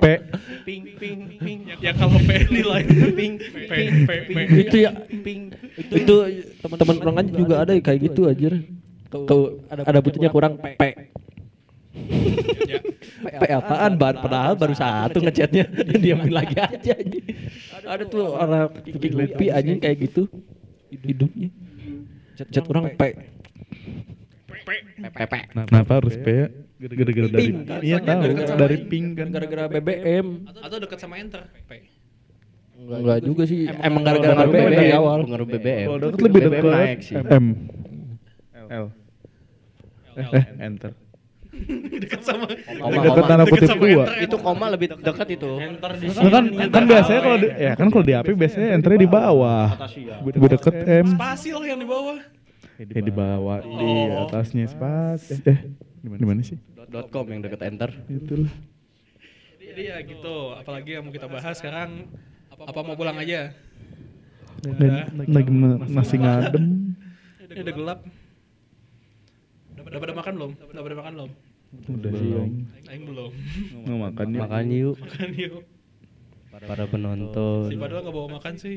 [0.00, 0.04] P.
[0.66, 1.60] Ping ping ping.
[1.78, 2.86] Ya kalau P ini lain.
[2.88, 3.20] P,
[3.68, 3.72] P,
[4.06, 4.38] P, P.
[4.66, 6.14] itu ya itu, itu
[6.62, 8.48] teman-teman orang aja juga ada kayak gitu aja.
[9.06, 10.82] Kalau ada, ada butuhnya kurang P.
[12.66, 12.78] Ya.
[13.28, 13.92] P apaan?
[13.94, 15.64] Bar- Padahal baru satu ngechatnya
[16.02, 16.92] diamin lagi aja.
[16.92, 17.24] anjing.
[17.82, 20.26] Ada tuh orang bikin lupi aja kayak gitu
[20.90, 21.48] hidupnya.
[22.36, 23.02] Chat, orang P.
[24.96, 25.38] Pepe.
[25.64, 26.46] Kenapa harus P ya?
[26.76, 27.80] Gara-gara dari Ping, kan?
[27.80, 29.28] Iya tahu, Gara-gara- dari ping kan.
[29.32, 30.26] Gara-gara BBM.
[30.60, 31.88] Atau dekat sama enter, P.
[32.76, 33.64] Enggak juga sih.
[33.80, 35.24] Emang gara-gara BBM dari awal.
[35.24, 35.86] Pengaruh BBM.
[35.88, 37.14] Kalau lebih BBM dekat naik sih.
[37.16, 37.46] M.
[38.68, 38.86] L.
[40.16, 40.92] Eh, enter.
[42.02, 43.28] Dekat sama Koma, Dekat koma.
[43.28, 44.08] tanda Deket kutip enter.
[44.22, 45.50] Itu koma lebih dekat itu.
[45.58, 49.68] Nah, kan kan biasanya kalau di, ya kan kalau di HP biasanya enternya di bawah.
[50.22, 51.06] Gue deket M.
[51.16, 52.18] Spasi lah yang di bawah.
[52.76, 53.90] Ya di bawah, di
[54.28, 55.32] atasnya spas.
[55.32, 55.58] Eh,
[56.04, 56.60] di mana sih?
[56.86, 57.90] Dot com yang dekat enter.
[58.06, 58.52] Itulah.
[59.56, 62.08] Jadi ya gitu, apalagi yang mau kita bahas sekarang
[62.52, 63.52] apa mau pulang aja?
[64.64, 65.52] Dan lagi
[65.92, 66.64] nasi ngadem.
[67.48, 68.00] Ini udah gelap.
[69.76, 70.52] Udah, udah pada makan belum?
[70.72, 71.30] Udah pada makan belum?
[71.86, 72.30] Udah sih.
[72.32, 72.54] Aing.
[72.86, 73.30] Aing belum.
[73.82, 74.40] Nggak makan ya.
[74.40, 75.62] Makan yuk Makan yuk.
[76.56, 77.68] para penonton.
[77.68, 78.76] Si Padahal nggak bawa makan sih.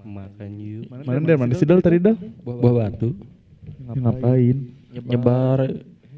[0.00, 0.84] Makan yuk.
[0.88, 2.14] Mana dari mana sih Dal tadi Dal?
[2.40, 3.10] Buah batu.
[3.82, 4.56] Ngapain?
[4.96, 5.66] Nyebar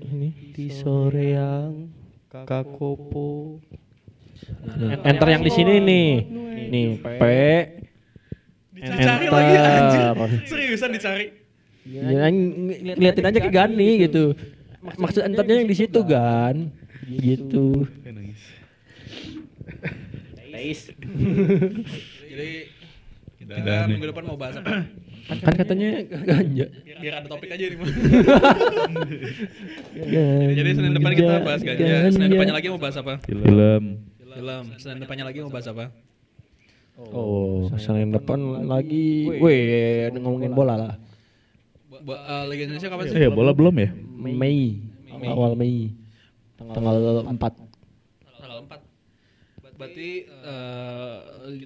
[0.02, 0.52] ini.
[0.52, 1.88] Di sore yang
[2.28, 3.58] kakopo.
[5.02, 6.08] Enter yang di sini nih.
[6.68, 7.22] Nih P.
[8.70, 9.32] Dicari Enter.
[9.32, 10.02] lagi anjir.
[10.46, 11.26] Seriusan dicari.
[11.82, 14.36] Ya, ng- ngeliatin aja ke Gani gitu.
[14.78, 16.70] Maksud enternya yang di situ kan.
[17.04, 17.86] Gitu.
[22.28, 22.50] Jadi
[23.38, 24.86] kita minggu depan mau bahas apa?
[25.28, 26.66] Kan katanya ganja.
[26.98, 27.78] Biar ada topik aja nih.
[30.58, 32.10] Jadi Senin depan kita bahas ganja.
[32.10, 33.20] Senin depannya lagi mau bahas apa?
[33.22, 33.82] Film.
[34.18, 34.64] Film.
[34.78, 35.84] Senin depannya lagi mau bahas apa?
[36.98, 40.94] Oh, Senin depan lagi, weh ngomongin bola lah.
[41.98, 43.16] Ba- eh, Liga Indonesia kapan sih?
[43.18, 43.90] Eh, bola belum ya?
[44.18, 44.82] Mei,
[45.24, 45.94] awal Mei,
[46.56, 47.38] tanggal 4
[48.34, 49.78] Tanggal 4.
[49.78, 51.16] Berarti eh,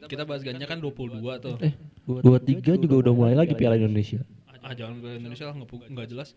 [0.05, 1.57] kita bahas ganja kan 22 tuh.
[1.59, 1.73] Eh,
[2.05, 4.21] dua tiga juga udah mulai lagi Piala Indonesia.
[4.63, 6.29] Ah jangan Piala Indonesia lah nggak pu- nggak jelas.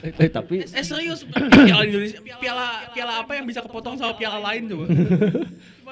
[0.00, 4.70] Eh, tapi Eh serius Piala Indonesia Piala Piala apa yang bisa kepotong sama piala lain
[4.70, 4.86] coba?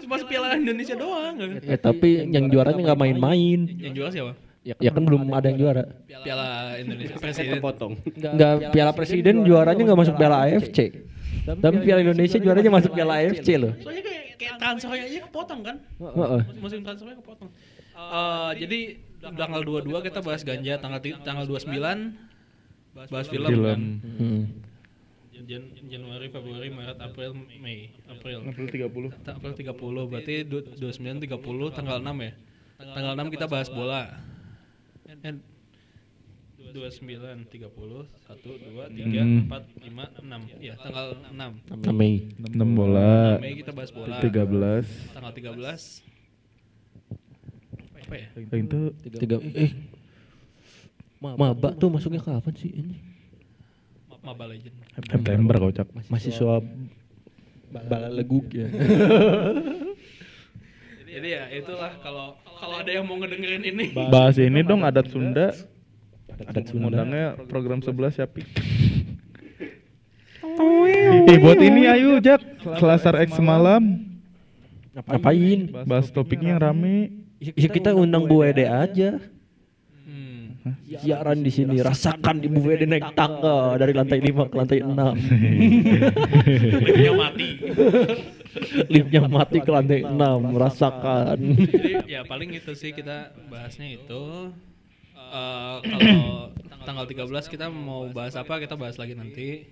[0.01, 1.35] Cuma Piala Indonesia doang.
[1.43, 3.59] eh tapi yang juaranya nggak main-main.
[3.69, 4.33] Yang juara siapa?
[4.67, 5.83] Ya kan belum ada yang juara.
[6.27, 7.59] Piala Indonesia Presiden.
[7.63, 7.93] Kepotong.
[8.03, 10.79] Nggak Piala Presiden juaranya nggak masuk Piala AFC.
[11.47, 13.73] Tapi Piala Indonesia juaranya masuk Piala AFC loh.
[13.79, 15.77] Soalnya kayak, kayak transfernya aja kepotong kan?
[15.97, 16.41] Heeh.
[16.59, 17.49] Musim transfernya kepotong.
[17.97, 18.79] Eh, jadi
[19.23, 22.19] tanggal 22 kita bahas ganja, tanggal tanggal 29
[22.93, 23.65] bahas film, Film.
[23.65, 23.81] kan.
[24.19, 24.43] Hmm.
[25.47, 27.31] Jan- Januari, Februari, Maret, April,
[27.61, 28.43] Mei, April.
[28.43, 29.15] April 30.
[29.23, 32.33] Ta- April 30 berarti du- 29 30 tanggal 6 ya.
[32.77, 34.03] Tanggal 6 kita bahas bola.
[35.23, 35.41] And
[36.77, 39.49] 29 30 1 2 3 Hmm.
[39.49, 40.61] 4 5 6.
[40.61, 41.95] Ya, tanggal 6.
[41.95, 42.29] Mei.
[42.37, 43.39] 6 bola.
[43.41, 44.19] Mei kita bahas bola.
[44.21, 44.85] 13.
[45.15, 46.03] Tanggal 13
[48.07, 48.29] apa ya?
[48.39, 49.37] Itu Tiga.
[49.43, 49.75] Eh.
[51.19, 52.97] Maba tuh masuknya kapan sih ini?
[54.23, 54.75] Mobile Legend.
[55.07, 55.87] September kocak.
[56.11, 56.63] Mahasiswa
[57.71, 58.67] bala leguk ya.
[61.17, 63.97] Jadi ya itulah kalau kalau ada yang mau ngedengerin ini.
[63.97, 65.49] Bahas ini dong adat Sunda.
[66.45, 66.93] Adat Sunda.
[66.93, 68.45] Undangnya program 11 Syapi.
[71.25, 72.45] Eh buat ini ayo Jak,
[72.77, 73.81] Selasar X semalam.
[74.93, 75.73] Ngapain?
[75.89, 77.25] Bahas topiknya yang rame.
[77.41, 79.17] Ya kita undang Bu Wede aja.
[81.01, 84.91] Siaran di sini rasakan Ibu Wede naik tangga dari lantai 5 ke lantai 6.
[86.87, 87.49] Liftnya mati.
[88.89, 90.17] Liftnya mati ke lantai 6,
[90.57, 91.39] rasakan.
[91.55, 94.53] Jadi ya paling itu sih kita bahasnya itu.
[95.17, 96.55] Eh, kalau
[96.87, 99.67] tanggal 13 kita mau bahas apa kita bahas lagi nanti.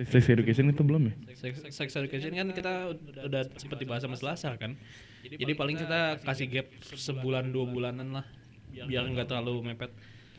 [0.00, 1.14] Sex education itu belum ya?
[1.34, 4.78] Sex, sex education kan kita udah, udah seperti bahas sama Selasa kan.
[5.26, 6.66] Jadi paling kita kasih gap
[6.96, 8.26] sebulan dua bulanan lah
[8.70, 9.90] biar nggak terlalu mepet.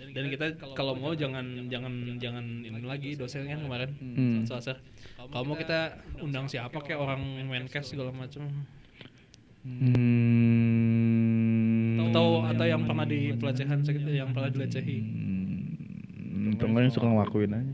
[0.09, 3.93] Dan kita kalau mau jangan jangan jangan ini lagi dosen kan kemarin.
[4.01, 4.41] Hmm.
[4.49, 4.81] Selasa.
[5.17, 8.49] Kalau mau kita undang siapa kayak orang Menkes segala macam.
[9.61, 10.01] Hmm.
[12.09, 14.97] atau atau yang pernah di pelecehan yang pernah dilecehi.
[15.05, 17.73] Hmm, yang suka ngelakuin aja.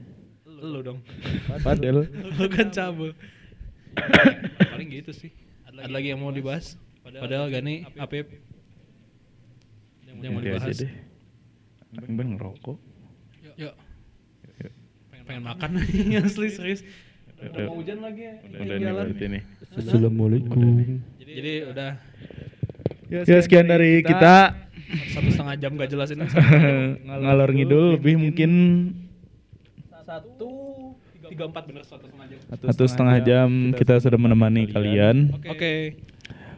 [0.57, 0.99] lu dong.
[1.65, 3.15] Padahal lu kan cabul.
[4.75, 5.31] Paling gitu sih.
[5.63, 6.75] Ada lagi yang mau dibahas?
[7.07, 8.35] Padahal Gani Apip.
[10.19, 10.83] Yang mau dibahas
[11.97, 12.77] Pengen banget ngerokok.
[13.57, 13.73] yuk
[15.27, 15.69] pengen makan.
[16.25, 16.81] Asli serius.
[17.37, 18.33] Udah mau hujan lagi ya?
[18.41, 19.03] Udah di nih jalan.
[19.05, 19.41] berarti nih.
[19.77, 20.61] Assalamualaikum.
[21.21, 21.91] jadi udah.
[23.11, 24.65] Ya sekian dari kita.
[24.87, 26.23] satu setengah jam gak jelas ini
[27.11, 28.51] ngalor ngidul lebih mungkin
[30.07, 30.49] satu
[31.27, 31.63] tiga empat.
[31.67, 32.39] Bener satu setengah jam.
[32.71, 35.35] Satu setengah jam kita sudah menemani kalian.
[35.43, 35.75] oke.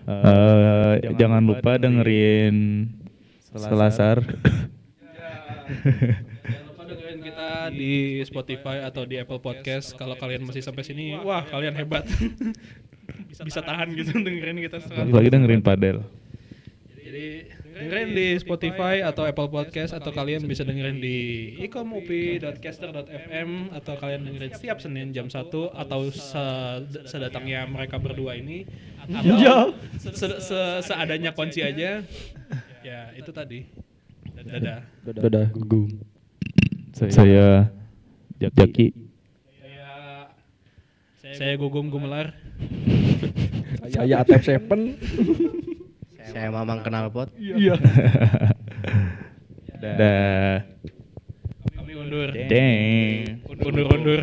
[0.10, 2.88] Eh, jangan lupa dengerin
[3.50, 4.22] Selasar.
[5.70, 7.94] Jangan lupa dengerin kita di
[8.24, 9.94] Spotify atau di Apple Podcast.
[9.94, 12.06] Kalau kalian masih sampai sini, wah kalian hebat.
[13.40, 15.10] Bisa tahan gitu dengerin kita sekali.
[15.10, 16.02] Lagi dengerin Padel.
[17.00, 17.28] Jadi
[17.70, 21.18] dengerin di Spotify atau Apple Podcast atau kalian bisa dengerin di
[21.60, 28.68] ikomupi.caster.fm atau kalian dengerin setiap Senin jam 1 atau se- sedatangnya mereka berdua ini
[29.02, 32.04] atau se- se- se- seadanya kunci aja.
[32.84, 33.66] Ya, itu tadi.
[34.40, 34.80] Dadah.
[35.04, 36.00] Dadah, gugum.
[36.96, 37.68] Saya
[38.40, 38.96] Jaki.
[41.20, 42.32] Saya saya Gugum Gumelar.
[43.94, 44.96] Saya Atep Seven.
[46.32, 47.28] Saya Mamang kenal pot.
[49.80, 50.64] Dah.
[51.76, 52.32] Kami undur.
[52.32, 53.44] Deng.
[53.44, 54.22] Undur-undur.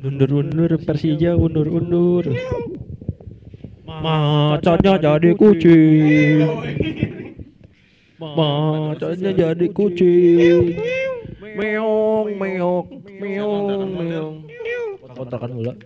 [0.00, 2.34] Undur-undur Persija undur-undur.
[3.86, 6.46] Macannya jadi kucing.
[8.20, 10.76] Macannya jadi kucing.
[11.40, 12.86] Meong, meong,
[13.16, 14.36] meong, meong.
[15.16, 15.76] Kontrakan ulah.